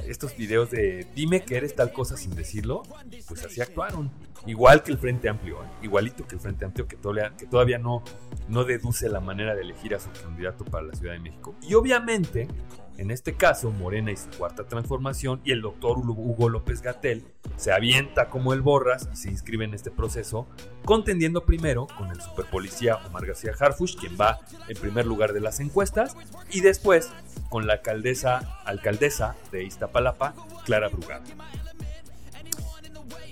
Estos 0.07 0.37
videos 0.37 0.71
de 0.71 1.07
dime 1.15 1.45
que 1.45 1.57
eres 1.57 1.75
tal 1.75 1.93
cosa 1.93 2.17
sin 2.17 2.35
decirlo, 2.35 2.83
pues 3.29 3.45
así 3.45 3.61
actuaron. 3.61 4.11
Igual 4.47 4.83
que 4.83 4.93
el 4.93 4.99
Frente 4.99 5.29
Amplio, 5.29 5.63
¿eh? 5.63 5.69
igualito 5.83 6.27
que 6.27 6.35
el 6.35 6.41
Frente 6.41 6.65
Amplio 6.65 6.87
que 6.87 6.97
todavía, 6.97 7.35
que 7.37 7.47
todavía 7.47 7.79
no, 7.79 8.03
no 8.49 8.65
deduce 8.65 9.09
la 9.09 9.21
manera 9.21 9.55
de 9.55 9.63
elegir 9.63 9.95
a 9.95 10.01
su 10.01 10.11
candidato 10.11 10.65
para 10.65 10.85
la 10.85 10.95
Ciudad 10.95 11.15
de 11.15 11.21
México. 11.21 11.55
Y 11.63 11.75
obviamente 11.75 12.49
en 12.97 13.11
este 13.11 13.35
caso, 13.35 13.71
Morena 13.71 14.13
y 14.13 14.17
su 14.17 14.29
cuarta 14.31 14.69
transformación 14.69 15.41
y 15.45 15.51
el 15.51 15.63
doctor 15.63 15.99
Hugo 15.99 16.49
López 16.49 16.81
Gatel 16.81 17.25
se 17.57 17.73
avienta 17.73 18.29
como 18.29 18.53
el 18.53 18.63
Borras 18.63 19.09
y 19.13 19.17
se 19.17 19.31
inscribe 19.31 19.65
en 19.65 19.75
este 19.75 19.91
proceso, 19.91 20.47
contendiendo 20.85 21.45
primero 21.45 21.87
con 21.99 22.11
el 22.11 22.21
superpolicía 22.21 22.97
Omar 23.07 23.27
García 23.27 23.53
Harfush, 23.59 23.97
quien 23.97 24.17
va 24.21 24.41
en 24.69 24.77
primer 24.77 25.07
lugar 25.07 25.33
de 25.33 25.41
las 25.41 25.59
encuestas, 25.59 26.17
y 26.51 26.61
después 26.61 27.11
con 27.49 27.67
la 27.67 27.75
alcaldesa, 27.75 28.61
alcaldesa 28.65 29.37
de 29.51 29.65
Iztapalapa, 29.65 30.35
Clara 30.65 30.89
Brugada. 30.89 31.25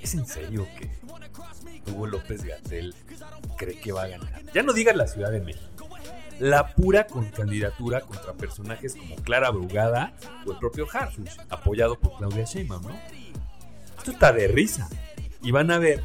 ¿Es 0.02 0.14
en 0.14 0.26
serio 0.26 0.66
que 0.76 0.90
Hugo 1.90 2.06
López 2.08 2.42
Gatel 2.42 2.94
cree 3.56 3.80
que 3.80 3.92
va 3.92 4.02
a 4.02 4.08
ganar? 4.08 4.42
Ya 4.52 4.62
no 4.64 4.72
digas 4.72 4.96
la 4.96 5.06
Ciudad 5.06 5.30
de 5.30 5.40
México 5.40 5.71
la 6.38 6.74
pura 6.74 7.06
candidatura 7.34 8.00
contra 8.00 8.32
personajes 8.32 8.96
como 8.96 9.16
Clara 9.16 9.50
Brugada 9.50 10.12
o 10.46 10.52
el 10.52 10.58
propio 10.58 10.86
Harfush, 10.92 11.36
apoyado 11.50 11.98
por 11.98 12.16
Claudia 12.16 12.44
Sheinbaum, 12.44 12.82
¿no? 12.82 12.96
Esto 13.98 14.10
está 14.10 14.32
de 14.32 14.48
risa. 14.48 14.88
Y 15.42 15.50
van 15.52 15.70
a 15.70 15.78
ver 15.78 16.02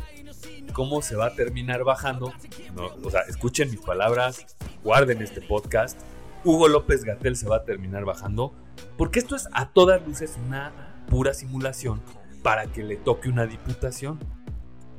cómo 0.73 1.01
se 1.01 1.15
va 1.15 1.27
a 1.27 1.33
terminar 1.33 1.83
bajando. 1.83 2.33
o 3.03 3.09
sea, 3.09 3.21
escuchen 3.21 3.71
mis 3.71 3.79
palabras, 3.79 4.45
guarden 4.83 5.21
este 5.21 5.41
podcast. 5.41 5.99
Hugo 6.43 6.67
López 6.67 7.03
Gatel 7.03 7.35
se 7.35 7.47
va 7.47 7.57
a 7.57 7.63
terminar 7.63 8.05
bajando. 8.05 8.53
Porque 8.97 9.19
esto 9.19 9.35
es 9.35 9.47
a 9.53 9.69
todas 9.69 10.05
luces 10.05 10.37
una 10.45 11.03
pura 11.09 11.33
simulación 11.33 12.01
para 12.43 12.67
que 12.67 12.83
le 12.83 12.97
toque 12.97 13.29
una 13.29 13.47
diputación. 13.47 14.19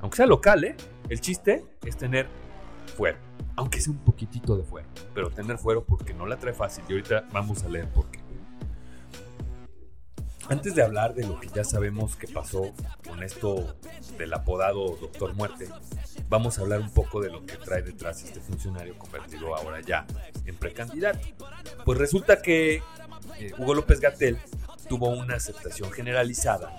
Aunque 0.00 0.16
sea 0.16 0.26
local, 0.26 0.64
¿eh? 0.64 0.76
El 1.08 1.20
chiste 1.20 1.64
es 1.84 1.96
tener 1.96 2.28
fuera 2.98 3.18
aunque 3.58 3.80
sea 3.80 3.92
un 3.92 3.98
poquitito 3.98 4.56
de 4.56 4.62
fuero, 4.62 4.86
pero 5.14 5.30
tener 5.30 5.58
fuero 5.58 5.84
porque 5.84 6.14
no 6.14 6.26
la 6.26 6.38
trae 6.38 6.54
fácil 6.54 6.84
y 6.88 6.92
ahorita 6.92 7.24
vamos 7.32 7.64
a 7.64 7.68
leer 7.68 7.88
por 7.88 8.08
qué. 8.08 8.20
Antes 10.48 10.76
de 10.76 10.82
hablar 10.82 11.12
de 11.14 11.26
lo 11.26 11.40
que 11.40 11.48
ya 11.48 11.64
sabemos 11.64 12.14
que 12.14 12.28
pasó 12.28 12.72
con 13.06 13.22
esto 13.22 13.76
del 14.16 14.32
apodado 14.32 14.96
Doctor 15.00 15.34
Muerte, 15.34 15.68
vamos 16.28 16.56
a 16.56 16.62
hablar 16.62 16.80
un 16.80 16.90
poco 16.90 17.20
de 17.20 17.30
lo 17.30 17.44
que 17.44 17.56
trae 17.56 17.82
detrás 17.82 18.22
este 18.22 18.38
funcionario 18.40 18.96
convertido 18.96 19.54
ahora 19.56 19.80
ya 19.80 20.06
en 20.46 20.56
precandidato. 20.56 21.26
Pues 21.84 21.98
resulta 21.98 22.40
que 22.40 22.76
eh, 23.38 23.52
Hugo 23.58 23.74
López 23.74 23.98
Gatel 23.98 24.38
tuvo 24.88 25.08
una 25.08 25.34
aceptación 25.34 25.90
generalizada 25.90 26.74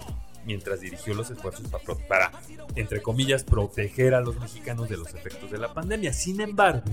mientras 0.45 0.81
dirigió 0.81 1.13
los 1.13 1.29
esfuerzos 1.29 1.67
para, 2.07 2.31
entre 2.75 3.01
comillas, 3.01 3.43
proteger 3.43 4.13
a 4.13 4.21
los 4.21 4.39
mexicanos 4.39 4.89
de 4.89 4.97
los 4.97 5.13
efectos 5.13 5.51
de 5.51 5.57
la 5.57 5.73
pandemia. 5.73 6.13
Sin 6.13 6.41
embargo, 6.41 6.83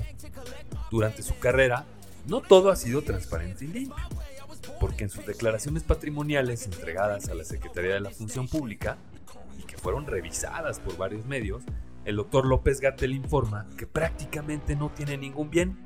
durante 0.91 1.23
su 1.23 1.39
carrera, 1.39 1.87
no 2.27 2.41
todo 2.41 2.71
ha 2.71 2.77
sido 2.77 3.03
transparente 3.03 3.65
y 3.65 3.69
limpio, 3.69 4.05
porque 4.81 5.05
en 5.05 5.11
sus 5.11 5.25
declaraciones 5.27 5.85
patrimoniales 5.85 6.67
entregadas 6.67 7.29
a 7.29 7.35
la 7.35 7.45
Secretaría 7.45 7.95
de 7.95 8.01
la 8.01 8.11
Función 8.11 8.49
Pública 8.49 8.99
y 9.59 9.63
que 9.63 9.79
fueron 9.79 10.07
revisadas 10.07 10.81
por 10.81 10.97
varios 10.97 11.25
medios, 11.25 11.63
el 12.05 12.17
doctor 12.17 12.47
López 12.47 12.81
Gatel 12.81 13.15
informa 13.15 13.67
que 13.77 13.87
prácticamente 13.87 14.77
no 14.77 14.91
tiene 14.91 15.17
ningún 15.17 15.51
bien. 15.51 15.79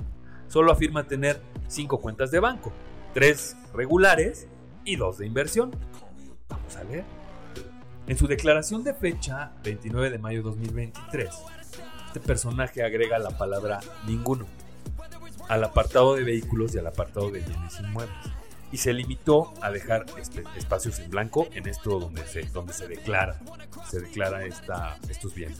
Solo 0.48 0.72
afirma 0.72 1.06
tener 1.06 1.40
cinco 1.68 2.00
cuentas 2.00 2.30
de 2.30 2.40
banco, 2.40 2.72
tres 3.14 3.56
regulares 3.72 4.46
y 4.84 4.96
dos 4.96 5.18
de 5.18 5.26
inversión. 5.26 5.70
Vamos 6.48 6.76
a 6.76 6.84
leer. 6.84 7.19
En 8.06 8.16
su 8.16 8.26
declaración 8.26 8.82
de 8.82 8.94
fecha 8.94 9.52
29 9.62 10.10
de 10.10 10.18
mayo 10.18 10.38
de 10.38 10.44
2023, 10.44 11.30
este 12.06 12.20
personaje 12.20 12.82
agrega 12.82 13.18
la 13.18 13.30
palabra 13.30 13.80
ninguno 14.06 14.46
al 15.48 15.64
apartado 15.64 16.14
de 16.14 16.24
vehículos 16.24 16.74
y 16.74 16.78
al 16.78 16.86
apartado 16.86 17.30
de 17.30 17.40
bienes 17.40 17.78
inmuebles 17.80 18.16
y 18.72 18.76
se 18.76 18.92
limitó 18.92 19.52
a 19.60 19.70
dejar 19.70 20.06
espacios 20.56 20.98
en 21.00 21.10
blanco 21.10 21.48
en 21.52 21.68
esto 21.68 21.98
donde 21.98 22.24
se, 22.26 22.42
donde 22.42 22.72
se 22.72 22.86
declara, 22.86 23.40
se 23.88 24.00
declara 24.00 24.44
esta, 24.44 24.96
estos 25.08 25.34
bienes. 25.34 25.58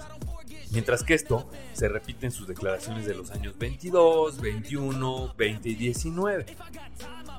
Mientras 0.71 1.03
que 1.03 1.15
esto 1.15 1.51
se 1.73 1.89
repite 1.89 2.27
en 2.27 2.33
sus 2.33 2.47
declaraciones 2.47 3.05
de 3.07 3.15
los 3.15 3.33
años 3.33 3.59
22, 3.59 4.41
21, 4.41 5.35
20 5.37 5.69
y 5.69 5.75
19. 5.75 6.47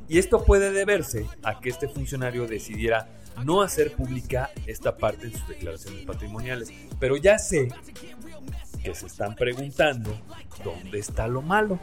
Y 0.09 0.17
esto 0.17 0.43
puede 0.43 0.71
deberse 0.71 1.25
a 1.43 1.61
que 1.61 1.69
este 1.69 1.87
funcionario 1.87 2.47
decidiera 2.47 3.07
no 3.43 3.61
hacer 3.61 3.93
pública 3.93 4.49
esta 4.65 4.97
parte 4.97 5.27
en 5.27 5.33
sus 5.33 5.47
declaraciones 5.47 6.05
patrimoniales. 6.05 6.71
Pero 6.99 7.17
ya 7.17 7.37
sé 7.39 7.69
que 8.83 8.95
se 8.95 9.07
están 9.07 9.35
preguntando 9.35 10.11
dónde 10.63 10.99
está 10.99 11.27
lo 11.27 11.41
malo. 11.41 11.79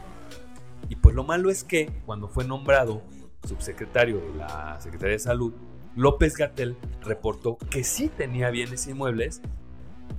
Y 0.89 0.95
pues 0.95 1.15
lo 1.15 1.23
malo 1.23 1.49
es 1.49 1.63
que 1.63 1.91
cuando 2.05 2.27
fue 2.27 2.45
nombrado 2.45 3.01
subsecretario 3.47 4.19
de 4.19 4.35
la 4.35 4.79
Secretaría 4.81 5.13
de 5.13 5.19
Salud, 5.19 5.53
López 5.95 6.35
Gatel 6.35 6.77
reportó 7.01 7.57
que 7.57 7.83
sí 7.83 8.09
tenía 8.09 8.49
bienes 8.49 8.87
inmuebles 8.87 9.41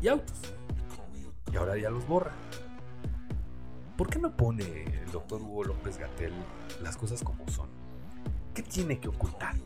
y 0.03 0.09
autos. 0.09 0.39
Y 1.53 1.57
ahora 1.57 1.77
ya 1.77 1.91
los 1.91 2.07
borra. 2.07 2.33
¿Por 3.97 4.09
qué 4.09 4.19
no 4.19 4.35
pone 4.37 4.85
el 4.85 5.11
doctor 5.13 5.43
Hugo 5.43 5.65
López 5.65 5.99
Gatel 5.99 6.33
las 6.83 6.97
cosas 6.97 7.23
como 7.23 7.47
son? 7.49 7.69
¿Qué 8.55 8.63
tiene 8.63 8.99
que 8.99 9.09
ocultar? 9.09 9.57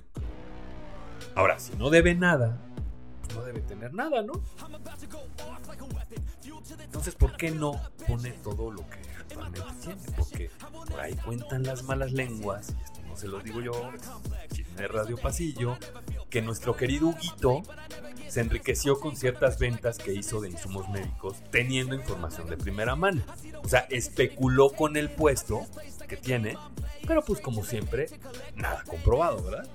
Ahora, 1.34 1.58
si 1.58 1.74
no 1.76 1.90
debe 1.90 2.14
nada, 2.14 2.58
no 3.34 3.42
debe 3.42 3.60
tener 3.60 3.92
nada, 3.92 4.22
¿no? 4.22 4.34
Entonces, 6.80 7.14
¿por 7.14 7.36
qué 7.36 7.50
no 7.50 7.80
pone 8.06 8.30
todo 8.32 8.70
lo 8.70 8.88
que 8.88 9.00
actualmente 9.18 9.68
tiene? 9.82 10.00
Porque 10.16 10.50
por 10.88 11.00
ahí 11.00 11.14
cuentan 11.16 11.64
las 11.64 11.82
malas 11.82 12.12
lenguas, 12.12 12.68
esto 12.84 13.00
no 13.06 13.16
se 13.16 13.28
lo 13.28 13.40
digo 13.40 13.60
yo, 13.60 13.72
de 14.76 14.88
Radio 14.88 15.16
Pasillo, 15.16 15.76
que 16.30 16.42
nuestro 16.42 16.76
querido 16.76 17.08
Huguito 17.08 17.62
se 18.28 18.40
enriqueció 18.40 18.98
con 18.98 19.16
ciertas 19.16 19.58
ventas 19.58 19.98
que 19.98 20.12
hizo 20.12 20.40
de 20.40 20.50
insumos 20.50 20.88
médicos 20.88 21.36
teniendo 21.50 21.94
información 21.94 22.48
de 22.48 22.56
primera 22.56 22.96
mano. 22.96 23.22
O 23.62 23.68
sea, 23.68 23.86
especuló 23.90 24.70
con 24.70 24.96
el 24.96 25.10
puesto 25.10 25.66
que 26.08 26.16
tiene, 26.16 26.56
pero 27.06 27.22
pues 27.22 27.40
como 27.40 27.64
siempre, 27.64 28.06
nada 28.56 28.82
comprobado, 28.84 29.42
¿verdad? 29.42 29.68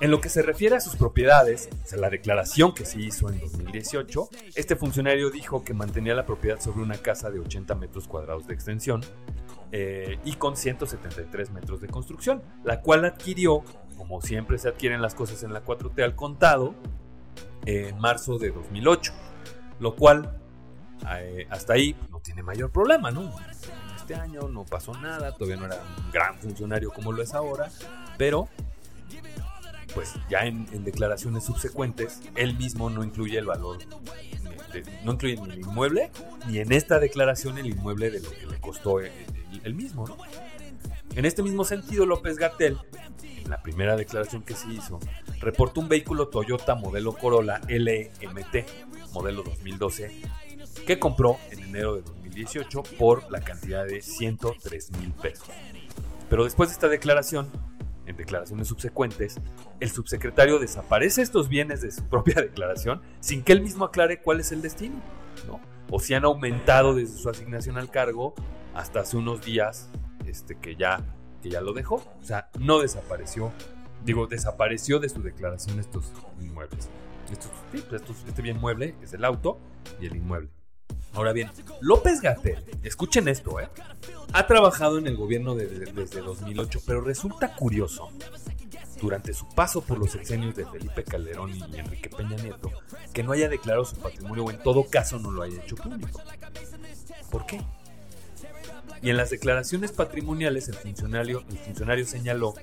En 0.00 0.10
lo 0.10 0.20
que 0.20 0.28
se 0.28 0.42
refiere 0.42 0.76
a 0.76 0.80
sus 0.80 0.96
propiedades, 0.96 1.68
o 1.92 1.96
la 1.96 2.08
declaración 2.08 2.72
que 2.74 2.84
se 2.84 3.00
hizo 3.00 3.28
en 3.28 3.38
2018, 3.40 4.28
este 4.54 4.76
funcionario 4.76 5.30
dijo 5.30 5.64
que 5.64 5.74
mantenía 5.74 6.14
la 6.14 6.24
propiedad 6.24 6.60
sobre 6.60 6.82
una 6.82 6.96
casa 6.96 7.30
de 7.30 7.40
80 7.40 7.74
metros 7.74 8.06
cuadrados 8.06 8.46
de 8.46 8.54
extensión 8.54 9.02
eh, 9.72 10.18
y 10.24 10.34
con 10.34 10.56
173 10.56 11.50
metros 11.50 11.80
de 11.80 11.88
construcción, 11.88 12.42
la 12.64 12.80
cual 12.80 13.04
adquirió, 13.04 13.62
como 13.96 14.22
siempre 14.22 14.58
se 14.58 14.68
adquieren 14.68 15.02
las 15.02 15.14
cosas 15.14 15.42
en 15.42 15.52
la 15.52 15.64
4T 15.64 16.02
al 16.02 16.14
contado, 16.14 16.74
en 17.66 17.98
marzo 17.98 18.38
de 18.38 18.52
2008, 18.52 19.12
lo 19.80 19.96
cual 19.96 20.40
eh, 21.18 21.46
hasta 21.50 21.74
ahí 21.74 21.94
no 22.10 22.20
tiene 22.20 22.42
mayor 22.42 22.70
problema, 22.70 23.10
¿no? 23.10 23.34
Este 23.96 24.14
año 24.14 24.48
no 24.48 24.64
pasó 24.64 24.92
nada, 24.94 25.32
todavía 25.32 25.56
no 25.56 25.66
era 25.66 25.76
un 25.76 26.10
gran 26.10 26.38
funcionario 26.38 26.90
como 26.90 27.12
lo 27.12 27.22
es 27.22 27.34
ahora, 27.34 27.70
pero 28.18 28.48
pues 29.94 30.14
ya 30.28 30.40
en, 30.40 30.66
declaraciones 30.84 31.44
subsecuentes, 31.44 32.20
él 32.36 32.56
mismo 32.56 32.90
no 32.90 33.04
incluye 33.04 33.38
el 33.38 33.46
valor, 33.46 33.78
no 35.04 35.12
incluye 35.12 35.36
ni 35.36 35.50
el 35.50 35.58
inmueble, 35.60 36.10
ni 36.46 36.58
en 36.58 36.72
esta 36.72 36.98
declaración 36.98 37.58
el 37.58 37.66
inmueble 37.66 38.10
de 38.10 38.20
lo 38.20 38.30
que 38.30 38.46
le 38.46 38.60
costó 38.60 39.00
el, 39.00 39.74
mismo, 39.74 40.06
¿no? 40.06 40.16
En 41.14 41.24
este 41.24 41.42
mismo 41.42 41.64
sentido, 41.64 42.06
López 42.06 42.36
Gatel, 42.36 42.78
en 43.22 43.50
la 43.50 43.62
primera 43.62 43.96
declaración 43.96 44.42
que 44.42 44.54
se 44.54 44.72
hizo, 44.72 45.00
reportó 45.40 45.80
un 45.80 45.88
vehículo 45.88 46.28
Toyota 46.28 46.76
modelo 46.76 47.14
Corolla 47.14 47.60
LMT, 47.68 49.12
modelo 49.12 49.42
2012, 49.42 50.22
que 50.86 50.98
compró 50.98 51.38
en 51.50 51.64
enero 51.64 51.96
de 51.96 52.02
2018 52.02 52.82
por 52.98 53.30
la 53.30 53.40
cantidad 53.40 53.84
de 53.84 54.00
103 54.02 54.92
mil 54.92 55.12
pesos. 55.12 55.48
Pero 56.28 56.44
después 56.44 56.68
de 56.68 56.74
esta 56.74 56.88
declaración, 56.88 57.50
en 58.10 58.16
declaraciones 58.16 58.68
subsecuentes, 58.68 59.40
el 59.80 59.90
subsecretario 59.90 60.58
desaparece 60.58 61.22
estos 61.22 61.48
bienes 61.48 61.80
de 61.80 61.90
su 61.90 62.04
propia 62.04 62.34
declaración 62.42 63.00
sin 63.20 63.42
que 63.42 63.52
él 63.52 63.62
mismo 63.62 63.84
aclare 63.84 64.20
cuál 64.20 64.40
es 64.40 64.52
el 64.52 64.62
destino, 64.62 65.00
¿no? 65.46 65.60
O 65.90 65.98
si 65.98 66.14
han 66.14 66.24
aumentado 66.24 66.94
desde 66.94 67.18
su 67.18 67.28
asignación 67.28 67.76
al 67.76 67.90
cargo 67.90 68.34
hasta 68.74 69.00
hace 69.00 69.16
unos 69.16 69.44
días 69.44 69.88
este, 70.26 70.56
que, 70.56 70.76
ya, 70.76 71.00
que 71.42 71.50
ya 71.50 71.60
lo 71.60 71.72
dejó. 71.72 71.96
O 71.96 72.24
sea, 72.24 72.48
no 72.58 72.78
desapareció, 72.78 73.52
digo, 74.04 74.26
desapareció 74.26 75.00
de 75.00 75.08
su 75.08 75.22
declaración 75.22 75.80
estos 75.80 76.12
inmuebles. 76.40 76.88
Pues 77.26 78.02
este 78.26 78.42
bien 78.42 78.58
mueble 78.58 78.94
es 79.02 79.12
el 79.12 79.24
auto 79.24 79.58
y 80.00 80.06
el 80.06 80.16
inmueble. 80.16 80.50
Ahora 81.12 81.32
bien, 81.32 81.50
López 81.80 82.20
Gatel, 82.20 82.64
escuchen 82.82 83.28
esto, 83.28 83.58
¿eh? 83.60 83.68
Ha 84.32 84.46
trabajado 84.46 84.98
en 84.98 85.06
el 85.06 85.16
gobierno 85.16 85.54
desde, 85.54 85.92
desde 85.92 86.20
2008, 86.20 86.80
pero 86.86 87.00
resulta 87.00 87.54
curioso, 87.54 88.10
durante 89.00 89.32
su 89.32 89.48
paso 89.48 89.80
por 89.80 89.98
los 89.98 90.12
sexenios 90.12 90.54
de 90.54 90.66
Felipe 90.66 91.04
Calderón 91.04 91.54
y 91.54 91.62
Enrique 91.78 92.10
Peña 92.10 92.36
Nieto, 92.36 92.70
que 93.12 93.22
no 93.22 93.32
haya 93.32 93.48
declarado 93.48 93.84
su 93.84 93.96
patrimonio 93.96 94.44
o 94.44 94.50
en 94.50 94.62
todo 94.62 94.84
caso 94.84 95.18
no 95.18 95.30
lo 95.30 95.42
haya 95.42 95.62
hecho 95.62 95.76
público. 95.76 96.20
¿Por 97.30 97.46
qué? 97.46 97.60
Y 99.02 99.10
en 99.10 99.16
las 99.16 99.30
declaraciones 99.30 99.92
patrimoniales 99.92 100.68
el 100.68 100.74
funcionario, 100.74 101.42
el 101.50 101.58
funcionario 101.58 102.04
señaló, 102.04 102.54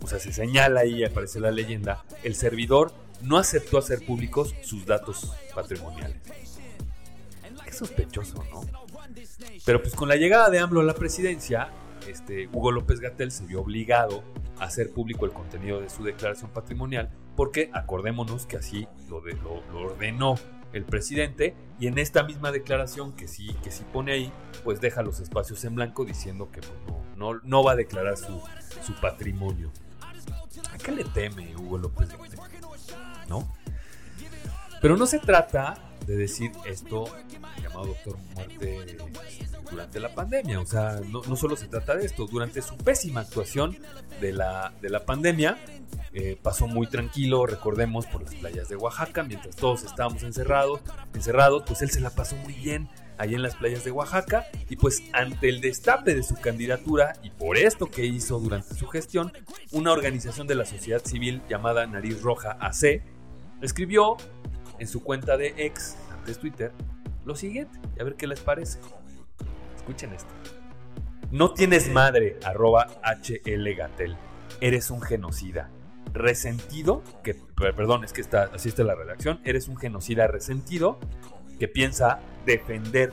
o 0.00 0.06
sea, 0.06 0.18
se 0.18 0.32
señala 0.32 0.80
ahí, 0.80 1.04
aparece 1.04 1.40
la 1.40 1.50
leyenda, 1.50 2.04
el 2.22 2.34
servidor 2.34 2.92
no 3.20 3.36
aceptó 3.36 3.78
hacer 3.78 4.04
públicos 4.04 4.54
sus 4.62 4.86
datos 4.86 5.32
patrimoniales. 5.54 6.22
Qué 7.64 7.72
sospechoso, 7.72 8.42
¿no? 8.50 8.87
Pero 9.64 9.82
pues 9.82 9.94
con 9.94 10.08
la 10.08 10.16
llegada 10.16 10.50
de 10.50 10.58
AMLO 10.58 10.80
a 10.80 10.84
la 10.84 10.94
presidencia, 10.94 11.70
este, 12.06 12.48
Hugo 12.52 12.72
López 12.72 13.00
Gatel 13.00 13.30
se 13.30 13.44
vio 13.46 13.60
obligado 13.60 14.22
a 14.58 14.64
hacer 14.64 14.90
público 14.90 15.24
el 15.24 15.32
contenido 15.32 15.80
de 15.80 15.88
su 15.90 16.04
declaración 16.04 16.50
patrimonial, 16.50 17.10
porque 17.36 17.70
acordémonos 17.72 18.46
que 18.46 18.56
así 18.56 18.88
lo, 19.08 19.22
ordenó 19.74 20.36
el 20.72 20.84
presidente 20.84 21.54
y 21.80 21.86
en 21.86 21.98
esta 21.98 22.22
misma 22.22 22.52
declaración 22.52 23.12
que 23.12 23.28
sí, 23.28 23.54
que 23.62 23.70
sí 23.70 23.84
pone 23.92 24.12
ahí, 24.12 24.32
pues 24.64 24.80
deja 24.80 25.02
los 25.02 25.20
espacios 25.20 25.64
en 25.64 25.74
blanco 25.74 26.04
diciendo 26.04 26.50
que 26.50 26.60
pues, 26.60 26.72
no, 27.16 27.40
no, 27.42 27.62
va 27.62 27.72
a 27.72 27.76
declarar 27.76 28.16
su, 28.16 28.42
su 28.82 28.94
patrimonio. 29.00 29.70
¿A 30.72 30.78
qué 30.78 30.92
le 30.92 31.04
teme 31.04 31.56
Hugo 31.56 31.78
López 31.78 32.08
Gatel? 32.08 32.38
¿No? 33.28 33.54
Pero 34.80 34.96
no 34.96 35.06
se 35.06 35.18
trata 35.18 35.87
de 36.08 36.16
decir 36.16 36.50
esto 36.66 37.04
llamado 37.62 37.88
Doctor 37.88 38.16
Muerte 38.34 38.96
durante 39.70 40.00
la 40.00 40.14
pandemia. 40.14 40.58
O 40.58 40.64
sea, 40.64 41.00
no, 41.06 41.22
solo 41.36 41.54
se 41.54 41.66
trata 41.66 41.94
de 41.94 42.06
esto. 42.06 42.26
Durante 42.26 42.62
su 42.62 42.78
pésima 42.78 43.20
actuación 43.20 43.76
de 44.18 44.32
la, 44.32 44.72
de 44.80 44.88
la 44.88 45.04
pandemia, 45.04 45.58
eh, 46.14 46.38
pasó 46.42 46.66
muy 46.66 46.86
tranquilo, 46.86 47.44
recordemos, 47.44 48.06
por 48.06 48.22
las 48.22 48.34
playas 48.34 48.70
de 48.70 48.76
Oaxaca, 48.76 49.22
mientras 49.22 49.54
todos 49.54 49.84
estábamos 49.84 50.22
encerrados, 50.22 50.80
encerrados, 51.12 51.64
pues 51.66 51.82
él 51.82 51.90
se 51.90 52.00
la 52.00 52.08
pasó 52.08 52.36
muy 52.36 52.54
bien 52.54 52.88
ahí 53.18 53.34
en 53.34 53.42
las 53.42 53.56
playas 53.56 53.84
de 53.84 53.90
Oaxaca 53.90 54.46
y 54.70 54.76
pues 54.76 55.02
ante 55.12 55.50
el 55.50 55.60
destape 55.60 56.14
de 56.14 56.22
su 56.22 56.36
candidatura 56.36 57.14
y 57.22 57.30
por 57.30 57.58
esto 57.58 57.90
que 57.90 58.06
hizo 58.06 58.38
durante 58.38 58.74
su 58.74 58.86
gestión, 58.86 59.32
una 59.72 59.92
organización 59.92 60.46
de 60.46 60.54
la 60.54 60.64
sociedad 60.64 61.04
civil 61.04 61.42
llamada 61.50 61.86
Nariz 61.86 62.22
Roja 62.22 62.56
AC 62.60 63.02
escribió 63.60 64.16
en 64.78 64.88
su 64.88 65.02
cuenta 65.02 65.36
de 65.36 65.54
ex, 65.56 65.96
antes 66.12 66.38
Twitter, 66.38 66.72
lo 67.24 67.34
siguiente, 67.34 67.78
y 67.96 68.00
a 68.00 68.04
ver 68.04 68.14
qué 68.14 68.26
les 68.26 68.40
parece. 68.40 68.80
Escuchen 69.76 70.12
esto. 70.12 70.30
No 71.30 71.52
tienes 71.52 71.90
madre, 71.90 72.38
arroba 72.44 72.86
HL 73.02 73.74
Gatel. 73.76 74.16
Eres 74.60 74.90
un 74.90 75.02
genocida. 75.02 75.70
Resentido, 76.14 77.02
que, 77.22 77.34
perdón, 77.56 78.02
es 78.02 78.12
que 78.12 78.22
está, 78.22 78.44
así 78.54 78.70
está 78.70 78.82
la 78.82 78.94
redacción. 78.94 79.40
Eres 79.44 79.68
un 79.68 79.76
genocida 79.76 80.26
resentido 80.26 80.98
que 81.58 81.68
piensa 81.68 82.20
defender 82.46 83.12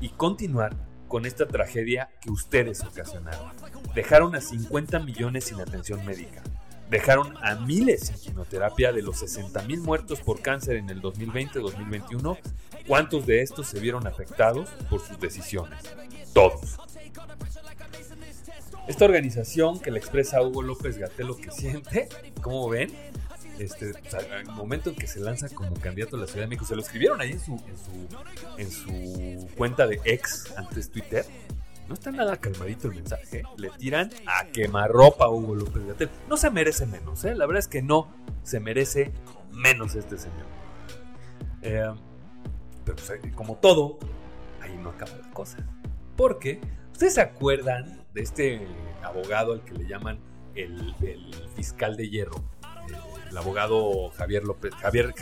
y 0.00 0.10
continuar 0.10 0.76
con 1.08 1.26
esta 1.26 1.46
tragedia 1.46 2.10
que 2.20 2.30
ustedes 2.30 2.84
ocasionaron. 2.84 3.50
Dejaron 3.94 4.36
a 4.36 4.40
50 4.40 5.00
millones 5.00 5.44
sin 5.44 5.60
atención 5.60 6.04
médica 6.04 6.42
dejaron 6.90 7.34
a 7.42 7.54
miles 7.56 8.06
sin 8.06 8.16
quimioterapia 8.16 8.92
de 8.92 9.02
los 9.02 9.18
60 9.18 9.62
mil 9.62 9.80
muertos 9.80 10.20
por 10.20 10.40
cáncer 10.40 10.76
en 10.76 10.90
el 10.90 11.02
2020-2021. 11.02 12.38
¿Cuántos 12.86 13.26
de 13.26 13.42
estos 13.42 13.66
se 13.66 13.80
vieron 13.80 14.06
afectados 14.06 14.70
por 14.88 15.00
sus 15.00 15.20
decisiones? 15.20 15.78
Todos. 16.32 16.78
Esta 18.86 19.04
organización 19.04 19.78
que 19.80 19.90
le 19.90 19.98
expresa 19.98 20.40
Hugo 20.40 20.62
López 20.62 20.96
Gatel 20.96 21.26
lo 21.26 21.36
que 21.36 21.50
siente, 21.50 22.08
como 22.40 22.70
ven, 22.70 22.90
este, 23.58 23.92
el 24.40 24.46
momento 24.46 24.88
en 24.90 24.96
que 24.96 25.06
se 25.06 25.20
lanza 25.20 25.50
como 25.50 25.74
candidato 25.74 26.16
a 26.16 26.20
la 26.20 26.26
Ciudad 26.26 26.42
de 26.42 26.48
México, 26.48 26.64
se 26.64 26.74
lo 26.74 26.80
escribieron 26.80 27.20
ahí 27.20 27.32
en 27.32 27.40
su, 27.40 27.52
en 27.52 27.76
su, 27.76 28.56
en 28.56 28.70
su 28.70 29.48
cuenta 29.56 29.86
de 29.86 30.00
ex, 30.04 30.54
antes 30.56 30.90
Twitter, 30.90 31.26
no 31.88 31.94
está 31.94 32.10
nada 32.10 32.36
calmadito 32.36 32.88
el 32.88 32.96
mensaje. 32.96 33.42
Le 33.56 33.70
tiran 33.70 34.10
a 34.26 34.46
quemarropa 34.46 35.24
a 35.24 35.30
Hugo 35.30 35.54
López 35.54 35.86
Gatel. 35.86 36.10
No 36.28 36.36
se 36.36 36.50
merece 36.50 36.86
menos, 36.86 37.24
¿eh? 37.24 37.34
La 37.34 37.46
verdad 37.46 37.60
es 37.60 37.68
que 37.68 37.82
no 37.82 38.08
se 38.42 38.60
merece 38.60 39.12
menos 39.50 39.94
este 39.94 40.18
señor. 40.18 40.46
Eh, 41.62 41.90
pero 42.84 42.96
pues, 42.96 43.34
como 43.34 43.56
todo, 43.56 43.98
ahí 44.60 44.76
no 44.76 44.90
acaba 44.90 45.16
la 45.16 45.30
cosa. 45.30 45.58
Porque, 46.16 46.60
¿ustedes 46.92 47.14
se 47.14 47.22
acuerdan 47.22 48.04
de 48.12 48.20
este 48.20 48.66
abogado 49.02 49.54
al 49.54 49.64
que 49.64 49.72
le 49.72 49.86
llaman 49.86 50.20
el, 50.54 50.94
fiscal 51.56 51.96
de 51.96 52.10
hierro? 52.10 52.44
Eh, 52.90 52.96
el 53.30 53.38
abogado 53.38 54.10
Javier 54.10 54.44
López. 54.44 54.74
Javier. 54.74 55.14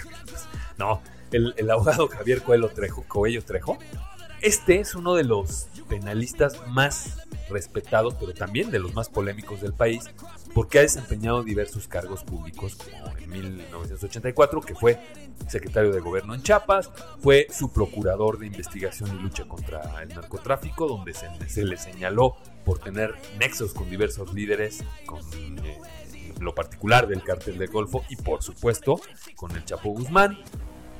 No, 0.79 1.00
el, 1.31 1.55
el 1.57 1.70
abogado 1.70 2.09
Javier 2.09 2.42
Coelho 2.42 2.68
Trejo. 2.70 3.05
Coelho 3.07 3.44
Trejo. 3.44 3.79
Este 4.42 4.81
es 4.81 4.94
uno 4.94 5.14
de 5.14 5.25
los 5.25 5.68
penalistas 5.88 6.61
más 6.68 7.18
respetados, 7.49 8.14
pero 8.14 8.35
también 8.35 8.70
de 8.70 8.79
los 8.79 8.94
más 8.94 9.09
polémicos 9.09 9.61
del 9.61 9.72
país, 9.72 10.11
porque 10.55 10.79
ha 10.79 10.83
desempeñado 10.83 11.42
diversos 11.42 11.88
cargos 11.88 12.25
públicos, 12.25 12.77
como 12.77 13.16
en 13.16 13.31
1984, 13.31 14.61
que 14.61 14.75
fue 14.75 14.99
secretario 15.49 15.92
de 15.92 16.01
gobierno 16.01 16.35
en 16.35 16.42
Chiapas, 16.42 16.90
fue 17.20 17.46
su 17.51 17.72
procurador 17.72 18.38
de 18.38 18.46
investigación 18.46 19.16
y 19.16 19.22
lucha 19.22 19.46
contra 19.46 20.03
el 20.03 20.09
narcotráfico, 20.11 20.87
donde 20.87 21.14
se, 21.14 21.64
le 21.64 21.77
señaló 21.77 22.37
por 22.64 22.79
tener 22.79 23.14
nexos 23.38 23.72
con 23.72 23.88
diversos 23.88 24.35
líderes, 24.35 24.85
con 25.07 25.20
eh, 25.64 25.79
lo 26.40 26.55
particular 26.55 27.07
del 27.07 27.22
cártel 27.22 27.59
del 27.59 27.68
Golfo 27.68 28.05
y 28.09 28.16
por 28.16 28.42
supuesto 28.42 29.01
con 29.37 29.53
el 29.53 29.64
Chapo 29.64 29.90
Guzmán, 29.90 30.38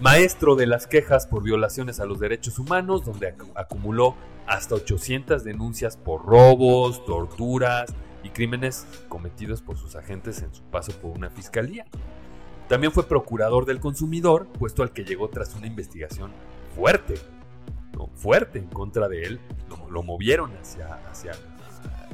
maestro 0.01 0.57
de 0.57 0.67
las 0.67 0.87
quejas 0.87 1.27
por 1.27 1.43
violaciones 1.43 2.01
a 2.01 2.05
los 2.05 2.21
derechos 2.21 2.59
humanos, 2.59 3.05
donde 3.05 3.35
acumuló 3.55 4.15
hasta 4.47 4.75
800 4.75 5.43
denuncias 5.43 5.97
por 5.97 6.25
robos, 6.25 7.05
torturas 7.05 7.95
y 8.23 8.31
crímenes 8.31 8.87
cometidos 9.09 9.63
por 9.63 9.79
sus 9.79 9.97
agentes 9.97 10.43
en 10.43 10.55
su 10.55 10.63
paso 10.65 10.93
por 11.01 11.17
una 11.17 11.31
fiscalía. 11.31 11.87
También 12.69 12.93
fue 12.93 13.07
procurador 13.07 13.65
del 13.65 13.81
consumidor, 13.81 14.49
puesto 14.59 14.83
al 14.83 14.93
que 14.93 15.05
llegó 15.05 15.29
tras 15.29 15.55
una 15.55 15.67
investigación 15.67 16.33
fuerte, 16.75 17.15
fuerte 18.17 18.59
en 18.59 18.67
contra 18.67 19.09
de 19.09 19.23
él, 19.23 19.41
lo, 19.89 20.03
movieron 20.03 20.51
hacia, 20.57 20.95
hacia 21.09 21.33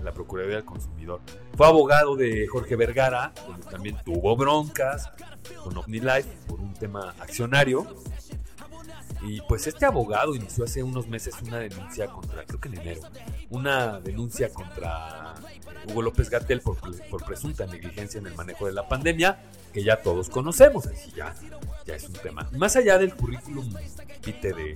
la 0.03 0.13
Procuraduría 0.13 0.57
del 0.57 0.65
Consumidor. 0.65 1.21
Fue 1.57 1.67
abogado 1.67 2.17
de 2.17 2.47
Jorge 2.47 2.77
Vergara, 2.77 3.33
donde 3.47 3.67
también 3.67 3.97
tuvo 4.05 4.37
broncas 4.37 5.11
con 5.63 5.77
OmniLife 5.77 6.29
por 6.47 6.61
un 6.61 6.75
tema 6.75 7.15
accionario 7.21 7.87
y 9.25 9.41
pues 9.43 9.67
este 9.67 9.87
abogado 9.87 10.35
inició 10.35 10.65
hace 10.65 10.83
unos 10.83 11.07
meses 11.07 11.35
una 11.43 11.59
denuncia 11.59 12.09
contra, 12.09 12.45
creo 12.45 12.61
que 12.61 12.69
en 12.69 12.81
enero, 12.81 13.03
una 13.51 14.01
denuncia 14.01 14.53
contra 14.53 15.35
Hugo 15.87 16.03
López 16.03 16.29
Gatel 16.29 16.61
por, 16.61 16.77
presunta 17.25 17.67
negligencia 17.67 18.19
en 18.19 18.27
el 18.27 18.35
manejo 18.35 18.67
de 18.67 18.73
la 18.73 18.89
pandemia, 18.89 19.39
que 19.73 19.85
ya 19.85 20.03
todos 20.03 20.29
conocemos, 20.29 20.87
así 20.87 21.13
ya, 21.13 21.35
ya 21.87 21.95
es 21.95 22.05
un 22.05 22.15
tema. 22.15 22.49
Más 22.57 22.75
allá 22.75 22.99
del 22.99 23.15
currículum 23.15 23.73
de, 23.73 24.75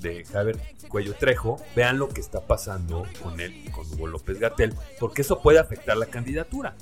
de 0.00 0.24
Javier 0.24 0.58
Cuello 0.88 1.14
Trejo, 1.14 1.56
vean 1.74 1.98
lo 1.98 2.08
que 2.08 2.20
está 2.20 2.40
pasando 2.46 3.06
con 3.22 3.40
él 3.40 3.62
y 3.66 3.70
con 3.70 3.86
Hugo 3.92 4.06
López 4.06 4.38
Gatel, 4.38 4.74
porque 5.00 5.22
eso 5.22 5.40
puede 5.40 5.58
afectar 5.58 5.96
la 5.96 6.06
candidatura. 6.06 6.74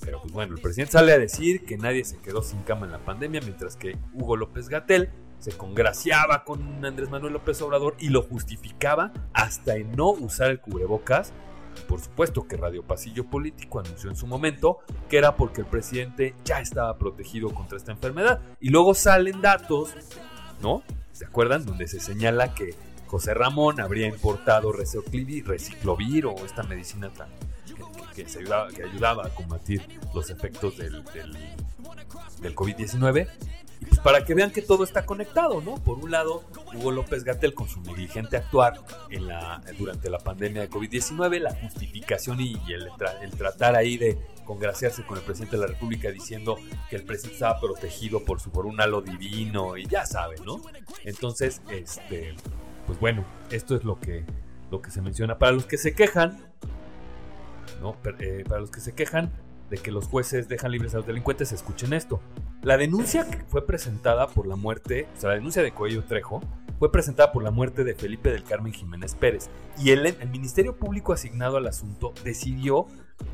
Pero 0.00 0.22
pues 0.22 0.32
bueno, 0.32 0.54
el 0.54 0.60
presidente 0.60 0.92
sale 0.92 1.12
a 1.12 1.18
decir 1.18 1.64
que 1.64 1.76
nadie 1.76 2.04
se 2.04 2.18
quedó 2.18 2.42
sin 2.42 2.62
cama 2.62 2.86
en 2.86 2.92
la 2.92 2.98
pandemia, 2.98 3.40
mientras 3.40 3.76
que 3.76 3.96
Hugo 4.14 4.36
López 4.36 4.68
Gatel 4.68 5.10
se 5.38 5.52
congraciaba 5.52 6.44
con 6.44 6.84
Andrés 6.84 7.10
Manuel 7.10 7.34
López 7.34 7.60
Obrador 7.62 7.96
y 7.98 8.08
lo 8.08 8.22
justificaba 8.22 9.12
hasta 9.32 9.76
en 9.76 9.92
no 9.92 10.10
usar 10.10 10.50
el 10.50 10.60
cubrebocas. 10.60 11.32
por 11.86 12.00
supuesto 12.00 12.48
que 12.48 12.56
Radio 12.56 12.82
Pasillo 12.82 13.24
Político 13.24 13.78
anunció 13.78 14.10
en 14.10 14.16
su 14.16 14.26
momento 14.26 14.78
que 15.08 15.16
era 15.18 15.36
porque 15.36 15.60
el 15.60 15.66
presidente 15.68 16.34
ya 16.44 16.60
estaba 16.60 16.98
protegido 16.98 17.54
contra 17.54 17.78
esta 17.78 17.92
enfermedad. 17.92 18.40
Y 18.60 18.70
luego 18.70 18.94
salen 18.94 19.40
datos, 19.40 19.90
¿no? 20.60 20.82
¿Se 21.18 21.24
acuerdan? 21.26 21.66
Donde 21.66 21.88
se 21.88 21.98
señala 21.98 22.54
que 22.54 22.76
José 23.08 23.34
Ramón 23.34 23.80
habría 23.80 24.06
importado 24.06 24.70
reciclovir 24.70 26.26
o 26.26 26.36
esta 26.46 26.62
medicina 26.62 27.10
tan, 27.10 27.26
que, 28.14 28.28
se 28.28 28.38
ayudaba, 28.38 28.68
que 28.68 28.84
ayudaba 28.84 29.26
a 29.26 29.30
combatir 29.30 29.82
los 30.14 30.30
efectos 30.30 30.76
del, 30.78 31.02
del, 31.06 31.36
del 32.40 32.54
COVID-19. 32.54 33.26
Pues 33.88 34.00
para 34.00 34.24
que 34.24 34.34
vean 34.34 34.50
que 34.50 34.62
todo 34.62 34.84
está 34.84 35.06
conectado, 35.06 35.60
¿no? 35.60 35.76
Por 35.76 35.98
un 35.98 36.10
lado, 36.10 36.44
Hugo 36.74 36.92
López 36.92 37.24
Gatel 37.24 37.54
con 37.54 37.68
su 37.68 37.80
negligente 37.80 38.36
actuar 38.36 38.74
en 39.10 39.26
la, 39.26 39.62
durante 39.78 40.10
la 40.10 40.18
pandemia 40.18 40.62
de 40.62 40.70
COVID-19, 40.70 41.40
la 41.40 41.54
justificación 41.54 42.40
y, 42.40 42.60
el, 42.68 42.88
el, 43.22 43.30
tratar 43.30 43.76
ahí 43.76 43.96
de 43.96 44.18
congraciarse 44.44 45.04
con 45.04 45.18
el 45.18 45.24
presidente 45.24 45.56
de 45.56 45.62
la 45.62 45.68
República 45.68 46.10
diciendo 46.10 46.58
que 46.90 46.96
el 46.96 47.04
presidente 47.04 47.34
estaba 47.34 47.60
protegido 47.60 48.24
por 48.24 48.40
su 48.40 48.50
por 48.50 48.66
un 48.66 48.80
halo 48.80 49.00
divino 49.00 49.76
y 49.76 49.86
ya 49.86 50.04
saben, 50.06 50.44
¿no? 50.44 50.60
Entonces, 51.04 51.62
este, 51.70 52.34
pues 52.86 52.98
bueno, 53.00 53.24
esto 53.50 53.74
es 53.74 53.84
lo 53.84 53.98
que, 54.00 54.24
lo 54.70 54.82
que 54.82 54.90
se 54.90 55.00
menciona. 55.00 55.38
Para 55.38 55.52
los 55.52 55.66
que 55.66 55.78
se 55.78 55.94
quejan, 55.94 56.52
¿no? 57.80 57.96
Eh, 58.18 58.44
para 58.46 58.60
los 58.60 58.70
que 58.70 58.80
se 58.80 58.94
quejan, 58.94 59.32
de 59.70 59.78
que 59.78 59.90
los 59.90 60.06
jueces 60.06 60.48
dejan 60.48 60.72
libres 60.72 60.94
a 60.94 60.98
los 60.98 61.06
delincuentes, 61.06 61.52
escuchen 61.52 61.92
esto. 61.92 62.20
La 62.68 62.76
denuncia 62.76 63.24
que 63.24 63.38
fue 63.44 63.66
presentada 63.66 64.26
por 64.26 64.46
la 64.46 64.54
muerte, 64.54 65.08
o 65.16 65.18
sea, 65.18 65.30
la 65.30 65.36
denuncia 65.36 65.62
de 65.62 65.72
Coello 65.72 66.04
Trejo, 66.04 66.42
fue 66.78 66.92
presentada 66.92 67.32
por 67.32 67.42
la 67.42 67.50
muerte 67.50 67.82
de 67.82 67.94
Felipe 67.94 68.30
del 68.30 68.44
Carmen 68.44 68.74
Jiménez 68.74 69.14
Pérez. 69.14 69.48
Y 69.78 69.92
el, 69.92 70.14
Ministerio 70.28 70.76
Público 70.76 71.14
asignado 71.14 71.56
al 71.56 71.66
asunto 71.66 72.12
decidió 72.24 72.84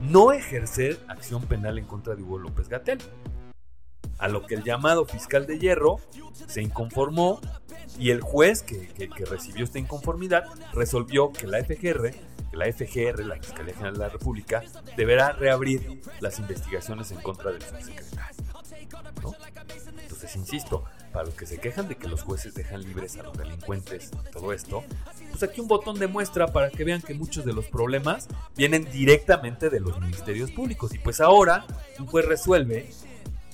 no 0.01 0.31
ejercer 0.31 1.01
acción 1.09 1.43
penal 1.47 1.79
en 1.79 1.85
contra 1.85 2.15
de 2.15 2.23
Hugo 2.23 2.39
López 2.39 2.69
Gatel. 2.69 2.99
A 4.19 4.29
lo 4.29 4.47
que 4.47 4.55
el 4.55 4.63
llamado 4.63 5.05
fiscal 5.05 5.49
de 5.49 5.59
hierro 5.59 5.97
se 6.47 6.63
inconformó 6.63 7.41
y 7.99 8.11
el 8.11 8.21
juez 8.21 8.63
que 8.63 8.89
recibió 9.29 9.65
esta 9.65 9.81
inconformidad 9.81 10.45
resolvió 10.73 11.33
que 11.33 11.49
la 11.49 11.59
FGR 11.59 12.15
la 12.55 12.73
FGR, 12.73 13.25
la 13.25 13.37
Fiscalía 13.37 13.75
General 13.75 13.95
de 13.95 14.01
la 14.01 14.09
República, 14.09 14.63
deberá 14.97 15.33
reabrir 15.33 16.01
las 16.21 16.39
investigaciones 16.39 17.11
en 17.11 17.21
contra 17.21 17.51
del 17.51 17.63
subsecretario. 17.63 18.34
Entonces, 20.03 20.37
insisto, 20.37 20.85
para 21.13 21.27
los 21.27 21.35
que 21.35 21.47
se 21.47 21.59
quejan 21.59 21.89
de 21.89 21.97
que 21.97 22.09
los 22.09 22.23
jueces 22.23 22.55
dejan 22.55 22.83
libres 22.83 23.17
a 23.17 23.23
los 23.23 23.37
delincuentes, 23.37 24.11
todo 24.33 24.53
esto, 24.53 24.85
pues 25.31 25.43
aquí 25.43 25.61
un 25.61 25.69
botón 25.69 25.99
de 25.99 26.07
muestra 26.07 26.49
para 26.49 26.71
que 26.71 26.85
vean 26.85 27.03
que 27.03 27.15
muchos 27.15 27.45
de 27.45 27.53
los 27.53 27.67
problemas 27.67 28.29
vienen 28.57 28.85
directamente 28.91 29.71
de 29.71 29.81
los 29.81 30.01
ministerios 30.01 30.51
públicos. 30.51 30.95
Y 30.95 30.99
pues 30.99 31.21
ahora 31.21 31.67
un 31.99 32.07
juez 32.07 32.27
resuelve 32.27 32.91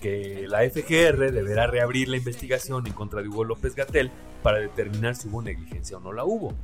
que 0.01 0.47
la 0.49 0.61
FGR 0.61 1.31
deberá 1.31 1.67
reabrir 1.67 2.09
la 2.09 2.17
investigación 2.17 2.87
en 2.87 2.95
contra 2.95 3.21
de 3.23 3.29
Hugo 3.29 3.45
López 3.45 3.75
Gatel 3.75 4.11
para 4.43 4.59
determinar 4.59 5.15
si 5.15 5.29
hubo 5.29 5.43
negligencia 5.43 5.99
o 5.99 6.01
no 6.01 6.13
la 6.13 6.25
hubo 6.25 6.55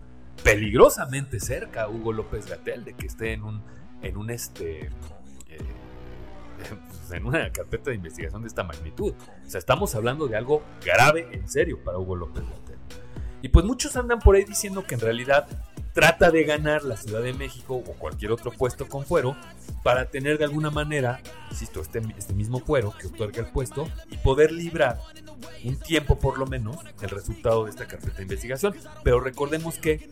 peligrosamente 0.43 1.41
cerca 1.41 1.89
Hugo 1.89 2.13
López 2.13 2.47
Gatel 2.47 2.85
de 2.85 2.95
que 2.95 3.07
esté 3.07 3.33
en 3.33 3.43
un, 3.43 3.63
en 4.03 4.17
un 4.17 4.31
este, 4.31 4.87
eh, 5.49 5.59
en 7.13 7.27
una 7.27 7.51
carpeta 7.53 7.91
de 7.91 7.97
investigación 7.97 8.43
de 8.43 8.49
esta 8.49 8.65
magnitud. 8.65 9.15
O 9.47 9.51
sea, 9.51 9.59
estamos 9.59 9.95
hablando 9.95 10.27
de 10.29 10.37
algo 10.37 10.63
grave, 10.85 11.29
en 11.33 11.49
serio, 11.49 11.83
para 11.83 11.99
Hugo 11.99 12.17
López 12.17 12.43
Gatel. 12.43 12.77
Y 13.43 13.49
pues 13.49 13.65
muchos 13.65 13.97
andan 13.97 14.19
por 14.19 14.35
ahí 14.37 14.45
diciendo 14.45 14.85
que 14.87 14.95
en 14.95 15.01
realidad 15.01 15.47
trata 15.97 16.31
de 16.31 16.45
ganar 16.45 16.85
la 16.85 16.95
Ciudad 16.95 17.23
de 17.23 17.33
México 17.33 17.75
o 17.75 17.93
cualquier 17.95 18.31
otro 18.31 18.53
puesto 18.53 18.87
con 18.87 19.07
fuero 19.07 19.35
para 19.83 20.05
tener 20.05 20.37
de 20.37 20.45
alguna 20.45 20.71
manera, 20.71 21.23
insisto, 21.51 21.81
este, 21.81 22.03
este 22.19 22.35
mismo 22.35 22.61
fuero 22.61 22.93
que 23.01 23.07
otorga 23.07 23.41
el 23.41 23.51
puesto 23.51 23.89
y 24.11 24.19
poder 24.19 24.53
librar 24.53 25.01
un 25.65 25.79
tiempo 25.79 26.19
por 26.19 26.39
lo 26.39 26.45
menos 26.47 26.77
el 27.01 27.09
resultado 27.09 27.65
de 27.65 27.71
esta 27.71 27.87
carpeta 27.87 28.19
de 28.19 28.25
investigación. 28.25 28.77
Pero 29.05 29.21
recordemos 29.21 29.79
que 29.79 30.11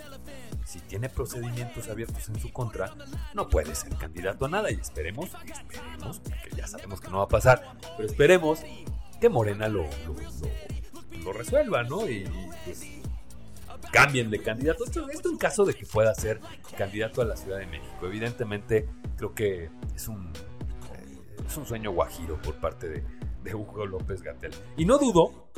si 0.65 0.81
tiene 0.81 1.11
procedimientos 1.11 1.87
abiertos 1.91 2.31
en 2.31 2.41
su 2.41 2.51
contra, 2.51 2.95
no 3.35 3.51
puede 3.51 3.75
ser 3.75 3.95
candidato 3.97 4.47
a 4.47 4.49
nada 4.49 4.71
y 4.71 4.77
esperemos, 4.77 5.33
esperemos, 5.45 6.21
que 6.21 6.57
ya 6.57 6.67
sabemos 6.67 7.03
que 7.03 7.11
no 7.11 7.19
va 7.19 7.25
a 7.25 7.29
pasar, 7.29 7.63
pero 7.99 8.09
esperemos 8.09 8.61
que 9.21 9.29
Morena 9.29 9.69
lo, 9.69 9.85
lo, 11.23 11.33
resuelva, 11.35 11.83
¿no? 11.83 12.09
Y, 12.09 12.27
pues 12.65 13.04
cambien 13.95 14.31
de 14.31 14.43
candidato. 14.43 14.85
Esto, 14.85 15.09
esto, 15.09 15.31
en 15.31 15.39
caso 15.39 15.65
de 15.65 15.75
que 15.75 15.87
pueda 15.87 16.13
ser 16.15 16.41
candidato 16.77 17.23
a 17.23 17.25
la 17.25 17.37
Ciudad 17.37 17.59
de 17.59 17.67
México. 17.67 18.07
Evidentemente, 18.07 18.89
creo 19.17 19.35
que 19.35 19.71
es 19.95 20.09
un, 20.09 20.33
eh, 20.97 21.19
es 21.47 21.57
un 21.57 21.65
sueño 21.65 21.93
guajiro 21.93 22.41
por 22.43 22.57
parte 22.57 22.89
de, 22.89 23.55
Hugo 23.55 23.87
López 23.87 24.23
Gatel. 24.23 24.53
Y 24.77 24.85
no 24.87 24.99
dudo 24.99 25.49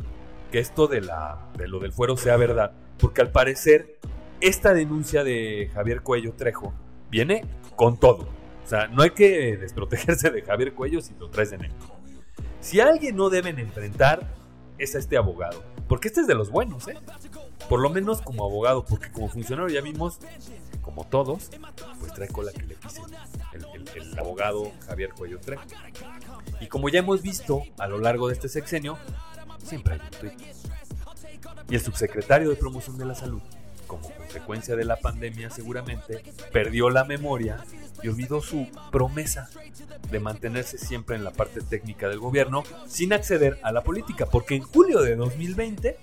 que 0.50 0.58
esto 0.58 0.86
de, 0.86 1.00
la, 1.00 1.50
de 1.56 1.68
lo 1.68 1.78
del 1.78 1.92
fuero 1.92 2.16
sea 2.16 2.36
verdad, 2.36 2.72
porque 2.98 3.20
al 3.20 3.30
parecer 3.30 3.98
esta 4.40 4.74
denuncia 4.74 5.22
de 5.22 5.70
Javier 5.72 6.02
Cuello 6.02 6.32
Trejo 6.34 6.74
viene 7.10 7.44
con 7.76 7.98
todo. 7.98 8.28
O 8.64 8.68
sea, 8.68 8.88
no 8.88 9.02
hay 9.02 9.10
que 9.10 9.56
desprotegerse 9.56 10.30
de 10.30 10.42
Javier 10.42 10.74
Cuello 10.74 11.00
si 11.00 11.14
lo 11.14 11.30
traes 11.30 11.52
en 11.52 11.64
él. 11.64 11.72
Si 12.60 12.80
alguien 12.80 13.14
no 13.14 13.30
deben 13.30 13.60
enfrentar, 13.60 14.34
es 14.78 14.96
a 14.96 14.98
este 14.98 15.16
abogado. 15.16 15.62
Porque 15.88 16.08
este 16.08 16.22
es 16.22 16.26
de 16.26 16.34
los 16.34 16.50
buenos, 16.50 16.88
¿eh? 16.88 16.96
Por 17.68 17.80
lo 17.80 17.90
menos 17.90 18.22
como 18.22 18.44
abogado, 18.44 18.84
porque 18.84 19.10
como 19.10 19.28
funcionario 19.28 19.74
ya 19.74 19.80
vimos, 19.80 20.18
como 20.82 21.04
todos, 21.04 21.50
pues 21.98 22.14
trae 22.14 22.28
cola 22.28 22.52
que 22.52 22.62
le 22.62 22.76
pise 22.76 23.00
el, 23.94 24.18
abogado 24.18 24.72
Javier 24.86 25.10
Cuello 25.10 25.40
Trejo. 25.40 25.64
Y 26.60 26.68
como 26.68 26.88
ya 26.88 27.00
hemos 27.00 27.22
visto 27.22 27.62
a 27.78 27.86
lo 27.88 27.98
largo 27.98 28.28
de 28.28 28.34
este 28.34 28.48
sexenio, 28.48 28.98
siempre 29.64 29.94
hay 29.94 30.00
un 30.00 30.10
tweet. 30.10 30.36
Y 31.68 31.74
el 31.74 31.80
subsecretario 31.80 32.48
de 32.50 32.56
Promoción 32.56 32.98
de 32.98 33.04
la 33.04 33.14
Salud, 33.14 33.42
como 33.86 34.10
consecuencia 34.10 34.76
de 34.76 34.84
la 34.84 34.96
pandemia 34.96 35.50
seguramente, 35.50 36.22
perdió 36.52 36.90
la 36.90 37.04
memoria 37.04 37.64
y 38.02 38.08
olvidó 38.08 38.40
su 38.40 38.68
promesa 38.92 39.48
de 40.10 40.20
mantenerse 40.20 40.78
siempre 40.78 41.16
en 41.16 41.24
la 41.24 41.32
parte 41.32 41.60
técnica 41.60 42.08
del 42.08 42.20
gobierno 42.20 42.62
sin 42.86 43.12
acceder 43.12 43.58
a 43.62 43.72
la 43.72 43.82
política, 43.82 44.26
porque 44.26 44.54
en 44.54 44.62
julio 44.62 45.00
de 45.00 45.16
2020, 45.16 45.98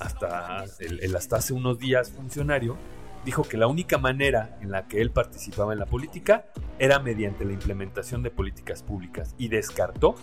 hasta, 0.00 0.64
el, 0.80 1.14
hasta 1.14 1.36
hace 1.36 1.52
unos 1.52 1.78
días 1.78 2.10
funcionario, 2.10 2.76
dijo 3.24 3.42
que 3.42 3.56
la 3.56 3.66
única 3.66 3.98
manera 3.98 4.58
en 4.62 4.70
la 4.70 4.88
que 4.88 5.00
él 5.00 5.10
participaba 5.10 5.72
en 5.72 5.78
la 5.78 5.86
política 5.86 6.46
era 6.78 6.98
mediante 6.98 7.44
la 7.44 7.52
implementación 7.52 8.22
de 8.22 8.30
políticas 8.30 8.82
públicas 8.82 9.34
y 9.38 9.48
descartó 9.48 10.14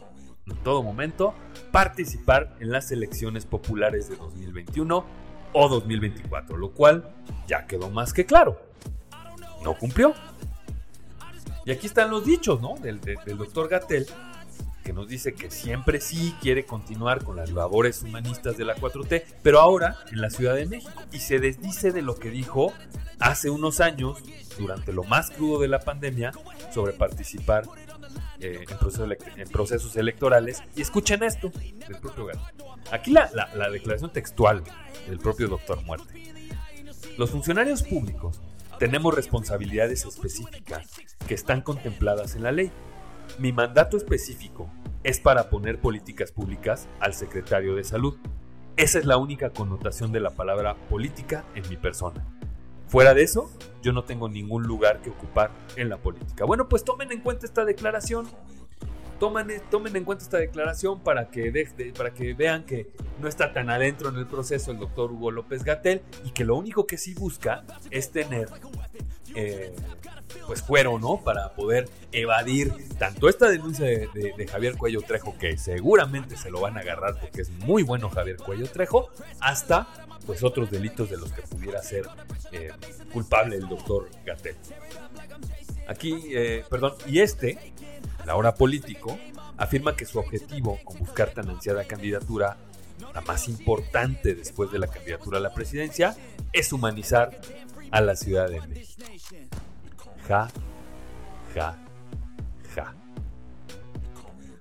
en 0.47 0.55
todo 0.63 0.81
momento 0.81 1.33
participar 1.71 2.55
en 2.59 2.71
las 2.71 2.91
elecciones 2.91 3.45
populares 3.45 4.09
de 4.09 4.15
2021 4.15 5.05
o 5.53 5.69
2024, 5.69 6.57
lo 6.57 6.71
cual 6.71 7.13
ya 7.47 7.67
quedó 7.67 7.89
más 7.89 8.13
que 8.13 8.25
claro. 8.25 8.59
No 9.63 9.77
cumplió. 9.77 10.13
Y 11.65 11.71
aquí 11.71 11.87
están 11.87 12.09
los 12.09 12.25
dichos, 12.25 12.61
¿no? 12.61 12.75
Del, 12.75 13.01
del 13.01 13.37
doctor 13.37 13.67
Gatel, 13.67 14.07
que 14.88 14.93
nos 14.93 15.10
dice 15.10 15.34
que 15.34 15.52
siempre 15.52 16.00
sí 16.00 16.34
quiere 16.39 16.65
continuar 16.65 17.21
con 17.21 17.36
las 17.36 17.52
labores 17.52 18.04
humanistas 18.04 18.58
de 18.58 18.63
la 18.63 18.73
4T, 18.73 19.21
pero 19.43 19.60
ahora 19.60 19.97
en 20.13 20.21
la 20.21 20.30
Ciudad 20.30 20.56
de 20.56 20.65
México. 20.65 21.04
Y 21.12 21.19
se 21.19 21.39
desdice 21.39 21.91
de 21.91 22.02
lo 22.02 22.15
que 22.15 22.30
dijo 22.30 22.71
hace 23.19 23.50
unos 23.50 23.82
años, 23.82 24.19
durante 24.58 24.93
lo 24.93 25.04
más 25.04 25.30
crudo 25.30 25.60
de 25.60 25.67
la 25.67 25.80
pandemia, 25.80 26.32
sobre 26.73 26.93
participar 26.93 27.65
eh, 28.39 28.63
en, 29.36 29.50
procesos 29.50 29.97
electorales. 29.97 30.63
Y 30.73 30.84
escuchen 30.84 31.21
esto 31.21 31.52
del 31.86 32.00
propio 32.00 32.30
Aquí 32.89 33.12
la, 33.12 33.30
la 33.34 33.69
declaración 33.69 34.13
textual 34.13 34.63
del 35.10 35.19
propio 35.19 35.50
doctor 35.50 35.84
Muerte. 35.84 36.34
Los 37.17 37.32
funcionarios 37.32 37.84
públicos 37.84 38.39
tenemos 38.80 39.13
responsabilidades 39.13 40.06
específicas 40.06 40.88
que 41.28 41.34
están 41.34 41.60
contempladas 41.60 42.36
en 42.36 42.43
la 42.43 42.54
ley 42.54 42.71
mi 43.39 43.51
mandato 43.51 43.97
específico 43.97 44.69
es 45.03 45.19
para 45.19 45.49
poner 45.49 45.79
políticas 45.79 46.31
públicas 46.31 46.87
al 46.99 47.13
secretario 47.13 47.75
de 47.75 47.83
salud. 47.83 48.17
Esa 48.75 48.99
es 48.99 49.05
la 49.05 49.17
única 49.17 49.51
connotación 49.51 50.11
de 50.11 50.19
la 50.19 50.31
palabra 50.31 50.75
política 50.89 51.45
en 51.55 51.67
mi 51.69 51.77
persona. 51.77 52.25
Fuera 52.87 53.13
de 53.13 53.23
eso, 53.23 53.51
yo 53.82 53.91
no 53.91 54.03
tengo 54.03 54.30
ningún 54.30 54.63
lugar 54.63 55.01
que 55.01 55.09
ocupar 55.09 55.51
en 55.75 55.89
la 55.89 55.97
política. 55.97 56.45
Bueno, 56.45 56.69
pues 56.69 56.84
tomen 56.84 57.11
en 57.11 57.21
cuenta 57.21 57.45
esta 57.45 57.65
declaración. 57.65 58.28
Tomen, 59.19 59.47
tomen 59.71 59.95
en 59.95 60.05
cuenta 60.05 60.23
esta 60.23 60.38
declaración 60.38 61.01
para 61.01 61.30
que, 61.30 61.51
vean 62.38 62.65
que 62.65 62.91
no 63.19 63.28
está 63.28 63.51
tan 63.51 63.69
adentro 63.69 64.09
en 64.09 64.17
el 64.17 64.28
proceso 64.28 64.71
el 64.71 64.78
doctor 64.78 65.11
Hugo 65.11 65.32
López 65.32 65.63
Gatel 65.63 66.01
y 66.23 66.30
que 66.30 66.45
lo 66.45 66.55
único 66.55 66.86
que 66.86 66.97
sí 66.97 67.15
busca 67.15 67.63
es 67.89 68.11
tener 68.11 68.47
eh, 69.34 69.73
pues 70.45 70.61
fueron, 70.61 71.01
¿no? 71.01 71.21
Para 71.23 71.53
poder 71.53 71.89
evadir 72.11 72.73
tanto 72.97 73.30
esta 73.30 73.49
denuncia 73.49 73.86
de, 73.86 74.47
Javier 74.49 74.78
Cuello 74.78 75.01
Trejo, 75.01 75.38
que 75.38 75.57
seguramente 75.57 76.38
se 76.38 76.49
lo 76.49 76.61
van 76.61 76.78
a 76.78 76.82
agarrar 76.82 77.19
porque 77.19 77.41
es 77.41 77.49
muy 77.49 77.84
bueno 77.84 78.09
Javier 78.09 78.38
Cuello 78.38 78.69
Trejo, 78.69 79.09
hasta 79.39 79.88
pues 80.25 80.43
otros 80.43 80.69
delitos 80.69 81.09
de 81.09 81.17
los 81.17 81.32
que 81.32 81.41
pudiera 81.41 81.82
ser 81.82 82.05
eh, 82.51 82.69
culpable 83.13 83.55
el 83.55 83.67
doctor 83.67 84.09
Gatel. 84.25 84.55
Aquí, 85.88 86.21
eh, 86.32 86.65
perdón, 86.69 86.95
y 87.05 87.19
este, 87.19 87.73
la 88.25 88.36
hora 88.36 88.55
político, 88.55 89.17
afirma 89.57 89.95
que 89.95 90.05
su 90.05 90.19
objetivo 90.19 90.80
con 90.84 90.99
buscar 90.99 91.32
tan 91.32 91.49
ansiada 91.49 91.86
candidatura, 91.86 92.57
la 93.13 93.21
más 93.21 93.47
importante 93.47 94.36
después 94.36 94.71
de 94.71 94.80
la 94.80 94.88
candidatura 94.88 95.38
a 95.38 95.41
la 95.41 95.53
presidencia, 95.53 96.15
es 96.51 96.73
humanizar 96.73 97.39
a 97.91 98.01
la 98.01 98.15
Ciudad 98.15 98.49
de 98.49 98.61
México. 98.61 99.03
Ja, 100.28 100.47
Ja, 101.55 101.75
ja. 102.75 102.93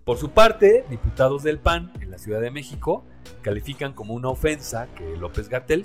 Por 0.05 0.19
su 0.19 0.31
parte, 0.31 0.85
diputados 0.89 1.43
del 1.43 1.59
PAN 1.59 1.93
en 2.01 2.11
la 2.13 2.19
Ciudad 2.19 2.41
de 2.41 2.51
México 2.51 3.05
califican 3.43 3.93
como 3.93 4.15
una 4.15 4.29
ofensa 4.29 4.87
que 4.95 5.17
López 5.17 5.49
Gatel 5.49 5.85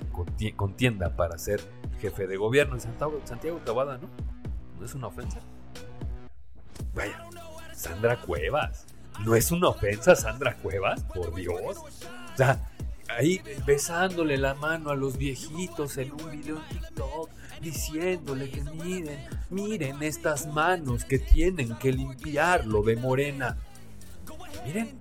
contienda 0.55 1.15
para 1.15 1.38
ser 1.38 1.61
jefe 1.99 2.27
de 2.27 2.38
gobierno 2.38 2.75
en 2.75 2.82
Santiago, 2.82 3.57
Tabada, 3.65 3.97
¿no? 3.97 4.09
¿No 4.79 4.86
es 4.86 4.93
una 4.93 5.07
ofensa? 5.07 5.39
Vaya, 6.93 7.23
Sandra 7.73 8.17
Cuevas. 8.17 8.86
¿No 9.25 9.36
es 9.36 9.51
una 9.51 9.69
ofensa 9.69 10.15
Sandra 10.15 10.55
Cuevas? 10.57 11.03
Por 11.03 11.34
Dios. 11.36 11.77
O 11.77 12.38
sea, 12.38 12.59
ahí 13.18 13.41
besándole 13.66 14.38
la 14.38 14.53
mano 14.55 14.89
a 14.89 14.95
los 14.95 15.18
viejitos 15.18 15.97
en 15.97 16.12
un 16.12 16.32
video 16.32 16.57
en 16.57 16.80
TikTok, 16.80 17.30
diciéndole 17.62 18.49
que 18.49 18.62
miren, 18.62 19.20
miren 19.49 20.03
estas 20.03 20.47
manos 20.47 21.05
que 21.05 21.20
tienen 21.20 21.76
que 21.76 21.91
limpiarlo 21.91 22.84
de 22.84 22.95
morena. 22.95 23.57
Miren, 24.66 24.99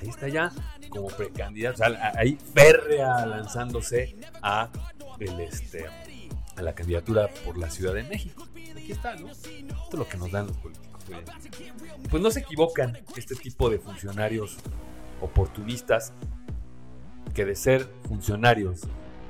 ahí 0.00 0.08
está 0.08 0.28
ya 0.28 0.52
como 0.88 1.08
precandidato, 1.08 1.82
ahí 2.14 2.38
férrea 2.54 3.26
lanzándose 3.26 4.16
a 4.42 4.70
el 5.18 5.40
este 5.40 5.86
a 6.56 6.62
la 6.62 6.74
candidatura 6.74 7.28
por 7.44 7.56
la 7.56 7.70
Ciudad 7.70 7.94
de 7.94 8.02
México. 8.02 8.46
Aquí 8.76 8.92
está, 8.92 9.14
¿no? 9.14 9.30
Esto 9.30 9.48
es 9.92 9.94
lo 9.94 10.08
que 10.08 10.16
nos 10.16 10.30
dan 10.30 10.48
los 10.48 10.56
políticos. 10.56 10.88
Pues 12.10 12.22
no 12.22 12.30
se 12.30 12.40
equivocan 12.40 12.98
este 13.16 13.34
tipo 13.34 13.70
de 13.70 13.78
funcionarios 13.78 14.56
oportunistas 15.20 16.12
que 17.38 17.44
de 17.44 17.54
ser 17.54 17.88
funcionarios 18.08 18.80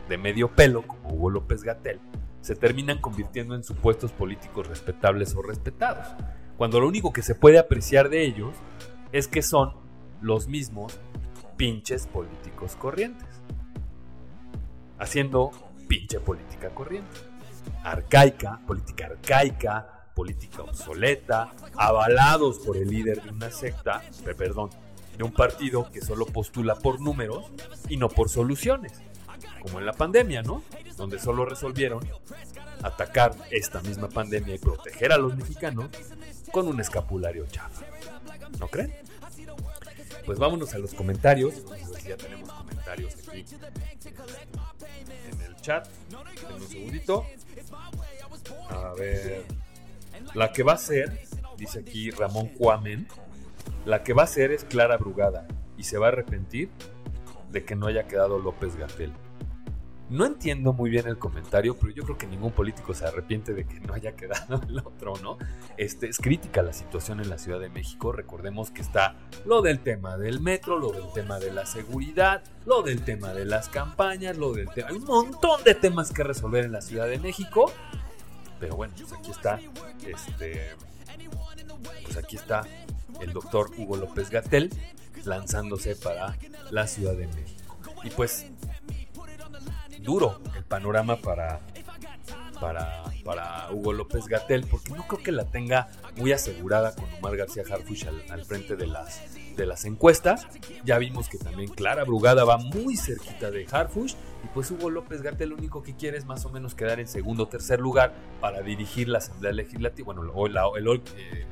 de 0.08 0.16
medio 0.16 0.48
pelo, 0.54 0.80
como 0.86 1.10
Hugo 1.10 1.28
López 1.28 1.62
Gatel, 1.62 2.00
se 2.40 2.56
terminan 2.56 3.02
convirtiendo 3.02 3.54
en 3.54 3.62
supuestos 3.62 4.12
políticos 4.12 4.66
respetables 4.66 5.34
o 5.34 5.42
respetados, 5.42 6.06
cuando 6.56 6.80
lo 6.80 6.88
único 6.88 7.12
que 7.12 7.20
se 7.20 7.34
puede 7.34 7.58
apreciar 7.58 8.08
de 8.08 8.24
ellos 8.24 8.56
es 9.12 9.28
que 9.28 9.42
son 9.42 9.74
los 10.22 10.48
mismos 10.48 10.98
pinches 11.58 12.06
políticos 12.06 12.76
corrientes. 12.76 13.28
Haciendo 14.98 15.50
pinche 15.86 16.18
política 16.18 16.70
corriente. 16.70 17.14
Arcaica, 17.84 18.58
política 18.66 19.04
arcaica, 19.04 20.08
política 20.14 20.62
obsoleta, 20.62 21.52
avalados 21.76 22.58
por 22.60 22.78
el 22.78 22.88
líder 22.88 23.22
de 23.22 23.28
una 23.32 23.50
secta, 23.50 24.00
perdón, 24.38 24.70
de 25.18 25.24
un 25.24 25.32
partido 25.32 25.90
que 25.90 26.00
solo 26.00 26.24
postula 26.26 26.76
por 26.76 27.00
números 27.00 27.44
y 27.88 27.96
no 27.96 28.08
por 28.08 28.30
soluciones. 28.30 28.92
Como 29.60 29.80
en 29.80 29.86
la 29.86 29.92
pandemia, 29.92 30.42
¿no? 30.42 30.62
Donde 30.96 31.18
solo 31.18 31.44
resolvieron 31.44 32.08
atacar 32.82 33.34
esta 33.50 33.80
misma 33.80 34.08
pandemia 34.08 34.54
y 34.54 34.58
proteger 34.58 35.12
a 35.12 35.18
los 35.18 35.36
mexicanos 35.36 35.90
con 36.52 36.68
un 36.68 36.80
escapulario 36.80 37.46
chafa. 37.48 37.84
¿No 38.60 38.68
creen? 38.68 38.94
Pues 40.24 40.38
vámonos 40.38 40.72
a 40.74 40.78
los 40.78 40.94
comentarios. 40.94 41.54
ya 42.06 42.16
tenemos 42.16 42.52
comentarios 42.52 43.14
aquí 43.28 43.44
en 45.32 45.40
el 45.40 45.56
chat. 45.56 45.88
En 46.48 46.54
un 46.54 46.68
segundito. 46.68 47.26
A 48.70 48.94
ver. 48.94 49.44
La 50.34 50.52
que 50.52 50.62
va 50.62 50.74
a 50.74 50.78
ser, 50.78 51.26
dice 51.56 51.80
aquí 51.80 52.10
Ramón 52.10 52.48
Cuamen, 52.48 53.08
la 53.88 54.02
que 54.02 54.12
va 54.12 54.24
a 54.24 54.26
ser 54.26 54.52
es 54.52 54.64
Clara 54.64 54.98
Brugada 54.98 55.46
y 55.78 55.84
se 55.84 55.96
va 55.96 56.06
a 56.06 56.08
arrepentir 56.10 56.68
de 57.50 57.64
que 57.64 57.74
no 57.74 57.86
haya 57.86 58.06
quedado 58.06 58.38
López 58.38 58.76
Gatel. 58.76 59.14
No 60.10 60.26
entiendo 60.26 60.74
muy 60.74 60.90
bien 60.90 61.06
el 61.06 61.18
comentario, 61.18 61.74
pero 61.74 61.94
yo 61.94 62.02
creo 62.02 62.18
que 62.18 62.26
ningún 62.26 62.52
político 62.52 62.92
se 62.92 63.06
arrepiente 63.06 63.54
de 63.54 63.66
que 63.66 63.80
no 63.80 63.94
haya 63.94 64.14
quedado 64.14 64.60
el 64.68 64.78
otro, 64.80 65.14
¿no? 65.22 65.38
Este, 65.78 66.06
es 66.06 66.18
crítica 66.18 66.62
la 66.62 66.74
situación 66.74 67.20
en 67.20 67.30
la 67.30 67.38
Ciudad 67.38 67.60
de 67.60 67.70
México. 67.70 68.12
Recordemos 68.12 68.70
que 68.70 68.82
está 68.82 69.16
lo 69.46 69.62
del 69.62 69.80
tema 69.80 70.18
del 70.18 70.40
metro, 70.40 70.78
lo 70.78 70.92
del 70.92 71.10
tema 71.14 71.38
de 71.38 71.50
la 71.50 71.64
seguridad, 71.64 72.42
lo 72.66 72.82
del 72.82 73.02
tema 73.02 73.32
de 73.32 73.46
las 73.46 73.70
campañas, 73.70 74.36
lo 74.36 74.52
del 74.52 74.68
tema. 74.68 74.88
Hay 74.88 74.96
un 74.96 75.04
montón 75.04 75.64
de 75.64 75.74
temas 75.74 76.12
que 76.12 76.24
resolver 76.24 76.66
en 76.66 76.72
la 76.72 76.82
Ciudad 76.82 77.06
de 77.06 77.18
México. 77.18 77.72
Pero 78.60 78.76
bueno, 78.76 78.92
pues 78.98 79.14
aquí 79.14 79.30
está. 79.30 79.58
Este. 80.06 80.76
Pues 82.04 82.16
aquí 82.18 82.36
está 82.36 82.66
el 83.20 83.32
doctor 83.32 83.70
Hugo 83.76 83.96
López 83.96 84.30
Gatel 84.30 84.70
lanzándose 85.24 85.96
para 85.96 86.36
la 86.70 86.86
Ciudad 86.86 87.14
de 87.14 87.26
México. 87.26 87.76
Y 88.04 88.10
pues 88.10 88.46
duro 90.00 90.40
el 90.56 90.64
panorama 90.64 91.16
para, 91.16 91.60
para, 92.60 93.04
para 93.24 93.70
Hugo 93.72 93.92
López 93.92 94.26
Gatel, 94.26 94.66
porque 94.66 94.92
no 94.92 95.06
creo 95.06 95.22
que 95.22 95.32
la 95.32 95.44
tenga 95.44 95.88
muy 96.16 96.32
asegurada 96.32 96.94
con 96.94 97.04
Omar 97.14 97.36
García 97.36 97.64
Harfush 97.68 98.06
al, 98.06 98.44
frente 98.44 98.76
de 98.76 98.86
las, 98.86 99.20
de 99.56 99.66
las 99.66 99.84
encuestas. 99.84 100.46
Ya 100.84 100.98
vimos 100.98 101.28
que 101.28 101.38
también 101.38 101.70
Clara 101.70 102.04
Brugada 102.04 102.44
va 102.44 102.58
muy 102.58 102.96
cerquita 102.96 103.50
de 103.50 103.66
Harfush, 103.70 104.14
y 104.44 104.48
pues 104.54 104.70
Hugo 104.70 104.90
López 104.90 105.22
Gatel 105.22 105.50
lo 105.50 105.56
único 105.56 105.82
que 105.82 105.94
quiere 105.94 106.16
es 106.16 106.24
más 106.24 106.44
o 106.44 106.50
menos 106.50 106.74
quedar 106.74 107.00
en 107.00 107.08
segundo 107.08 107.44
o 107.44 107.48
tercer 107.48 107.80
lugar 107.80 108.12
para 108.40 108.62
dirigir 108.62 109.08
la 109.08 109.18
Asamblea 109.18 109.52
Legislativa, 109.52 110.06
bueno, 110.06 110.46
el, 110.46 110.56
el 110.86 111.02
eh, 111.16 111.46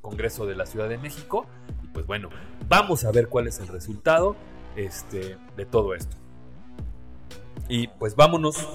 Congreso 0.00 0.46
de 0.46 0.54
la 0.54 0.66
Ciudad 0.66 0.88
de 0.88 0.98
México. 0.98 1.46
Y 1.82 1.88
pues 1.88 2.06
bueno, 2.06 2.30
vamos 2.68 3.04
a 3.04 3.12
ver 3.12 3.28
cuál 3.28 3.46
es 3.46 3.60
el 3.60 3.68
resultado 3.68 4.36
este, 4.76 5.36
de 5.56 5.66
todo 5.66 5.94
esto. 5.94 6.16
Y 7.68 7.88
pues 7.88 8.16
vámonos, 8.16 8.68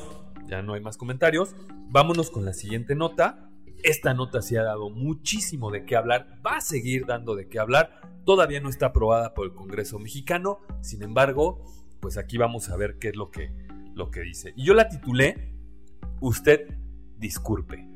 ya 0.48 0.62
no 0.62 0.74
hay 0.74 0.82
más 0.82 0.98
comentarios, 0.98 1.56
vámonos 1.90 2.30
con 2.30 2.46
la 2.46 2.54
siguiente 2.54 2.96
nota. 2.96 3.50
Esta 3.84 4.14
nota 4.14 4.42
se 4.42 4.58
ha 4.58 4.64
dado 4.64 4.90
muchísimo 4.90 5.70
de 5.70 5.86
qué 5.86 5.96
hablar, 5.96 6.40
va 6.46 6.58
a 6.58 6.62
seguir 6.62 7.06
dando 7.06 7.36
de 7.36 7.50
qué 7.50 7.60
hablar, 7.60 8.02
todavía 8.26 8.62
no 8.62 8.70
está 8.70 8.88
aprobada 8.88 9.34
por 9.34 9.46
el 9.46 9.54
Congreso 9.54 10.00
mexicano, 10.00 10.60
sin 10.82 11.04
embargo, 11.04 11.62
pues 12.00 12.18
aquí 12.18 12.38
vamos 12.38 12.70
a 12.70 12.78
ver 12.78 12.98
qué 12.98 13.10
es 13.10 13.16
lo 13.16 13.32
que, 13.32 13.52
lo 13.94 14.12
que 14.12 14.22
dice. 14.22 14.54
Y 14.56 14.64
yo 14.64 14.74
la 14.74 14.88
titulé, 14.88 15.54
usted 16.22 16.68
disculpe. 17.18 17.88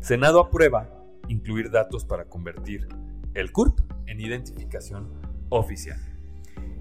Senado 0.00 0.40
aprueba 0.40 0.95
incluir 1.28 1.70
datos 1.70 2.04
para 2.04 2.26
convertir 2.26 2.88
el 3.34 3.52
CURP 3.52 3.80
en 4.06 4.20
identificación 4.20 5.10
oficial. 5.48 5.98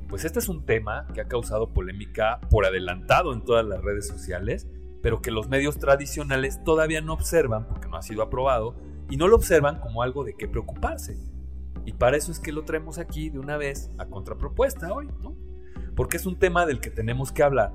Pues 0.07 0.23
este 0.23 0.39
es 0.39 0.49
un 0.49 0.65
tema 0.65 1.07
que 1.13 1.21
ha 1.21 1.27
causado 1.27 1.73
polémica 1.73 2.39
por 2.49 2.65
adelantado 2.65 3.33
en 3.33 3.43
todas 3.43 3.65
las 3.65 3.81
redes 3.81 4.07
sociales, 4.07 4.67
pero 5.01 5.21
que 5.21 5.31
los 5.31 5.49
medios 5.49 5.77
tradicionales 5.77 6.63
todavía 6.63 7.01
no 7.01 7.13
observan 7.13 7.67
porque 7.67 7.87
no 7.87 7.97
ha 7.97 8.01
sido 8.01 8.21
aprobado 8.21 8.75
y 9.09 9.17
no 9.17 9.27
lo 9.27 9.35
observan 9.35 9.79
como 9.79 10.01
algo 10.01 10.23
de 10.23 10.35
qué 10.35 10.47
preocuparse. 10.47 11.17
Y 11.85 11.93
para 11.93 12.17
eso 12.17 12.31
es 12.31 12.39
que 12.39 12.51
lo 12.51 12.63
traemos 12.65 12.97
aquí 12.97 13.29
de 13.29 13.39
una 13.39 13.57
vez 13.57 13.91
a 13.97 14.05
contrapropuesta 14.05 14.93
hoy, 14.93 15.07
¿no? 15.21 15.35
Porque 15.95 16.17
es 16.17 16.25
un 16.25 16.37
tema 16.37 16.65
del 16.65 16.79
que 16.79 16.89
tenemos 16.89 17.31
que 17.31 17.43
hablar, 17.43 17.73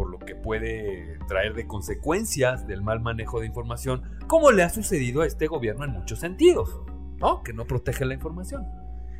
por 0.00 0.10
lo 0.10 0.18
que 0.18 0.34
puede 0.34 1.18
traer 1.28 1.52
de 1.52 1.66
consecuencias 1.66 2.66
del 2.66 2.80
mal 2.80 3.00
manejo 3.00 3.38
de 3.38 3.46
información, 3.46 4.02
como 4.26 4.50
le 4.50 4.62
ha 4.62 4.70
sucedido 4.70 5.20
a 5.20 5.26
este 5.26 5.46
gobierno 5.46 5.84
en 5.84 5.90
muchos 5.90 6.20
sentidos, 6.20 6.80
¿no? 7.18 7.42
Que 7.42 7.52
no 7.52 7.66
protege 7.66 8.06
la 8.06 8.14
información. 8.14 8.66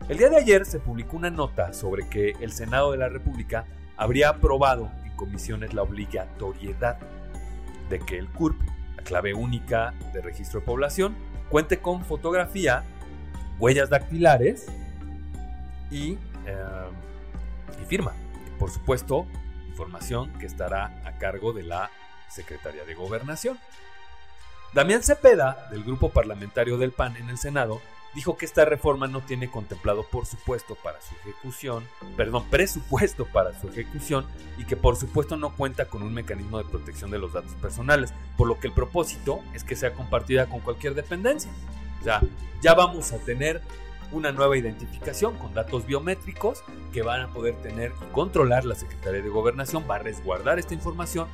El 0.09 0.17
día 0.17 0.31
de 0.31 0.39
ayer 0.39 0.65
se 0.65 0.81
publicó 0.81 1.19
una 1.19 1.29
nota 1.29 1.75
sobre 1.75 2.09
que 2.09 2.33
el 2.41 2.53
Senado 2.53 2.93
de 2.93 2.97
la 2.97 3.11
República 3.11 3.67
habría 3.99 4.31
aprobado 4.31 4.91
en 5.05 5.15
comisiones 5.17 5.75
la 5.75 5.83
obligatoriedad 5.83 6.99
de 7.91 7.99
que 7.99 8.17
el 8.17 8.31
CURP, 8.31 8.59
la 8.97 9.03
clave 9.03 9.35
única 9.35 9.93
de 10.15 10.23
registro 10.23 10.61
de 10.61 10.67
población, 10.67 11.15
cuente 11.51 11.81
con 11.81 12.07
fotografía, 12.07 12.85
huellas 13.59 13.91
dactilares 13.91 14.65
y, 15.91 16.13
eh, 16.47 16.57
y 17.83 17.85
firma. 17.85 18.15
Por 18.59 18.71
supuesto, 18.71 19.27
información 19.81 20.31
que 20.39 20.45
estará 20.45 20.93
a 21.07 21.13
cargo 21.13 21.55
de 21.55 21.63
la 21.63 21.91
Secretaría 22.29 22.85
de 22.85 22.95
Gobernación. 22.95 23.59
Damián 24.75 25.03
Cepeda, 25.03 25.69
del 25.71 25.85
grupo 25.85 26.11
parlamentario 26.11 26.77
del 26.77 26.93
PAN 26.93 27.17
en 27.17 27.31
el 27.31 27.39
Senado, 27.39 27.81
dijo 28.15 28.37
que 28.37 28.45
esta 28.45 28.67
reforma 28.67 29.07
no 29.07 29.23
tiene 29.23 29.51
contemplado 29.51 30.03
por 30.03 30.27
supuesto 30.27 30.75
para 30.75 31.01
su 31.01 31.15
ejecución, 31.15 31.85
perdón, 32.15 32.45
presupuesto 32.51 33.25
para 33.25 33.59
su 33.59 33.69
ejecución 33.69 34.27
y 34.59 34.65
que 34.65 34.77
por 34.77 34.97
supuesto 34.97 35.37
no 35.39 35.57
cuenta 35.57 35.87
con 35.87 36.03
un 36.03 36.13
mecanismo 36.13 36.59
de 36.59 36.69
protección 36.69 37.11
de 37.11 37.19
los 37.19 37.33
datos 37.33 37.55
personales, 37.55 38.13
por 38.37 38.49
lo 38.49 38.61
que 38.61 38.67
el 38.67 38.75
propósito 38.75 39.41
es 39.55 39.65
que 39.65 39.77
sea 39.77 39.95
compartida 39.95 40.47
con 40.47 40.61
cualquier 40.61 40.95
dependencia. 40.95 41.51
O 42.01 42.05
sea, 42.05 42.21
ya 42.61 42.75
vamos 42.75 43.13
a 43.13 43.19
tener 43.19 43.63
una 44.13 44.33
nueva 44.33 44.57
identificación 44.57 45.37
con 45.37 45.55
datos 45.55 45.87
biométricos 45.87 46.63
que 46.93 47.03
van 47.03 47.23
a 47.23 47.33
poder 47.33 47.55
tener 47.57 47.93
y 48.01 48.13
controlar 48.13 48.65
la 48.65 48.75
Secretaría 48.75 49.23
de 49.23 49.29
Gobernación, 49.29 49.85
va 49.89 49.97
a 49.97 49.99
resguardar 50.01 50.59
esta 50.59 50.75
información 50.75 51.29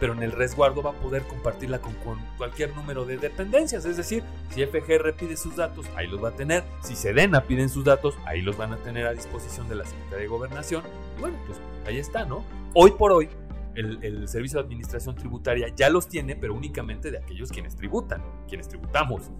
pero 0.00 0.12
en 0.12 0.22
el 0.22 0.32
resguardo 0.32 0.82
va 0.82 0.90
a 0.90 0.94
poder 0.94 1.22
compartirla 1.22 1.80
con, 1.80 1.94
cualquier 2.36 2.74
número 2.74 3.04
de 3.04 3.16
dependencias. 3.16 3.84
Es 3.84 3.96
decir, 3.96 4.22
si 4.50 4.64
FGR 4.64 5.14
pide 5.14 5.36
sus 5.36 5.56
datos, 5.56 5.86
ahí 5.96 6.06
los 6.06 6.22
va 6.22 6.30
a 6.30 6.32
tener. 6.32 6.64
Si 6.82 6.94
Sedena 6.94 7.42
piden 7.42 7.68
sus 7.68 7.84
datos, 7.84 8.14
ahí 8.24 8.42
los 8.42 8.56
van 8.56 8.72
a 8.72 8.76
tener 8.76 9.06
a 9.06 9.12
disposición 9.12 9.68
de 9.68 9.76
la 9.76 9.84
Secretaría 9.84 10.18
de 10.18 10.26
Gobernación. 10.26 10.82
Y 11.16 11.20
bueno, 11.20 11.38
pues 11.46 11.58
ahí 11.86 11.98
está, 11.98 12.24
¿no? 12.24 12.44
Hoy 12.74 12.92
por 12.92 13.12
hoy, 13.12 13.28
el, 13.74 13.98
el, 14.02 14.28
Servicio 14.28 14.58
de 14.58 14.64
Administración 14.64 15.14
Tributaria 15.14 15.68
ya 15.74 15.88
los 15.88 16.08
tiene, 16.08 16.36
pero 16.36 16.54
únicamente 16.54 17.10
de 17.10 17.18
aquellos 17.18 17.50
quienes 17.50 17.76
tributan, 17.76 18.22
quienes 18.48 18.68
tributamos. 18.68 19.30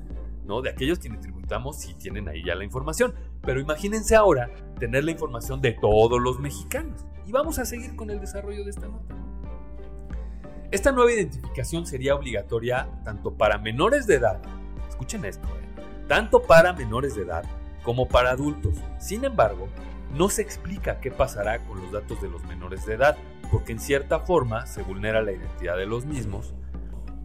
De 0.46 0.70
aquellos 0.70 1.00
quienes 1.00 1.20
tributamos 1.20 1.76
si 1.76 1.94
tienen 1.94 2.28
ahí 2.28 2.44
ya 2.44 2.54
la 2.54 2.64
información. 2.64 3.14
Pero 3.42 3.60
imagínense 3.60 4.14
ahora 4.14 4.48
tener 4.78 5.04
la 5.04 5.10
información 5.10 5.60
de 5.60 5.72
todos 5.72 6.20
los 6.20 6.38
mexicanos. 6.38 7.04
Y 7.26 7.32
vamos 7.32 7.58
a 7.58 7.64
seguir 7.64 7.96
con 7.96 8.10
el 8.10 8.20
desarrollo 8.20 8.64
de 8.64 8.70
esta 8.70 8.86
nota. 8.86 9.14
Esta 10.70 10.92
nueva 10.92 11.12
identificación 11.12 11.86
sería 11.86 12.14
obligatoria 12.14 12.88
tanto 13.04 13.34
para 13.34 13.58
menores 13.58 14.06
de 14.06 14.16
edad, 14.16 14.40
escuchen 14.88 15.24
esto, 15.24 15.46
¿eh? 15.46 15.82
tanto 16.08 16.42
para 16.42 16.72
menores 16.72 17.14
de 17.14 17.22
edad 17.22 17.44
como 17.84 18.08
para 18.08 18.30
adultos. 18.30 18.76
Sin 18.98 19.24
embargo, 19.24 19.68
no 20.12 20.28
se 20.28 20.42
explica 20.42 21.00
qué 21.00 21.10
pasará 21.10 21.60
con 21.60 21.80
los 21.80 21.92
datos 21.92 22.20
de 22.20 22.28
los 22.28 22.44
menores 22.44 22.84
de 22.84 22.94
edad, 22.94 23.16
porque 23.50 23.72
en 23.72 23.78
cierta 23.78 24.20
forma 24.20 24.66
se 24.66 24.82
vulnera 24.82 25.22
la 25.22 25.32
identidad 25.32 25.76
de 25.76 25.86
los 25.86 26.04
mismos, 26.04 26.54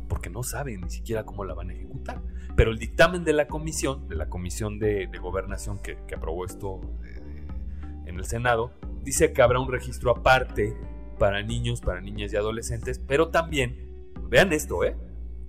porque 0.08 0.30
no 0.30 0.44
saben 0.44 0.82
ni 0.82 0.90
siquiera 0.90 1.26
cómo 1.26 1.44
la 1.44 1.54
van 1.54 1.72
a 1.72 1.74
ejecutar. 1.74 2.22
Pero 2.56 2.72
el 2.72 2.80
dictamen 2.80 3.24
de 3.24 3.34
la 3.34 3.48
comisión, 3.48 4.08
de 4.08 4.16
la 4.16 4.30
comisión 4.30 4.80
de, 4.80 5.10
gobernación 5.22 5.80
que, 5.80 5.98
aprobó 6.16 6.46
esto 6.46 6.82
eh, 7.04 7.48
en 8.06 8.18
el 8.18 8.26
Senado, 8.26 8.72
dice 9.04 9.34
que 9.34 9.42
habrá 9.42 9.60
un 9.60 9.72
registro 9.72 10.12
aparte 10.12 10.76
para 11.18 11.42
niños, 11.44 11.82
para 11.82 12.02
niñas 12.02 12.34
y 12.34 12.36
adolescentes, 12.36 13.00
pero 13.00 13.30
también, 13.30 14.14
vean 14.30 14.52
esto, 14.54 14.84
¿eh? 14.84 14.98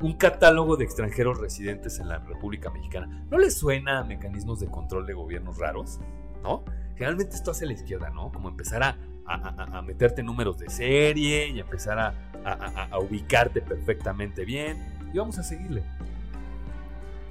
Un 0.00 0.14
catálogo 0.14 0.76
de 0.76 0.84
extranjeros 0.84 1.38
residentes 1.38 1.98
en 1.98 2.09
la 2.09 2.18
República 2.18 2.70
Mexicana. 2.70 3.24
¿No 3.30 3.38
les 3.38 3.55
suena 3.55 4.00
a 4.00 4.05
mecanismos 4.05 4.59
de 4.61 4.66
control 4.66 5.07
de 5.07 5.14
gobiernos 5.14 5.59
raros? 5.59 6.00
¿No? 6.42 6.64
Generalmente 6.96 7.36
esto 7.36 7.53
hace 7.53 7.66
la 7.66 7.72
izquierda, 7.72 8.11
¿no? 8.11 8.32
Como 8.32 8.48
empezar 8.48 8.82
a, 8.82 8.96
a, 9.24 9.82
meterte 9.82 10.22
números 10.22 10.59
de 10.59 10.68
serie 10.68 11.48
y 11.48 11.61
empezar 11.61 11.98
a 11.98 12.98
ubicarte 12.98 13.62
perfectamente 13.62 14.44
bien. 14.44 14.76
Y 15.14 15.18
vamos 15.18 15.38
a 15.38 15.44
seguirle. 15.44 15.84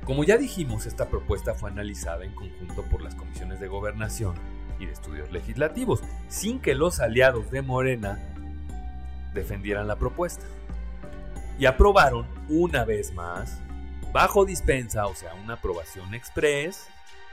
Como 0.06 0.24
ya 0.24 0.38
dijimos, 0.38 0.86
esta 0.86 1.10
propuesta 1.10 1.54
fue 1.54 1.70
analizada 1.70 2.26
en 2.26 2.34
conjunto 2.34 2.84
por 2.84 3.02
las 3.02 3.16
comisiones 3.16 3.60
de 3.60 3.68
gobernación 3.68 4.36
y 4.80 4.86
de 4.88 4.94
estudios 4.94 5.32
legislativos, 5.32 6.02
sin 6.28 6.60
que 6.60 6.74
los 6.74 7.00
aliados 7.00 7.52
de 7.52 7.62
Morena 7.62 8.20
defendieran 9.34 9.88
la 9.88 9.98
propuesta. 9.98 10.46
Y 11.60 11.66
aprobaron 11.66 12.26
una 12.50 12.84
vez 12.84 13.14
más, 13.14 13.62
bajo 14.12 14.46
dispensa, 14.46 15.06
o 15.06 15.14
sea, 15.14 15.36
una 15.36 15.54
aprobación 15.54 16.16
express, 16.16 16.88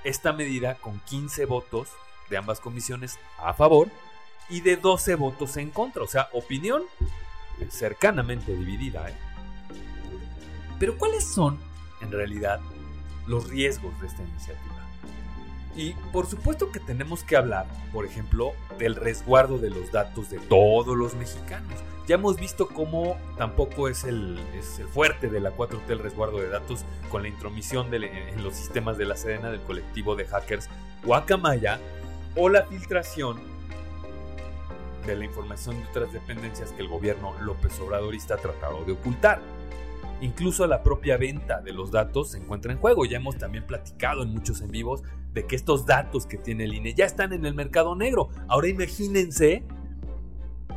esta 0.04 0.32
medida 0.32 0.74
con 0.74 1.00
15 1.00 1.46
votos 1.46 1.88
de 2.28 2.36
ambas 2.36 2.60
comisiones 2.60 3.18
a 3.38 3.54
favor 3.54 3.88
y 4.48 4.60
de 4.60 4.76
12 4.76 5.14
votos 5.16 5.56
en 5.56 5.70
contra, 5.70 6.02
o 6.02 6.06
sea, 6.06 6.28
opinión 6.32 6.82
cercanamente 7.70 8.54
dividida. 8.54 9.08
¿eh? 9.08 9.14
Pero 10.78 10.96
¿cuáles 10.96 11.24
son, 11.24 11.58
en 12.00 12.12
realidad, 12.12 12.60
los 13.26 13.48
riesgos 13.48 13.98
de 14.00 14.06
esta 14.06 14.22
iniciativa? 14.22 14.78
Y 15.76 15.92
por 16.12 16.26
supuesto 16.26 16.72
que 16.72 16.80
tenemos 16.80 17.22
que 17.22 17.36
hablar, 17.36 17.66
por 17.92 18.04
ejemplo, 18.04 18.52
del 18.78 18.96
resguardo 18.96 19.58
de 19.58 19.70
los 19.70 19.92
datos 19.92 20.28
de 20.30 20.38
todos 20.38 20.96
los 20.96 21.14
mexicanos. 21.14 21.72
Ya 22.08 22.14
hemos 22.14 22.36
visto 22.36 22.68
cómo 22.68 23.16
tampoco 23.36 23.88
es 23.88 24.04
el, 24.04 24.40
fuerte 24.92 25.28
de 25.28 25.40
la 25.40 25.54
4T 25.54 25.88
el 25.88 25.98
resguardo 25.98 26.38
de 26.38 26.48
datos 26.48 26.84
con 27.10 27.22
la 27.22 27.28
intromisión 27.28 27.92
en 27.92 28.42
los 28.42 28.54
sistemas 28.54 28.96
de 28.96 29.04
la 29.04 29.14
Serena 29.14 29.50
del 29.50 29.60
colectivo 29.60 30.16
de 30.16 30.24
hackers 30.24 30.68
Guacamaya 31.04 31.78
o 32.34 32.48
la 32.48 32.64
filtración 32.64 33.38
de 35.06 35.16
la 35.16 35.24
información 35.24 35.78
de 35.78 35.86
otras 35.86 36.12
dependencias 36.12 36.72
que 36.72 36.82
el 36.82 36.88
gobierno 36.88 37.34
López 37.40 37.78
Obradorista 37.80 38.34
ha 38.34 38.38
tratado 38.38 38.84
de 38.84 38.92
ocultar. 38.92 39.40
Incluso 40.20 40.66
la 40.66 40.82
propia 40.82 41.16
venta 41.16 41.60
de 41.60 41.72
los 41.72 41.90
datos 41.92 42.32
se 42.32 42.38
encuentra 42.38 42.72
en 42.72 42.78
juego. 42.78 43.04
Ya 43.04 43.18
hemos 43.18 43.38
también 43.38 43.66
platicado 43.66 44.22
en 44.22 44.30
muchos 44.30 44.60
en 44.60 44.70
vivos 44.70 45.02
de 45.32 45.46
que 45.46 45.54
estos 45.54 45.86
datos 45.86 46.26
que 46.26 46.38
tiene 46.38 46.64
el 46.64 46.74
INE 46.74 46.94
ya 46.94 47.04
están 47.04 47.32
en 47.32 47.46
el 47.46 47.54
mercado 47.54 47.94
negro. 47.94 48.30
Ahora 48.48 48.68
imagínense 48.68 49.64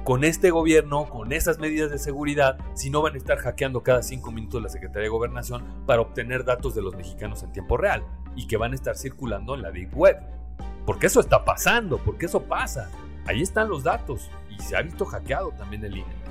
con 0.04 0.24
este 0.24 0.50
gobierno, 0.52 1.10
con 1.10 1.32
esas 1.32 1.60
medidas 1.60 1.92
de 1.92 2.00
seguridad, 2.00 2.58
si 2.74 2.89
no 2.89 3.02
van 3.02 3.14
a 3.16 3.18
estar 3.18 3.38
hackeando 3.38 3.84
cada 3.84 4.02
cinco 4.02 4.32
minutos 4.32 4.62
la 4.62 4.70
Secretaría 4.70 5.04
de 5.04 5.10
Gobernación 5.10 5.64
para 5.86 6.02
obtener 6.02 6.44
datos 6.44 6.74
de 6.74 6.82
los 6.82 6.96
mexicanos 6.96 7.44
en 7.44 7.52
tiempo 7.52 7.78
real 7.78 8.04
y 8.36 8.48
que 8.48 8.58
van 8.58 8.72
a 8.72 8.76
estar 8.76 8.98
circulando 8.98 9.54
en 9.56 9.62
la 9.62 9.72
Deep 9.72 9.96
Web. 9.96 10.18
Porque 10.86 11.08
eso 11.08 11.20
está 11.20 11.46
pasando, 11.46 11.98
porque 12.00 12.26
eso 12.26 12.44
pasa. 12.44 12.89
Ahí 13.26 13.42
están 13.42 13.70
los 13.70 13.84
datos 13.84 14.30
y 14.50 14.60
se 14.62 14.76
ha 14.76 14.82
visto 14.82 15.06
hackeado 15.06 15.52
también 15.52 15.84
el 15.86 15.98
INE. 15.98 16.22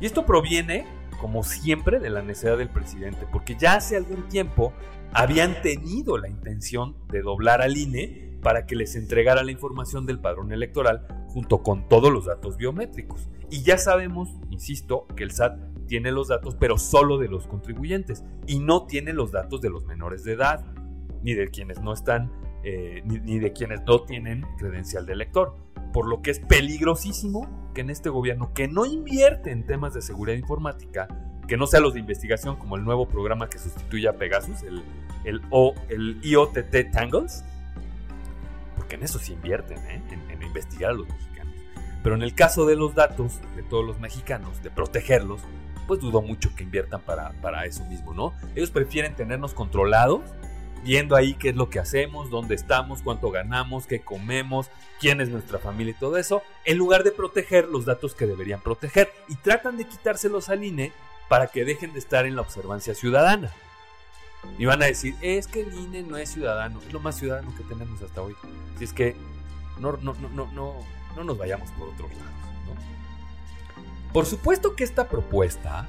Y 0.00 0.06
esto 0.06 0.24
proviene 0.24 0.86
como 1.24 1.42
siempre, 1.42 2.00
de 2.00 2.10
la 2.10 2.20
necesidad 2.20 2.58
del 2.58 2.68
presidente, 2.68 3.26
porque 3.32 3.56
ya 3.58 3.76
hace 3.76 3.96
algún 3.96 4.28
tiempo 4.28 4.74
habían 5.14 5.62
tenido 5.62 6.18
la 6.18 6.28
intención 6.28 6.96
de 7.08 7.22
doblar 7.22 7.62
al 7.62 7.78
INE 7.78 8.38
para 8.42 8.66
que 8.66 8.76
les 8.76 8.94
entregara 8.94 9.42
la 9.42 9.50
información 9.50 10.04
del 10.04 10.18
padrón 10.18 10.52
electoral 10.52 11.06
junto 11.28 11.62
con 11.62 11.88
todos 11.88 12.12
los 12.12 12.26
datos 12.26 12.58
biométricos. 12.58 13.30
Y 13.48 13.62
ya 13.62 13.78
sabemos, 13.78 14.28
insisto, 14.50 15.06
que 15.16 15.24
el 15.24 15.30
SAT 15.30 15.86
tiene 15.86 16.12
los 16.12 16.28
datos, 16.28 16.56
pero 16.60 16.76
solo 16.76 17.16
de 17.16 17.28
los 17.28 17.46
contribuyentes, 17.46 18.22
y 18.46 18.58
no 18.58 18.84
tiene 18.84 19.14
los 19.14 19.32
datos 19.32 19.62
de 19.62 19.70
los 19.70 19.86
menores 19.86 20.24
de 20.24 20.34
edad, 20.34 20.62
ni 21.22 21.32
de 21.32 21.48
quienes 21.48 21.80
no 21.80 21.94
están, 21.94 22.30
eh, 22.64 23.02
ni 23.06 23.38
de 23.38 23.54
quienes 23.54 23.80
no 23.86 24.02
tienen 24.02 24.44
credencial 24.58 25.06
de 25.06 25.14
elector 25.14 25.56
por 25.94 26.08
lo 26.08 26.20
que 26.22 26.32
es 26.32 26.40
peligrosísimo 26.40 27.63
que 27.74 27.82
en 27.82 27.90
este 27.90 28.08
gobierno 28.08 28.52
que 28.54 28.68
no 28.68 28.86
invierte 28.86 29.50
en 29.50 29.66
temas 29.66 29.92
de 29.92 30.00
seguridad 30.00 30.36
informática, 30.36 31.08
que 31.46 31.56
no 31.56 31.66
sea 31.66 31.80
los 31.80 31.94
de 31.94 32.00
investigación 32.00 32.56
como 32.56 32.76
el 32.76 32.84
nuevo 32.84 33.06
programa 33.06 33.48
que 33.48 33.58
sustituye 33.58 34.08
a 34.08 34.14
Pegasus, 34.14 34.62
el, 34.62 34.82
el, 35.24 35.42
o, 35.50 35.74
el 35.88 36.18
IOTT 36.22 36.90
Tangles, 36.92 37.44
porque 38.76 38.94
en 38.94 39.02
eso 39.02 39.18
sí 39.18 39.34
invierten, 39.34 39.78
¿eh? 39.78 40.02
en, 40.10 40.42
investigar 40.42 40.90
a 40.90 40.94
los 40.94 41.08
mexicanos. 41.08 41.54
Pero 42.02 42.14
en 42.14 42.22
el 42.22 42.34
caso 42.34 42.66
de 42.66 42.76
los 42.76 42.94
datos 42.94 43.40
de 43.56 43.62
todos 43.62 43.84
los 43.84 43.98
mexicanos, 43.98 44.62
de 44.62 44.70
protegerlos, 44.70 45.42
pues 45.86 46.00
dudo 46.00 46.22
mucho 46.22 46.54
que 46.54 46.62
inviertan 46.62 47.00
para, 47.02 47.32
para 47.42 47.66
eso 47.66 47.84
mismo, 47.86 48.14
¿no? 48.14 48.32
Ellos 48.54 48.70
prefieren 48.70 49.14
tenernos 49.14 49.52
controlados 49.52 50.22
viendo 50.84 51.16
ahí 51.16 51.34
qué 51.34 51.48
es 51.48 51.56
lo 51.56 51.70
que 51.70 51.80
hacemos, 51.80 52.30
dónde 52.30 52.54
estamos, 52.54 53.02
cuánto 53.02 53.30
ganamos, 53.30 53.86
qué 53.86 54.02
comemos, 54.02 54.70
quién 55.00 55.20
es 55.20 55.30
nuestra 55.30 55.58
familia 55.58 55.92
y 55.92 55.98
todo 55.98 56.18
eso, 56.18 56.42
en 56.64 56.76
lugar 56.78 57.02
de 57.02 57.10
proteger 57.10 57.68
los 57.68 57.86
datos 57.86 58.14
que 58.14 58.26
deberían 58.26 58.60
proteger. 58.60 59.10
Y 59.28 59.36
tratan 59.36 59.76
de 59.78 59.86
quitárselos 59.86 60.50
al 60.50 60.62
INE 60.62 60.92
para 61.28 61.46
que 61.46 61.64
dejen 61.64 61.94
de 61.94 61.98
estar 61.98 62.26
en 62.26 62.36
la 62.36 62.42
observancia 62.42 62.94
ciudadana. 62.94 63.50
Y 64.58 64.66
van 64.66 64.82
a 64.82 64.86
decir, 64.86 65.14
es 65.22 65.46
que 65.46 65.62
el 65.62 65.72
INE 65.72 66.02
no 66.02 66.18
es 66.18 66.30
ciudadano, 66.30 66.80
es 66.86 66.92
lo 66.92 67.00
más 67.00 67.16
ciudadano 67.16 67.54
que 67.56 67.64
tenemos 67.64 68.02
hasta 68.02 68.20
hoy. 68.20 68.36
Así 68.76 68.84
es 68.84 68.92
que 68.92 69.16
no, 69.80 69.92
no, 70.02 70.14
no, 70.14 70.28
no, 70.28 70.52
no, 70.52 70.74
no 71.16 71.24
nos 71.24 71.38
vayamos 71.38 71.70
por 71.72 71.88
otros 71.88 72.10
lados. 72.10 72.30
Por 74.12 74.26
supuesto 74.26 74.76
que 74.76 74.84
esta 74.84 75.08
propuesta 75.08 75.88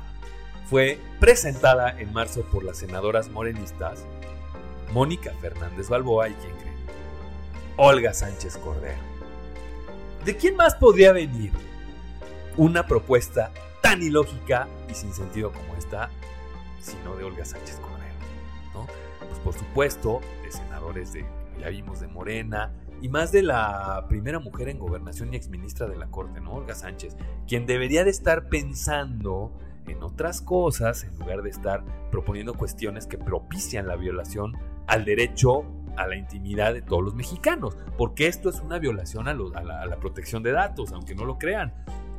fue 0.69 0.99
presentada 1.19 1.99
en 1.99 2.11
marzo 2.11 2.43
por 2.43 2.63
las 2.63 2.77
senadoras 2.77 3.29
morenistas 3.29 4.05
Mónica 4.93 5.31
Fernández 5.41 5.89
Balboa 5.89 6.29
y 6.29 6.33
quién 6.33 6.55
creen? 6.57 6.75
Olga 7.77 8.13
Sánchez 8.13 8.57
Cordero. 8.57 8.99
¿De 10.23 10.35
quién 10.37 10.55
más 10.55 10.75
podría 10.75 11.11
venir 11.11 11.51
una 12.57 12.87
propuesta 12.87 13.51
tan 13.81 14.01
ilógica 14.01 14.67
y 14.89 14.93
sin 14.93 15.13
sentido 15.13 15.51
como 15.51 15.75
esta, 15.75 16.09
sino 16.81 17.15
de 17.15 17.23
Olga 17.23 17.45
Sánchez 17.45 17.79
Cordero? 17.79 18.15
¿no? 18.73 18.87
Pues 19.19 19.39
por 19.39 19.53
supuesto, 19.53 20.21
de 20.43 20.51
senadores 20.51 21.13
de, 21.13 21.25
ya 21.59 21.69
vimos, 21.69 21.99
de 21.99 22.07
Morena, 22.07 22.71
y 23.01 23.09
más 23.09 23.31
de 23.31 23.43
la 23.43 24.05
primera 24.07 24.39
mujer 24.39 24.69
en 24.69 24.79
gobernación 24.79 25.33
y 25.33 25.37
exministra 25.37 25.87
de 25.87 25.97
la 25.97 26.07
Corte, 26.07 26.39
¿no? 26.41 26.53
Olga 26.53 26.75
Sánchez, 26.75 27.15
quien 27.47 27.65
debería 27.65 28.03
de 28.03 28.09
estar 28.09 28.47
pensando 28.47 29.51
en 29.87 30.01
otras 30.01 30.41
cosas 30.41 31.03
en 31.03 31.17
lugar 31.19 31.41
de 31.41 31.49
estar 31.49 31.83
proponiendo 32.09 32.53
cuestiones 32.53 33.05
que 33.05 33.17
propician 33.17 33.87
la 33.87 33.95
violación 33.95 34.57
al 34.87 35.05
derecho 35.05 35.65
a 35.97 36.07
la 36.07 36.15
intimidad 36.15 36.73
de 36.73 36.81
todos 36.81 37.03
los 37.03 37.15
mexicanos, 37.15 37.77
porque 37.97 38.27
esto 38.27 38.49
es 38.49 38.59
una 38.59 38.79
violación 38.79 39.27
a, 39.27 39.33
la, 39.33 39.97
protección 39.99 40.43
de 40.43 40.51
datos, 40.51 40.91
aunque 40.91 41.15
no 41.15 41.25
lo 41.25 41.37
crean. 41.37 41.73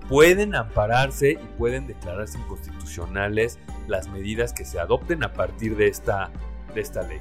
Pueden 0.08 0.54
ampararse 0.54 1.32
y 1.32 1.58
pueden 1.58 1.86
declararse 1.86 2.38
inconstitucionales 2.38 3.58
las 3.88 4.08
medidas 4.08 4.52
que 4.52 4.64
se 4.64 4.78
adopten 4.78 5.24
a 5.24 5.32
partir 5.32 5.76
de 5.76 5.88
esta, 5.88 6.30
de 6.74 6.80
esta 6.80 7.02
ley. 7.02 7.18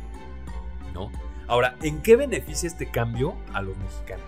¿no? 0.93 1.11
Ahora, 1.47 1.75
¿en 1.81 2.01
qué 2.01 2.15
beneficia 2.15 2.67
este 2.67 2.89
cambio 2.89 3.35
a 3.53 3.61
los 3.61 3.77
mexicanos? 3.77 4.25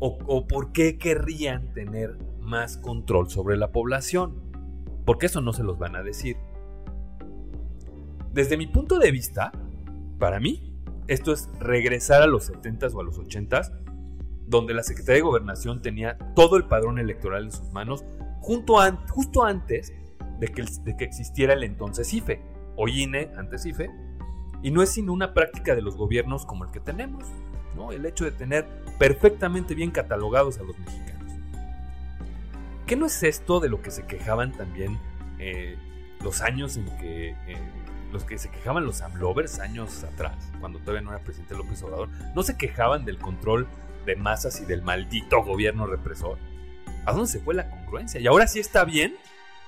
¿O, 0.00 0.18
¿O 0.26 0.46
por 0.46 0.72
qué 0.72 0.98
querrían 0.98 1.72
tener 1.72 2.18
más 2.40 2.76
control 2.76 3.30
sobre 3.30 3.56
la 3.56 3.70
población? 3.70 4.42
Porque 5.04 5.26
eso 5.26 5.40
no 5.40 5.52
se 5.52 5.62
los 5.62 5.78
van 5.78 5.94
a 5.96 6.02
decir. 6.02 6.36
Desde 8.32 8.56
mi 8.56 8.66
punto 8.66 8.98
de 8.98 9.12
vista, 9.12 9.52
para 10.18 10.40
mí, 10.40 10.74
esto 11.06 11.32
es 11.32 11.50
regresar 11.60 12.22
a 12.22 12.26
los 12.26 12.50
70s 12.50 12.94
o 12.94 13.00
a 13.00 13.04
los 13.04 13.18
80s, 13.18 13.72
donde 14.46 14.74
la 14.74 14.82
Secretaría 14.82 15.16
de 15.16 15.22
Gobernación 15.22 15.82
tenía 15.82 16.18
todo 16.34 16.56
el 16.56 16.64
padrón 16.64 16.98
electoral 16.98 17.44
en 17.44 17.52
sus 17.52 17.70
manos, 17.72 18.04
justo 18.40 18.78
antes 19.42 19.92
de 20.38 20.48
que, 20.48 21.04
existiera 21.04 21.54
el 21.54 21.64
entonces 21.64 22.12
IFE, 22.12 22.40
o 22.76 22.88
INE, 22.88 23.30
antes 23.36 23.64
IFE, 23.66 23.90
Y 24.62 24.70
no 24.70 24.82
es 24.82 24.90
sino 24.90 25.12
una 25.12 25.34
práctica 25.34 25.74
de 25.74 25.82
los 25.82 25.96
gobiernos 25.96 26.46
como 26.46 26.64
el 26.64 26.70
que 26.70 26.80
tenemos, 26.80 27.24
¿no? 27.76 27.92
El 27.92 28.06
hecho 28.06 28.24
de 28.24 28.30
tener 28.30 28.66
perfectamente 28.98 29.74
bien 29.74 29.90
catalogados 29.90 30.58
a 30.58 30.62
los 30.62 30.78
mexicanos. 30.78 31.32
¿Qué 32.86 32.96
no 32.96 33.06
es 33.06 33.22
esto 33.22 33.60
de 33.60 33.68
lo 33.68 33.82
que 33.82 33.90
se 33.90 34.06
quejaban 34.06 34.52
también 34.52 34.98
eh, 35.38 35.76
los 36.22 36.40
años 36.40 36.76
en 36.76 36.86
que 36.98 37.30
eh, 37.30 37.56
los 38.14 38.24
que 38.24 38.38
se 38.38 38.48
quejaban 38.48 38.86
los 38.86 39.02
AMLovers 39.02 39.58
años 39.58 40.04
atrás, 40.04 40.36
cuando 40.60 40.78
todavía 40.78 41.02
no 41.02 41.10
era 41.10 41.22
presidente 41.22 41.56
López 41.56 41.82
Obrador, 41.82 42.08
no 42.34 42.42
se 42.44 42.56
quejaban 42.56 43.04
del 43.04 43.18
control 43.18 43.66
de 44.06 44.14
masas 44.14 44.60
y 44.60 44.64
del 44.64 44.82
maldito 44.82 45.42
gobierno 45.42 45.86
represor. 45.86 46.38
¿A 47.04 47.12
dónde 47.12 47.26
se 47.26 47.40
fue 47.40 47.54
la 47.54 47.68
congruencia? 47.68 48.20
¿Y 48.20 48.28
ahora 48.28 48.46
sí 48.46 48.60
está 48.60 48.84
bien? 48.84 49.16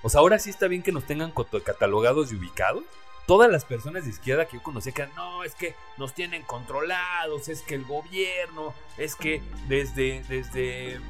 O 0.03 0.09
sea, 0.09 0.21
ahora 0.21 0.39
sí 0.39 0.49
está 0.49 0.69
bien 0.69 0.85
que 0.85 0.93
nos 0.93 1.05
tengan 1.05 1.33
catalogados 1.65 2.33
y 2.33 2.37
ubicados. 2.37 2.85
Todas 3.27 3.51
las 3.51 3.65
personas 3.65 4.05
de 4.05 4.11
izquierda 4.11 4.47
que 4.47 4.59
yo 4.59 4.63
conocía 4.63 4.93
que 4.93 5.09
no, 5.17 5.43
es 5.43 5.57
que 5.57 5.75
nos 5.99 6.15
tienen 6.15 6.43
controlados, 6.43 7.49
es 7.49 7.63
que 7.63 7.75
el 7.75 7.85
gobierno, 7.85 8.73
es 8.97 9.17
que 9.17 9.43
desde, 9.67 10.23
desde, 10.29 11.01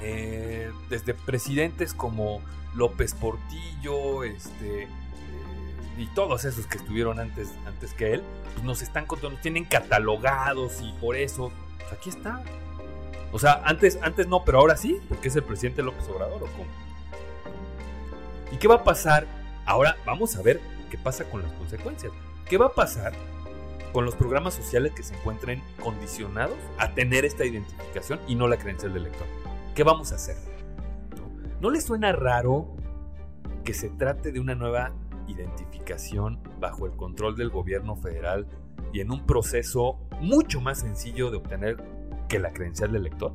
eh, 0.00 0.72
desde 0.88 1.12
presidentes 1.12 1.92
como 1.92 2.40
López 2.74 3.12
Portillo, 3.12 4.24
este, 4.24 4.88
y 5.96 6.06
todos 6.06 6.44
esos 6.44 6.66
que 6.66 6.78
estuvieron 6.78 7.20
antes, 7.20 7.52
antes 7.66 7.92
que 7.94 8.14
él, 8.14 8.22
pues 8.54 8.64
nos 8.64 8.82
están 8.82 9.06
nos 9.22 9.40
tienen 9.40 9.64
catalogados 9.64 10.80
y 10.80 10.92
por 11.00 11.16
eso, 11.16 11.52
pues 11.78 11.92
aquí 11.92 12.10
está. 12.10 12.42
O 13.32 13.38
sea, 13.38 13.62
antes, 13.64 13.98
antes 14.02 14.26
no, 14.26 14.44
pero 14.44 14.58
ahora 14.58 14.76
sí, 14.76 15.00
porque 15.08 15.28
es 15.28 15.36
el 15.36 15.42
presidente 15.42 15.82
López 15.82 16.06
Obrador 16.08 16.42
o 16.42 16.46
cómo. 16.46 16.70
¿Y 18.50 18.56
qué 18.56 18.68
va 18.68 18.76
a 18.76 18.84
pasar? 18.84 19.26
Ahora 19.64 19.96
vamos 20.04 20.36
a 20.36 20.42
ver 20.42 20.60
qué 20.90 20.98
pasa 20.98 21.24
con 21.24 21.42
las 21.42 21.52
consecuencias. 21.52 22.12
¿Qué 22.46 22.58
va 22.58 22.66
a 22.66 22.72
pasar 22.72 23.12
con 23.92 24.04
los 24.04 24.14
programas 24.14 24.54
sociales 24.54 24.92
que 24.92 25.02
se 25.02 25.14
encuentren 25.14 25.62
condicionados 25.82 26.56
a 26.78 26.92
tener 26.92 27.24
esta 27.24 27.44
identificación 27.44 28.20
y 28.26 28.34
no 28.34 28.48
la 28.48 28.58
credencial 28.58 28.92
del 28.92 29.04
lector? 29.04 29.26
¿Qué 29.74 29.82
vamos 29.82 30.12
a 30.12 30.16
hacer? 30.16 30.36
¿No, 31.16 31.30
¿No 31.60 31.70
le 31.70 31.80
suena 31.80 32.12
raro 32.12 32.66
que 33.64 33.72
se 33.72 33.88
trate 33.88 34.32
de 34.32 34.40
una 34.40 34.54
nueva 34.54 34.92
identificación 35.32 36.38
bajo 36.60 36.86
el 36.86 36.92
control 36.92 37.36
del 37.36 37.50
gobierno 37.50 37.96
federal 37.96 38.46
y 38.92 39.00
en 39.00 39.10
un 39.10 39.26
proceso 39.26 39.98
mucho 40.20 40.60
más 40.60 40.80
sencillo 40.80 41.30
de 41.30 41.38
obtener 41.38 41.76
que 42.28 42.38
la 42.38 42.52
credencial 42.52 42.92
del 42.92 43.04
lector? 43.04 43.32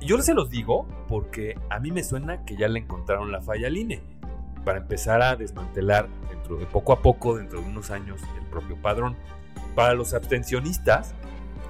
Yo 0.00 0.20
se 0.22 0.34
los 0.34 0.50
digo 0.50 0.86
porque 1.08 1.58
a 1.68 1.78
mí 1.78 1.90
me 1.90 2.02
suena 2.02 2.44
que 2.44 2.56
ya 2.56 2.68
le 2.68 2.80
encontraron 2.80 3.32
la 3.32 3.42
falla 3.42 3.66
al 3.66 3.76
INE 3.76 4.02
para 4.64 4.78
empezar 4.78 5.22
a 5.22 5.36
desmantelar 5.36 6.08
dentro 6.30 6.56
de 6.56 6.66
poco 6.66 6.92
a 6.92 7.02
poco, 7.02 7.36
dentro 7.36 7.60
de 7.60 7.68
unos 7.68 7.90
años, 7.90 8.20
el 8.38 8.46
propio 8.46 8.76
padrón. 8.76 9.16
Para 9.74 9.94
los 9.94 10.14
abstencionistas, 10.14 11.14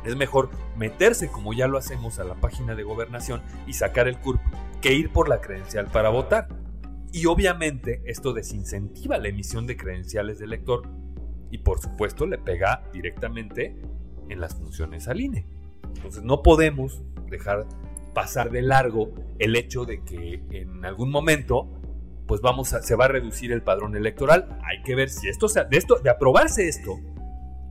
es 0.04 0.16
mejor 0.16 0.50
meterse 0.76 1.28
como 1.28 1.52
ya 1.52 1.66
lo 1.66 1.76
hacemos 1.76 2.18
a 2.18 2.24
la 2.24 2.34
página 2.34 2.74
de 2.74 2.82
gobernación 2.82 3.42
y 3.66 3.74
sacar 3.74 4.08
el 4.08 4.18
CURP 4.18 4.40
que 4.80 4.94
ir 4.94 5.12
por 5.12 5.28
la 5.28 5.40
credencial 5.40 5.86
para 5.86 6.08
votar. 6.08 6.48
Y 7.12 7.26
obviamente 7.26 8.02
esto 8.06 8.32
desincentiva 8.32 9.18
la 9.18 9.28
emisión 9.28 9.66
de 9.66 9.76
credenciales 9.76 10.38
del 10.38 10.50
lector 10.50 10.82
y 11.50 11.58
por 11.58 11.80
supuesto 11.80 12.26
le 12.26 12.38
pega 12.38 12.84
directamente 12.92 13.76
en 14.28 14.40
las 14.40 14.54
funciones 14.54 15.08
al 15.08 15.20
INE. 15.20 15.46
Entonces 15.96 16.22
no 16.22 16.42
podemos 16.42 17.02
dejar 17.28 17.66
pasar 18.14 18.50
de 18.50 18.62
largo 18.62 19.12
el 19.38 19.56
hecho 19.56 19.84
de 19.84 20.04
que 20.04 20.42
en 20.50 20.84
algún 20.84 21.10
momento 21.10 21.80
pues 22.26 22.40
vamos 22.40 22.72
a, 22.74 22.82
se 22.82 22.94
va 22.94 23.06
a 23.06 23.08
reducir 23.08 23.50
el 23.50 23.62
padrón 23.62 23.96
electoral. 23.96 24.60
Hay 24.62 24.82
que 24.84 24.94
ver 24.94 25.10
si 25.10 25.28
esto, 25.28 25.48
de 25.48 25.76
esto, 25.76 25.96
de 25.96 26.10
aprobarse 26.10 26.68
esto, 26.68 27.00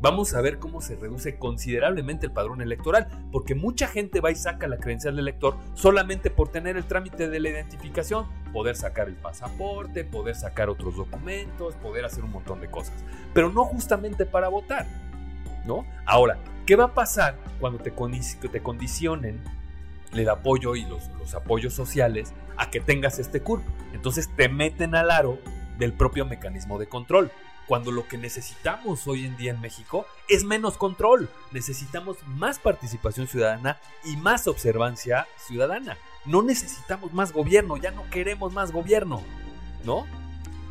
vamos 0.01 0.33
a 0.33 0.41
ver 0.41 0.59
cómo 0.59 0.81
se 0.81 0.95
reduce 0.95 1.37
considerablemente 1.37 2.25
el 2.25 2.31
padrón 2.31 2.61
electoral, 2.61 3.07
porque 3.31 3.55
mucha 3.55 3.87
gente 3.87 4.21
va 4.21 4.31
y 4.31 4.35
saca 4.35 4.67
la 4.67 4.77
credencial 4.77 5.15
de 5.15 5.21
elector 5.21 5.57
solamente 5.73 6.29
por 6.29 6.49
tener 6.49 6.77
el 6.77 6.85
trámite 6.85 7.29
de 7.29 7.39
la 7.39 7.49
identificación, 7.49 8.25
poder 8.53 8.75
sacar 8.75 9.07
el 9.07 9.15
pasaporte, 9.15 10.03
poder 10.03 10.35
sacar 10.35 10.69
otros 10.69 10.95
documentos, 10.95 11.75
poder 11.75 12.05
hacer 12.05 12.23
un 12.23 12.31
montón 12.31 12.61
de 12.61 12.69
cosas, 12.69 12.95
pero 13.33 13.51
no 13.51 13.65
justamente 13.65 14.25
para 14.25 14.47
votar, 14.47 14.87
¿no? 15.65 15.85
Ahora, 16.05 16.37
¿qué 16.65 16.75
va 16.75 16.85
a 16.85 16.93
pasar 16.93 17.37
cuando 17.59 17.79
te, 17.79 17.91
te 17.91 18.61
condicionen 18.61 19.41
el 20.13 20.29
apoyo 20.29 20.75
y 20.75 20.85
los, 20.85 21.09
los 21.19 21.35
apoyos 21.35 21.73
sociales 21.73 22.33
a 22.57 22.69
que 22.69 22.79
tengas 22.79 23.19
este 23.19 23.41
CURP? 23.41 23.63
Entonces 23.93 24.29
te 24.35 24.49
meten 24.49 24.95
al 24.95 25.11
aro 25.11 25.39
del 25.77 25.93
propio 25.93 26.25
mecanismo 26.25 26.77
de 26.77 26.87
control 26.87 27.31
cuando 27.69 27.91
lo 27.91 28.07
que 28.07 28.17
necesitamos 28.17 29.07
hoy 29.07 29.27
en 29.27 29.37
día 29.37 29.51
en 29.51 29.61
México 29.61 30.07
es 30.27 30.43
menos 30.43 30.75
control. 30.75 31.29
Necesitamos 31.51 32.17
más 32.25 32.57
participación 32.57 33.27
ciudadana 33.27 33.77
y 34.03 34.17
más 34.17 34.47
observancia 34.47 35.27
ciudadana. 35.37 35.95
No 36.25 36.41
necesitamos 36.41 37.13
más 37.13 37.31
gobierno, 37.31 37.77
ya 37.77 37.91
no 37.91 38.09
queremos 38.09 38.53
más 38.53 38.71
gobierno, 38.71 39.21
¿no? 39.85 40.07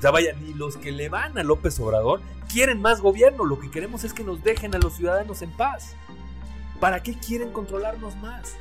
Sea, 0.01 0.11
vaya, 0.11 0.33
ni 0.33 0.53
los 0.55 0.77
que 0.77 0.91
le 0.91 1.09
van 1.09 1.39
a 1.39 1.45
López 1.45 1.79
Obrador 1.79 2.21
quieren 2.53 2.83
más 2.83 3.01
gobierno, 3.01 3.45
lo 3.45 3.61
que 3.61 3.71
queremos 3.71 4.03
es 4.03 4.13
que 4.13 4.25
nos 4.25 4.43
dejen 4.43 4.75
a 4.75 4.79
los 4.79 4.95
ciudadanos 4.95 5.41
en 5.43 5.53
paz. 5.53 5.95
¿Para 6.81 7.05
qué 7.05 7.15
quieren 7.15 7.53
controlarnos 7.53 8.17
más? 8.17 8.57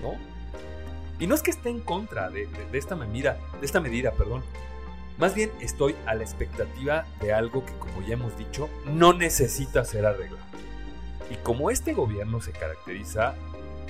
¿No? 0.00 0.14
Y 1.18 1.26
no 1.26 1.34
es 1.34 1.42
que 1.42 1.50
esté 1.50 1.68
en 1.68 1.80
contra 1.80 2.30
de, 2.30 2.48
esta 2.72 2.96
medida, 2.96 3.38
de 3.60 3.66
esta 3.66 3.80
medida, 3.80 4.12
perdón, 4.12 4.42
más 5.18 5.34
bien 5.34 5.50
estoy 5.60 5.94
a 6.06 6.14
la 6.14 6.22
expectativa 6.22 7.06
de 7.20 7.32
algo 7.32 7.64
que, 7.64 7.72
como 7.74 8.02
ya 8.02 8.14
hemos 8.14 8.36
dicho, 8.36 8.68
no 8.86 9.12
necesita 9.12 9.84
ser 9.84 10.06
arreglado. 10.06 10.44
Y 11.30 11.36
como 11.36 11.70
este 11.70 11.94
gobierno 11.94 12.40
se 12.40 12.52
caracteriza 12.52 13.34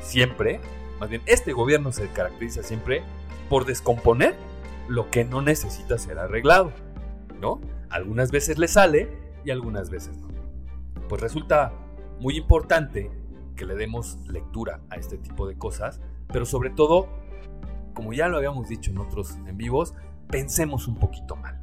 siempre, 0.02 0.60
más 1.00 1.10
bien 1.10 1.22
este 1.26 1.52
gobierno 1.52 1.92
se 1.92 2.08
caracteriza 2.08 2.62
siempre 2.62 3.02
por 3.48 3.64
descomponer 3.64 4.36
lo 4.88 5.10
que 5.10 5.24
no 5.24 5.42
necesita 5.42 5.98
ser 5.98 6.18
arreglado, 6.18 6.72
¿no? 7.40 7.60
Algunas 7.90 8.30
veces 8.30 8.58
le 8.58 8.68
sale 8.68 9.08
y 9.44 9.50
algunas 9.50 9.90
veces 9.90 10.16
no. 10.18 10.28
Pues 11.08 11.20
resulta 11.20 11.72
muy 12.20 12.36
importante 12.36 13.10
que 13.56 13.66
le 13.66 13.74
demos 13.74 14.18
lectura 14.28 14.80
a 14.90 14.96
este 14.96 15.18
tipo 15.18 15.46
de 15.46 15.56
cosas, 15.56 16.00
pero 16.28 16.46
sobre 16.46 16.70
todo, 16.70 17.08
como 17.94 18.12
ya 18.12 18.28
lo 18.28 18.36
habíamos 18.36 18.68
dicho 18.68 18.90
en 18.90 18.98
otros 18.98 19.36
en 19.46 19.56
vivos, 19.56 19.94
pensemos 20.28 20.88
un 20.88 20.96
poquito 20.96 21.36
mal. 21.36 21.60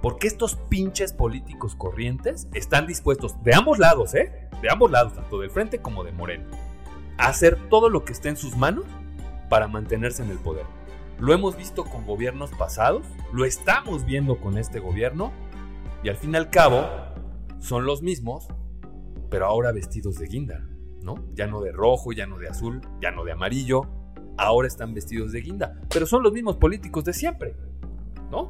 Porque 0.00 0.26
estos 0.26 0.56
pinches 0.56 1.12
políticos 1.12 1.76
corrientes 1.76 2.48
están 2.54 2.86
dispuestos, 2.86 3.40
de 3.44 3.54
ambos 3.54 3.78
lados, 3.78 4.14
¿eh? 4.14 4.48
De 4.60 4.70
ambos 4.70 4.90
lados, 4.90 5.14
tanto 5.14 5.38
del 5.38 5.50
frente 5.50 5.80
como 5.80 6.02
de 6.02 6.12
Moreno, 6.12 6.46
a 7.18 7.28
hacer 7.28 7.68
todo 7.68 7.88
lo 7.88 8.04
que 8.04 8.12
esté 8.12 8.28
en 8.28 8.36
sus 8.36 8.56
manos 8.56 8.84
para 9.48 9.68
mantenerse 9.68 10.22
en 10.22 10.30
el 10.30 10.38
poder. 10.38 10.66
Lo 11.18 11.32
hemos 11.32 11.56
visto 11.56 11.84
con 11.84 12.04
gobiernos 12.04 12.50
pasados, 12.50 13.06
lo 13.32 13.44
estamos 13.44 14.04
viendo 14.04 14.40
con 14.40 14.58
este 14.58 14.80
gobierno, 14.80 15.32
y 16.02 16.08
al 16.08 16.16
fin 16.16 16.32
y 16.32 16.36
al 16.36 16.50
cabo 16.50 16.84
son 17.60 17.84
los 17.84 18.02
mismos, 18.02 18.48
pero 19.30 19.46
ahora 19.46 19.70
vestidos 19.70 20.18
de 20.18 20.26
guinda, 20.26 20.66
¿no? 21.00 21.14
Ya 21.34 21.46
no 21.46 21.60
de 21.60 21.70
rojo, 21.70 22.12
ya 22.12 22.26
no 22.26 22.38
de 22.38 22.48
azul, 22.48 22.80
ya 23.00 23.12
no 23.12 23.24
de 23.24 23.32
amarillo, 23.32 23.82
ahora 24.36 24.66
están 24.66 24.94
vestidos 24.94 25.30
de 25.30 25.42
guinda, 25.42 25.80
pero 25.92 26.06
son 26.06 26.24
los 26.24 26.32
mismos 26.32 26.56
políticos 26.56 27.04
de 27.04 27.12
siempre. 27.12 27.54
¿No? 28.32 28.48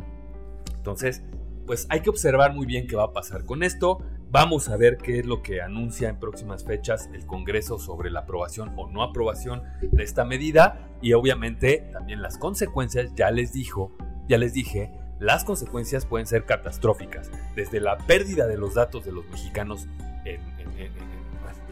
Entonces, 0.74 1.22
pues 1.66 1.86
hay 1.90 2.00
que 2.00 2.08
observar 2.08 2.54
muy 2.54 2.64
bien 2.64 2.86
qué 2.86 2.96
va 2.96 3.04
a 3.04 3.12
pasar 3.12 3.44
con 3.44 3.62
esto. 3.62 3.98
Vamos 4.30 4.70
a 4.70 4.78
ver 4.78 4.96
qué 4.96 5.18
es 5.18 5.26
lo 5.26 5.42
que 5.42 5.60
anuncia 5.60 6.08
en 6.08 6.18
próximas 6.18 6.64
fechas 6.64 7.10
el 7.12 7.26
Congreso 7.26 7.78
sobre 7.78 8.10
la 8.10 8.20
aprobación 8.20 8.72
o 8.78 8.88
no 8.88 9.02
aprobación 9.02 9.62
de 9.82 10.02
esta 10.02 10.24
medida 10.24 10.88
y 11.02 11.12
obviamente 11.12 11.90
también 11.92 12.22
las 12.22 12.38
consecuencias, 12.38 13.14
ya 13.14 13.30
les 13.30 13.52
dijo, 13.52 13.92
ya 14.28 14.38
les 14.38 14.54
dije, 14.54 14.90
las 15.18 15.44
consecuencias 15.44 16.06
pueden 16.06 16.26
ser 16.26 16.46
catastróficas, 16.46 17.30
desde 17.54 17.78
la 17.78 17.98
pérdida 17.98 18.46
de 18.46 18.56
los 18.56 18.74
datos 18.74 19.04
de 19.04 19.12
los 19.12 19.26
mexicanos 19.26 19.86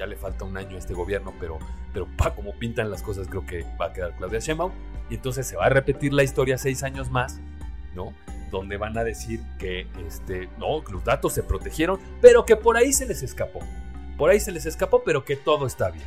ya 0.01 0.07
le 0.07 0.17
falta 0.17 0.47
un 0.47 0.57
año 0.57 0.77
a 0.77 0.79
este 0.79 0.95
gobierno, 0.95 1.35
pero, 1.39 1.59
pero 1.93 2.09
pa, 2.17 2.35
como 2.35 2.55
pintan 2.55 2.91
las 2.91 3.03
cosas 3.03 3.29
creo 3.29 3.45
que 3.45 3.67
va 3.79 3.87
a 3.87 3.93
quedar 3.93 4.17
Claudia 4.17 4.39
Sheinbaum 4.39 4.73
y 5.11 5.17
entonces 5.17 5.47
se 5.47 5.57
va 5.57 5.67
a 5.67 5.69
repetir 5.69 6.15
la 6.15 6.23
historia 6.23 6.57
seis 6.57 6.83
años 6.83 7.11
más 7.11 7.39
¿no? 7.95 8.13
Donde 8.51 8.77
van 8.77 8.97
a 8.99 9.05
decir 9.05 9.41
que 9.59 9.87
este, 10.07 10.49
no, 10.59 10.83
los 10.91 11.05
datos 11.05 11.33
se 11.33 11.43
protegieron, 11.43 12.01
pero 12.21 12.45
que 12.45 12.57
por 12.57 12.77
ahí 12.77 12.93
se 12.93 13.07
les 13.07 13.23
escapó. 13.23 13.61
Por 14.17 14.31
ahí 14.31 14.41
se 14.41 14.53
les 14.53 14.67
escapó, 14.67 15.03
pero 15.05 15.25
que 15.25 15.37
todo 15.37 15.67
está 15.67 15.91
bien. 15.91 16.07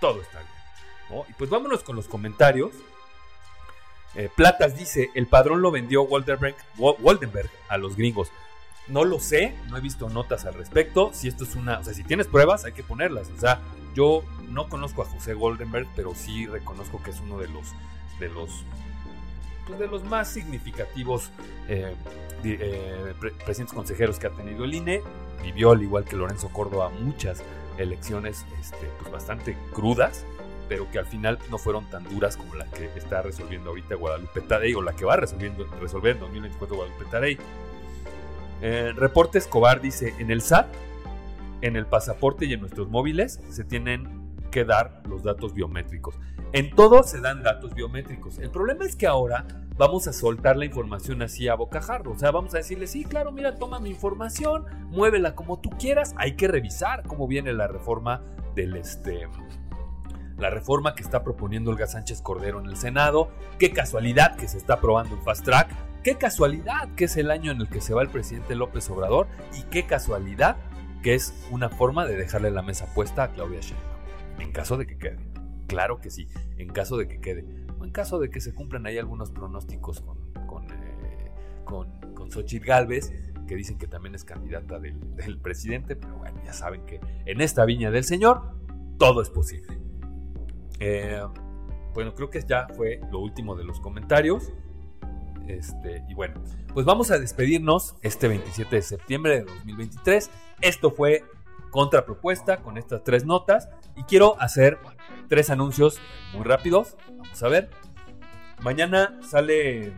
Todo 0.00 0.20
está 0.20 0.38
bien. 0.38 0.54
Y 1.28 1.32
pues 1.34 1.50
vámonos 1.50 1.82
con 1.82 1.96
los 1.96 2.08
comentarios. 2.08 2.72
Eh, 4.14 4.28
Platas 4.34 4.76
dice, 4.76 5.10
el 5.14 5.26
padrón 5.26 5.60
lo 5.60 5.70
vendió 5.70 6.02
Waldenberg, 6.02 6.56
Waldenberg 6.78 7.50
a 7.68 7.78
los 7.78 7.96
gringos. 7.96 8.30
No 8.86 9.04
lo 9.04 9.18
sé, 9.18 9.54
no 9.70 9.76
he 9.76 9.80
visto 9.80 10.08
notas 10.08 10.44
al 10.44 10.54
respecto. 10.54 11.10
Si 11.12 11.28
esto 11.28 11.44
es 11.44 11.54
una, 11.56 11.78
o 11.78 11.84
sea, 11.84 11.94
si 11.94 12.04
tienes 12.04 12.26
pruebas, 12.26 12.64
hay 12.64 12.72
que 12.72 12.82
ponerlas. 12.82 13.30
O 13.30 13.40
sea, 13.40 13.60
yo 13.94 14.22
no 14.48 14.68
conozco 14.68 15.02
a 15.02 15.06
José 15.06 15.34
Goldenberg, 15.34 15.88
pero 15.96 16.14
sí 16.14 16.46
reconozco 16.46 17.02
que 17.02 17.10
es 17.10 17.20
uno 17.20 17.38
de 17.38 17.48
los 17.48 17.72
de 18.20 18.28
los 18.28 18.64
pues, 19.66 19.78
de 19.78 19.86
los 19.86 20.04
más 20.04 20.28
significativos 20.28 21.30
eh, 21.68 21.94
eh, 22.44 23.14
presidentes 23.44 23.74
consejeros 23.74 24.18
que 24.18 24.26
ha 24.26 24.30
tenido 24.30 24.64
el 24.64 24.74
INE. 24.74 25.02
vivió, 25.42 25.72
al 25.72 25.82
igual 25.82 26.04
que 26.04 26.16
Lorenzo 26.16 26.48
Córdoba, 26.50 26.90
muchas 26.90 27.42
elecciones 27.78 28.44
este, 28.60 28.88
pues 29.00 29.10
bastante 29.10 29.56
crudas, 29.72 30.24
pero 30.68 30.90
que 30.90 30.98
al 30.98 31.06
final 31.06 31.38
no 31.50 31.58
fueron 31.58 31.88
tan 31.90 32.04
duras 32.04 32.36
como 32.36 32.54
la 32.54 32.66
que 32.66 32.86
está 32.96 33.22
resolviendo 33.22 33.70
ahorita 33.70 33.94
Guadalupe 33.96 34.40
Tadei 34.42 34.74
o 34.74 34.82
la 34.82 34.94
que 34.94 35.04
va 35.04 35.16
resolviendo, 35.16 35.66
resolver 35.80 36.14
en 36.14 36.20
2024 36.20 36.76
Guadalupe 36.76 37.04
Tadei. 37.10 37.38
Eh, 38.62 38.92
Reporte 38.96 39.38
Escobar 39.38 39.80
dice, 39.80 40.14
en 40.18 40.30
el 40.30 40.40
SAT, 40.40 40.66
en 41.60 41.76
el 41.76 41.86
pasaporte 41.86 42.46
y 42.46 42.52
en 42.52 42.60
nuestros 42.60 42.88
móviles 42.88 43.40
se 43.50 43.64
tienen 43.64 44.23
que 44.54 44.64
dar 44.64 45.02
los 45.08 45.24
datos 45.24 45.52
biométricos. 45.52 46.14
En 46.52 46.72
todo 46.76 47.02
se 47.02 47.20
dan 47.20 47.42
datos 47.42 47.74
biométricos. 47.74 48.38
El 48.38 48.50
problema 48.50 48.84
es 48.84 48.94
que 48.94 49.08
ahora 49.08 49.46
vamos 49.76 50.06
a 50.06 50.12
soltar 50.12 50.56
la 50.56 50.64
información 50.64 51.22
así 51.22 51.48
a 51.48 51.56
bocajarro. 51.56 52.12
O 52.12 52.16
sea, 52.16 52.30
vamos 52.30 52.54
a 52.54 52.58
decirle, 52.58 52.86
sí, 52.86 53.04
claro, 53.04 53.32
mira, 53.32 53.56
toma 53.56 53.80
mi 53.80 53.90
información, 53.90 54.64
muévela 54.90 55.34
como 55.34 55.58
tú 55.58 55.70
quieras. 55.70 56.14
Hay 56.18 56.36
que 56.36 56.46
revisar 56.46 57.02
cómo 57.02 57.26
viene 57.26 57.52
la 57.52 57.66
reforma 57.66 58.22
del 58.54 58.76
este. 58.76 59.26
La 60.38 60.50
reforma 60.50 60.94
que 60.94 61.02
está 61.02 61.24
proponiendo 61.24 61.72
Olga 61.72 61.88
Sánchez 61.88 62.22
Cordero 62.22 62.60
en 62.60 62.66
el 62.66 62.76
Senado. 62.76 63.30
Qué 63.58 63.72
casualidad 63.72 64.36
que 64.36 64.46
se 64.46 64.58
está 64.58 64.74
aprobando 64.74 65.16
en 65.16 65.22
Fast 65.22 65.44
Track. 65.44 65.74
Qué 66.04 66.14
casualidad 66.14 66.94
que 66.94 67.06
es 67.06 67.16
el 67.16 67.32
año 67.32 67.50
en 67.50 67.60
el 67.60 67.68
que 67.68 67.80
se 67.80 67.92
va 67.92 68.02
el 68.02 68.08
presidente 68.08 68.54
López 68.54 68.88
Obrador. 68.88 69.26
Y 69.58 69.62
qué 69.64 69.84
casualidad 69.84 70.58
que 71.02 71.16
es 71.16 71.34
una 71.50 71.70
forma 71.70 72.06
de 72.06 72.14
dejarle 72.14 72.52
la 72.52 72.62
mesa 72.62 72.86
puesta 72.94 73.24
a 73.24 73.28
Claudia 73.32 73.58
Sheinbaum. 73.58 73.93
En 74.38 74.52
caso 74.52 74.76
de 74.76 74.86
que 74.86 74.98
quede. 74.98 75.18
Claro 75.66 76.00
que 76.00 76.10
sí, 76.10 76.28
en 76.56 76.68
caso 76.68 76.96
de 76.96 77.08
que 77.08 77.20
quede. 77.20 77.44
O 77.78 77.84
en 77.84 77.90
caso 77.90 78.18
de 78.18 78.30
que 78.30 78.40
se 78.40 78.54
cumplan 78.54 78.86
ahí 78.86 78.98
algunos 78.98 79.30
pronósticos 79.30 80.00
con, 80.00 80.18
con, 80.46 80.64
eh, 80.70 81.30
con, 81.64 81.88
con 82.14 82.30
Xochitl 82.30 82.66
Galvez, 82.66 83.12
que 83.46 83.56
dicen 83.56 83.78
que 83.78 83.86
también 83.86 84.14
es 84.14 84.24
candidata 84.24 84.78
del, 84.78 85.38
presidente, 85.38 85.96
pero 85.96 86.16
bueno, 86.16 86.40
ya 86.44 86.52
saben 86.52 86.84
que 86.86 87.00
en 87.26 87.40
esta 87.40 87.64
viña 87.64 87.90
del 87.90 88.04
Señor 88.04 88.42
todo 88.98 89.22
es 89.22 89.30
posible. 89.30 89.78
Eh, 90.80 91.22
bueno, 91.92 92.14
creo 92.14 92.30
que 92.30 92.42
ya 92.42 92.66
fue 92.74 93.00
lo 93.10 93.20
último 93.20 93.54
de 93.54 93.64
los 93.64 93.80
comentarios. 93.80 94.52
Este, 95.46 96.02
y 96.08 96.14
bueno, 96.14 96.42
pues 96.72 96.86
vamos 96.86 97.10
a 97.10 97.18
despedirnos 97.18 97.96
este 98.02 98.28
27 98.28 98.76
de 98.76 98.82
septiembre 98.82 99.34
de 99.36 99.44
2023. 99.44 100.30
Esto 100.60 100.90
fue 100.90 101.22
contrapropuesta 101.74 102.58
con 102.58 102.78
estas 102.78 103.02
tres 103.02 103.26
notas 103.26 103.68
y 103.96 104.04
quiero 104.04 104.40
hacer 104.40 104.78
tres 105.28 105.50
anuncios 105.50 105.98
muy 106.32 106.44
rápidos. 106.44 106.96
Vamos 107.08 107.42
a 107.42 107.48
ver. 107.48 107.68
Mañana 108.62 109.18
sale... 109.28 109.86
El 109.88 109.94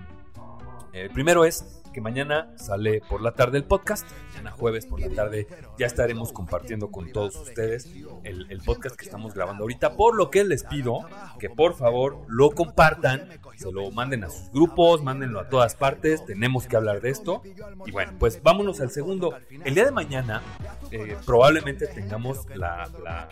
eh, 0.95 1.11
primero 1.13 1.45
es 1.45 1.83
que 1.93 2.01
mañana 2.01 2.51
sale 2.57 3.03
por 3.11 3.21
la 3.21 3.33
tarde 3.33 3.59
el 3.59 3.65
podcast. 3.65 4.09
Mañana 4.31 4.53
jueves 4.53 4.87
por 4.87 5.01
la 5.01 5.11
tarde 5.11 5.47
ya 5.79 5.85
estaremos 5.85 6.33
compartiendo 6.33 6.91
con 6.91 7.13
todos 7.13 7.37
ustedes 7.37 7.93
el, 8.25 8.51
el, 8.51 8.61
podcast 8.63 8.97
que 8.97 9.05
estamos 9.05 9.35
grabando 9.35 9.65
ahorita. 9.65 9.97
Por 9.97 10.17
lo 10.17 10.31
que 10.31 10.45
les 10.45 10.65
pido 10.65 11.01
que 11.39 11.51
por 11.51 11.75
favor 11.75 12.25
lo 12.27 12.53
compartan, 12.53 13.29
se 13.57 13.73
lo 13.73 13.91
manden 13.91 14.25
a 14.25 14.31
sus 14.31 14.51
grupos, 14.51 15.03
mándenlo 15.03 15.41
a 15.41 15.49
todas 15.49 15.75
partes. 15.75 16.25
Tenemos 16.25 16.67
que 16.67 16.77
hablar 16.77 17.01
de 17.01 17.11
esto. 17.11 17.43
Y 17.87 17.91
bueno, 17.91 18.13
pues 18.19 18.43
vámonos 18.43 18.81
al 18.81 18.91
segundo. 18.91 19.37
El 19.65 19.75
día 19.75 19.85
de 19.85 19.91
mañana 19.91 20.43
eh, 20.91 21.17
probablemente 21.25 21.87
tengamos 21.87 22.47
la, 22.55 22.89
la, 23.03 23.29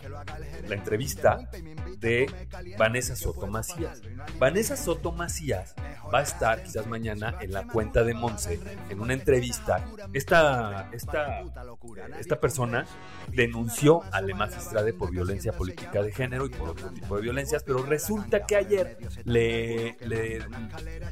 entrevista 0.75 1.39
de 1.99 2.31
Vanessa 2.79 3.14
Soto 3.14 3.47
Macías. 3.47 4.03
Vanessa 4.39 4.77
Soto 4.77 5.12
Macías 5.12 5.75
va 6.12 6.18
a 6.18 6.22
estar 6.22 6.62
quizás 6.62 6.87
mañana 6.87 7.37
en 7.41 7.53
la 7.53 7.66
cuenta 7.66 8.03
de 8.03 8.14
Monse 8.14 8.61
en 8.89 9.01
una 9.01 9.14
entrevista. 9.14 9.85
Esta, 10.12 10.89
esta, 10.93 11.43
esta 12.18 12.41
persona 12.41 12.87
denunció 13.29 14.03
a 14.12 14.20
Le 14.20 14.35
Magistrade 14.35 14.93
por 14.93 15.11
violencia 15.11 15.53
política 15.53 16.03
de 16.03 16.12
género 16.12 16.47
y 16.47 16.51
por 16.51 16.70
otro 16.70 16.91
tipo 16.91 17.16
de 17.16 17.22
violencias, 17.22 17.62
pero 17.62 17.85
resulta 17.85 18.47
que 18.47 18.57
ayer 18.57 18.99
le, 19.25 19.97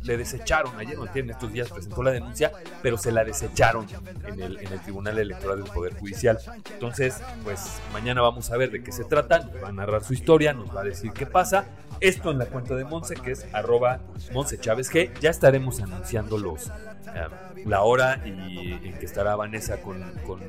le 0.02 0.16
desecharon, 0.16 0.78
ayer 0.78 0.98
no 0.98 1.06
tiene 1.06 1.32
estos 1.32 1.52
días 1.52 1.68
presentó 1.70 2.02
la 2.02 2.10
denuncia, 2.10 2.52
pero 2.82 2.96
se 2.96 3.12
la 3.12 3.24
desecharon 3.24 3.86
en 4.26 4.40
el, 4.40 4.58
en 4.58 4.72
el 4.72 4.80
Tribunal 4.80 5.18
Electoral 5.18 5.62
del 5.62 5.72
Poder 5.72 5.94
Judicial. 5.94 6.38
Entonces, 6.72 7.20
pues 7.44 7.80
mañana 7.92 8.20
vamos 8.20 8.50
a 8.50 8.56
ver 8.56 8.70
de 8.70 8.82
qué 8.82 8.92
se 8.92 9.04
trata, 9.04 9.40
nos 9.40 9.62
va 9.62 9.68
a 9.68 9.72
narrar 9.72 10.04
su 10.04 10.14
historia, 10.14 10.52
nos 10.52 10.74
va 10.74 10.80
a 10.80 10.84
decir 10.84 11.12
qué 11.12 11.26
pasa. 11.26 11.66
Esto 12.02 12.32
en 12.32 12.38
la 12.38 12.46
cuenta 12.46 12.74
de 12.74 12.84
Monse, 12.84 13.14
que 13.14 13.30
es 13.30 13.46
arroba 13.52 14.00
Monse 14.32 14.58
Chávez 14.58 14.90
G. 14.90 15.12
Ya 15.20 15.30
estaremos 15.30 15.80
anunciando 15.80 16.36
los, 16.36 16.66
uh, 16.66 16.72
la 17.64 17.82
hora 17.82 18.20
y 18.26 18.72
en 18.72 18.98
que 18.98 19.06
estará 19.06 19.36
Vanessa 19.36 19.80
con, 19.80 20.02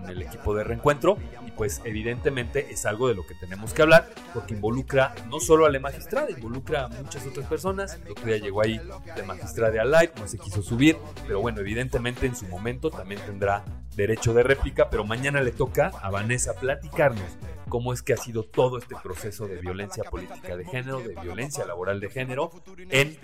el 0.10 0.24
equipo 0.24 0.56
de 0.56 0.64
reencuentro. 0.64 1.16
Y 1.48 1.52
pues 1.52 1.80
evidentemente 1.84 2.66
es 2.72 2.88
algo 2.88 3.08
de 3.08 3.14
lo 3.14 3.28
que 3.28 3.36
tenemos 3.36 3.72
que 3.72 3.84
hablar, 3.84 4.10
porque 4.34 4.56
involucra 4.56 5.14
no 5.30 5.40
solo 5.40 5.68
a 5.68 5.70
la 5.70 5.80
magistrada, 5.80 6.32
involucra 6.32 6.86
a 6.86 6.88
muchas 6.88 7.24
otras 7.28 7.46
personas. 7.46 8.00
El 8.04 8.14
otro 8.14 8.26
día 8.26 8.38
llegó 8.38 8.64
ahí 8.64 8.82
la 9.16 9.24
magistrada 9.24 9.80
al 9.80 9.92
live, 9.92 10.12
no 10.20 10.28
se 10.28 10.40
quiso 10.40 10.64
subir, 10.64 10.98
pero 11.28 11.40
bueno, 11.40 11.62
evidentemente 11.62 12.26
en 12.26 12.36
su 12.36 12.48
momento 12.48 12.90
también 12.90 13.22
tendrá 13.28 13.64
derecho 13.96 14.34
de 14.34 14.42
réplica, 14.42 14.90
pero 14.90 15.06
mañana 15.06 15.40
le 15.42 15.52
toca 15.52 15.92
a 16.02 16.10
Vanessa 16.10 16.56
platicarnos 16.56 17.38
cómo 17.74 17.92
es 17.92 18.04
que 18.04 18.14
ha 18.14 18.18
sido 18.18 18.44
todo 18.44 18.78
este 18.78 18.96
proceso 19.02 19.48
de 19.48 19.56
violencia 19.56 20.04
política 20.04 20.56
de 20.56 20.64
género, 20.64 21.00
de 21.00 21.16
violencia 21.16 21.66
laboral 21.66 22.00
de 22.00 22.08
género 22.12 22.52
en, 22.92 23.18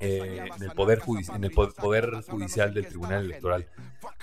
eh, 0.00 0.48
el, 0.58 0.70
poder 0.70 1.02
en 1.34 1.44
el 1.44 1.50
poder 1.50 2.22
Judicial 2.22 2.72
del 2.72 2.86
Tribunal 2.86 3.26
Electoral. 3.26 3.68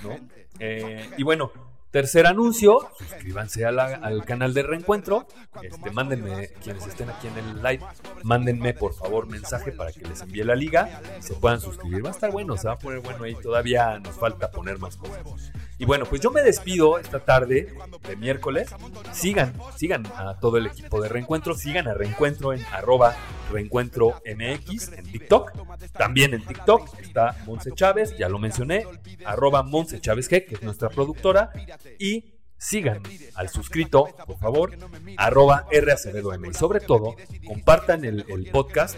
¿no? 0.02 0.18
Eh, 0.58 1.08
y 1.16 1.22
bueno, 1.22 1.52
Tercer 1.92 2.26
anuncio, 2.26 2.90
suscríbanse 2.98 3.66
al 3.66 4.24
canal 4.24 4.54
de 4.54 4.64
Reencuentro. 4.64 5.28
Este, 5.62 5.92
mándenme, 5.92 6.48
quienes 6.64 6.88
estén 6.88 7.10
aquí 7.10 7.28
en 7.28 7.38
el 7.38 7.62
live, 7.62 7.84
mándenme 8.24 8.74
por 8.74 8.94
favor 8.94 9.28
mensaje 9.28 9.74
para 9.74 9.92
que 9.92 10.08
les 10.08 10.22
envíe 10.22 10.46
la 10.46 10.56
liga 10.56 11.02
y 11.20 11.22
se 11.22 11.34
puedan 11.34 11.60
suscribir. 11.60 12.06
Va 12.06 12.10
a 12.10 12.14
estar 12.14 12.32
bueno, 12.32 12.56
se 12.56 12.68
va 12.68 12.76
a 12.76 12.80
poner 12.80 13.02
bueno 13.02 13.26
ahí. 13.26 13.36
Todavía 13.36 14.00
nos 14.00 14.16
falta 14.16 14.52
poner 14.52 14.80
más 14.80 14.96
cosas. 14.96 15.52
Y 15.82 15.86
bueno, 15.86 16.06
pues 16.06 16.22
yo 16.22 16.30
me 16.30 16.44
despido 16.44 17.00
esta 17.00 17.22
tarde 17.22 17.74
de 18.08 18.16
miércoles. 18.16 18.70
Sigan, 19.14 19.52
sigan 19.76 20.06
a 20.16 20.38
todo 20.40 20.58
el 20.58 20.68
equipo 20.68 21.02
de 21.02 21.10
Reencuentro. 21.10 21.56
Sigan 21.56 21.88
a 21.88 21.96
Reencuentro 21.96 22.54
en 22.54 22.64
arroba 22.66 23.16
Reencuentro 23.52 24.22
MX 24.24 24.92
en 24.92 25.12
TikTok. 25.12 25.52
También 25.94 26.36
en 26.36 26.46
TikTok 26.46 27.00
está 27.00 27.36
Monse 27.48 27.72
Chávez, 27.72 28.16
ya 28.16 28.30
lo 28.30 28.38
mencioné, 28.38 28.86
arroba 29.26 29.64
Monse 29.64 30.00
Chávez 30.00 30.30
G, 30.30 30.46
que 30.46 30.54
es 30.54 30.62
nuestra 30.62 30.90
productora. 30.90 31.52
Y 31.98 32.36
sigan 32.60 33.02
al 33.34 33.50
suscrito, 33.50 34.08
por 34.28 34.38
favor, 34.38 34.78
arroba 35.18 35.66
R 35.72 35.96
M. 36.06 36.48
Y 36.48 36.54
sobre 36.54 36.82
todo, 36.82 37.16
compartan 37.48 38.06
el, 38.06 38.24
el, 38.28 38.52
podcast, 38.52 38.98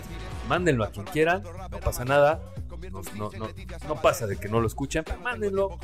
mándenlo 0.50 0.84
a 0.84 0.92
quien 0.92 1.06
quieran, 1.06 1.44
no 1.72 1.80
pasa 1.80 2.04
nada. 2.04 2.42
No, 2.92 3.02
no, 3.16 3.32
no, 3.38 3.50
no 3.88 4.02
pasa 4.02 4.28
de 4.28 4.38
que 4.38 4.48
no 4.50 4.60
lo 4.60 4.68
escuchen, 4.68 5.04
mándenlo. 5.22 5.78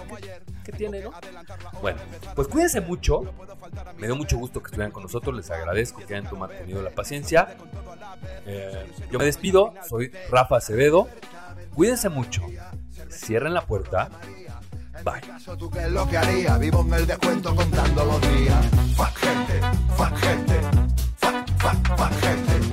¿Qué 0.64 0.72
tiene, 0.72 1.02
no? 1.02 1.12
Bueno, 1.82 2.00
pues 2.36 2.48
cuídense 2.48 2.82
mucho. 2.82 3.24
Me 3.98 4.08
dio 4.08 4.16
mucho 4.16 4.38
gusto 4.38 4.62
que 4.62 4.68
estuvieran 4.68 4.92
con 4.92 5.04
nosotros. 5.04 5.36
Les 5.36 5.50
agradezco 5.50 6.06
que 6.06 6.16
hayan 6.16 6.30
tenido 6.60 6.82
la 6.82 6.92
paciencia. 6.92 7.56
Eh, 8.46 8.92
yo 9.12 9.20
me 9.20 9.26
despido. 9.26 9.74
Soy 9.88 10.12
Rafa 10.30 10.58
Acevedo. 10.58 11.08
Cuídense 11.74 12.10
mucho. 12.10 12.44
Cierren 13.10 13.54
la 13.54 13.66
puerta. 13.66 14.10
Bye. 15.04 15.58
¿Tú 15.58 15.70
qué 15.70 15.80
es 15.80 15.92
lo 15.92 16.08
que 16.08 16.18
haría? 16.18 16.58
Vivo 16.58 16.82
en 16.82 16.94
el 16.94 17.08
descuento 17.08 17.56
contando 17.56 18.06
los 18.06 18.22
días. 18.22 18.66
Fuck 18.96 19.16
gente, 19.18 19.62
fuck 19.96 20.18
gente, 20.18 20.60
fuck, 21.18 21.48
fuck, 21.58 21.98
fuck 21.98 22.12
gente. 22.22 22.69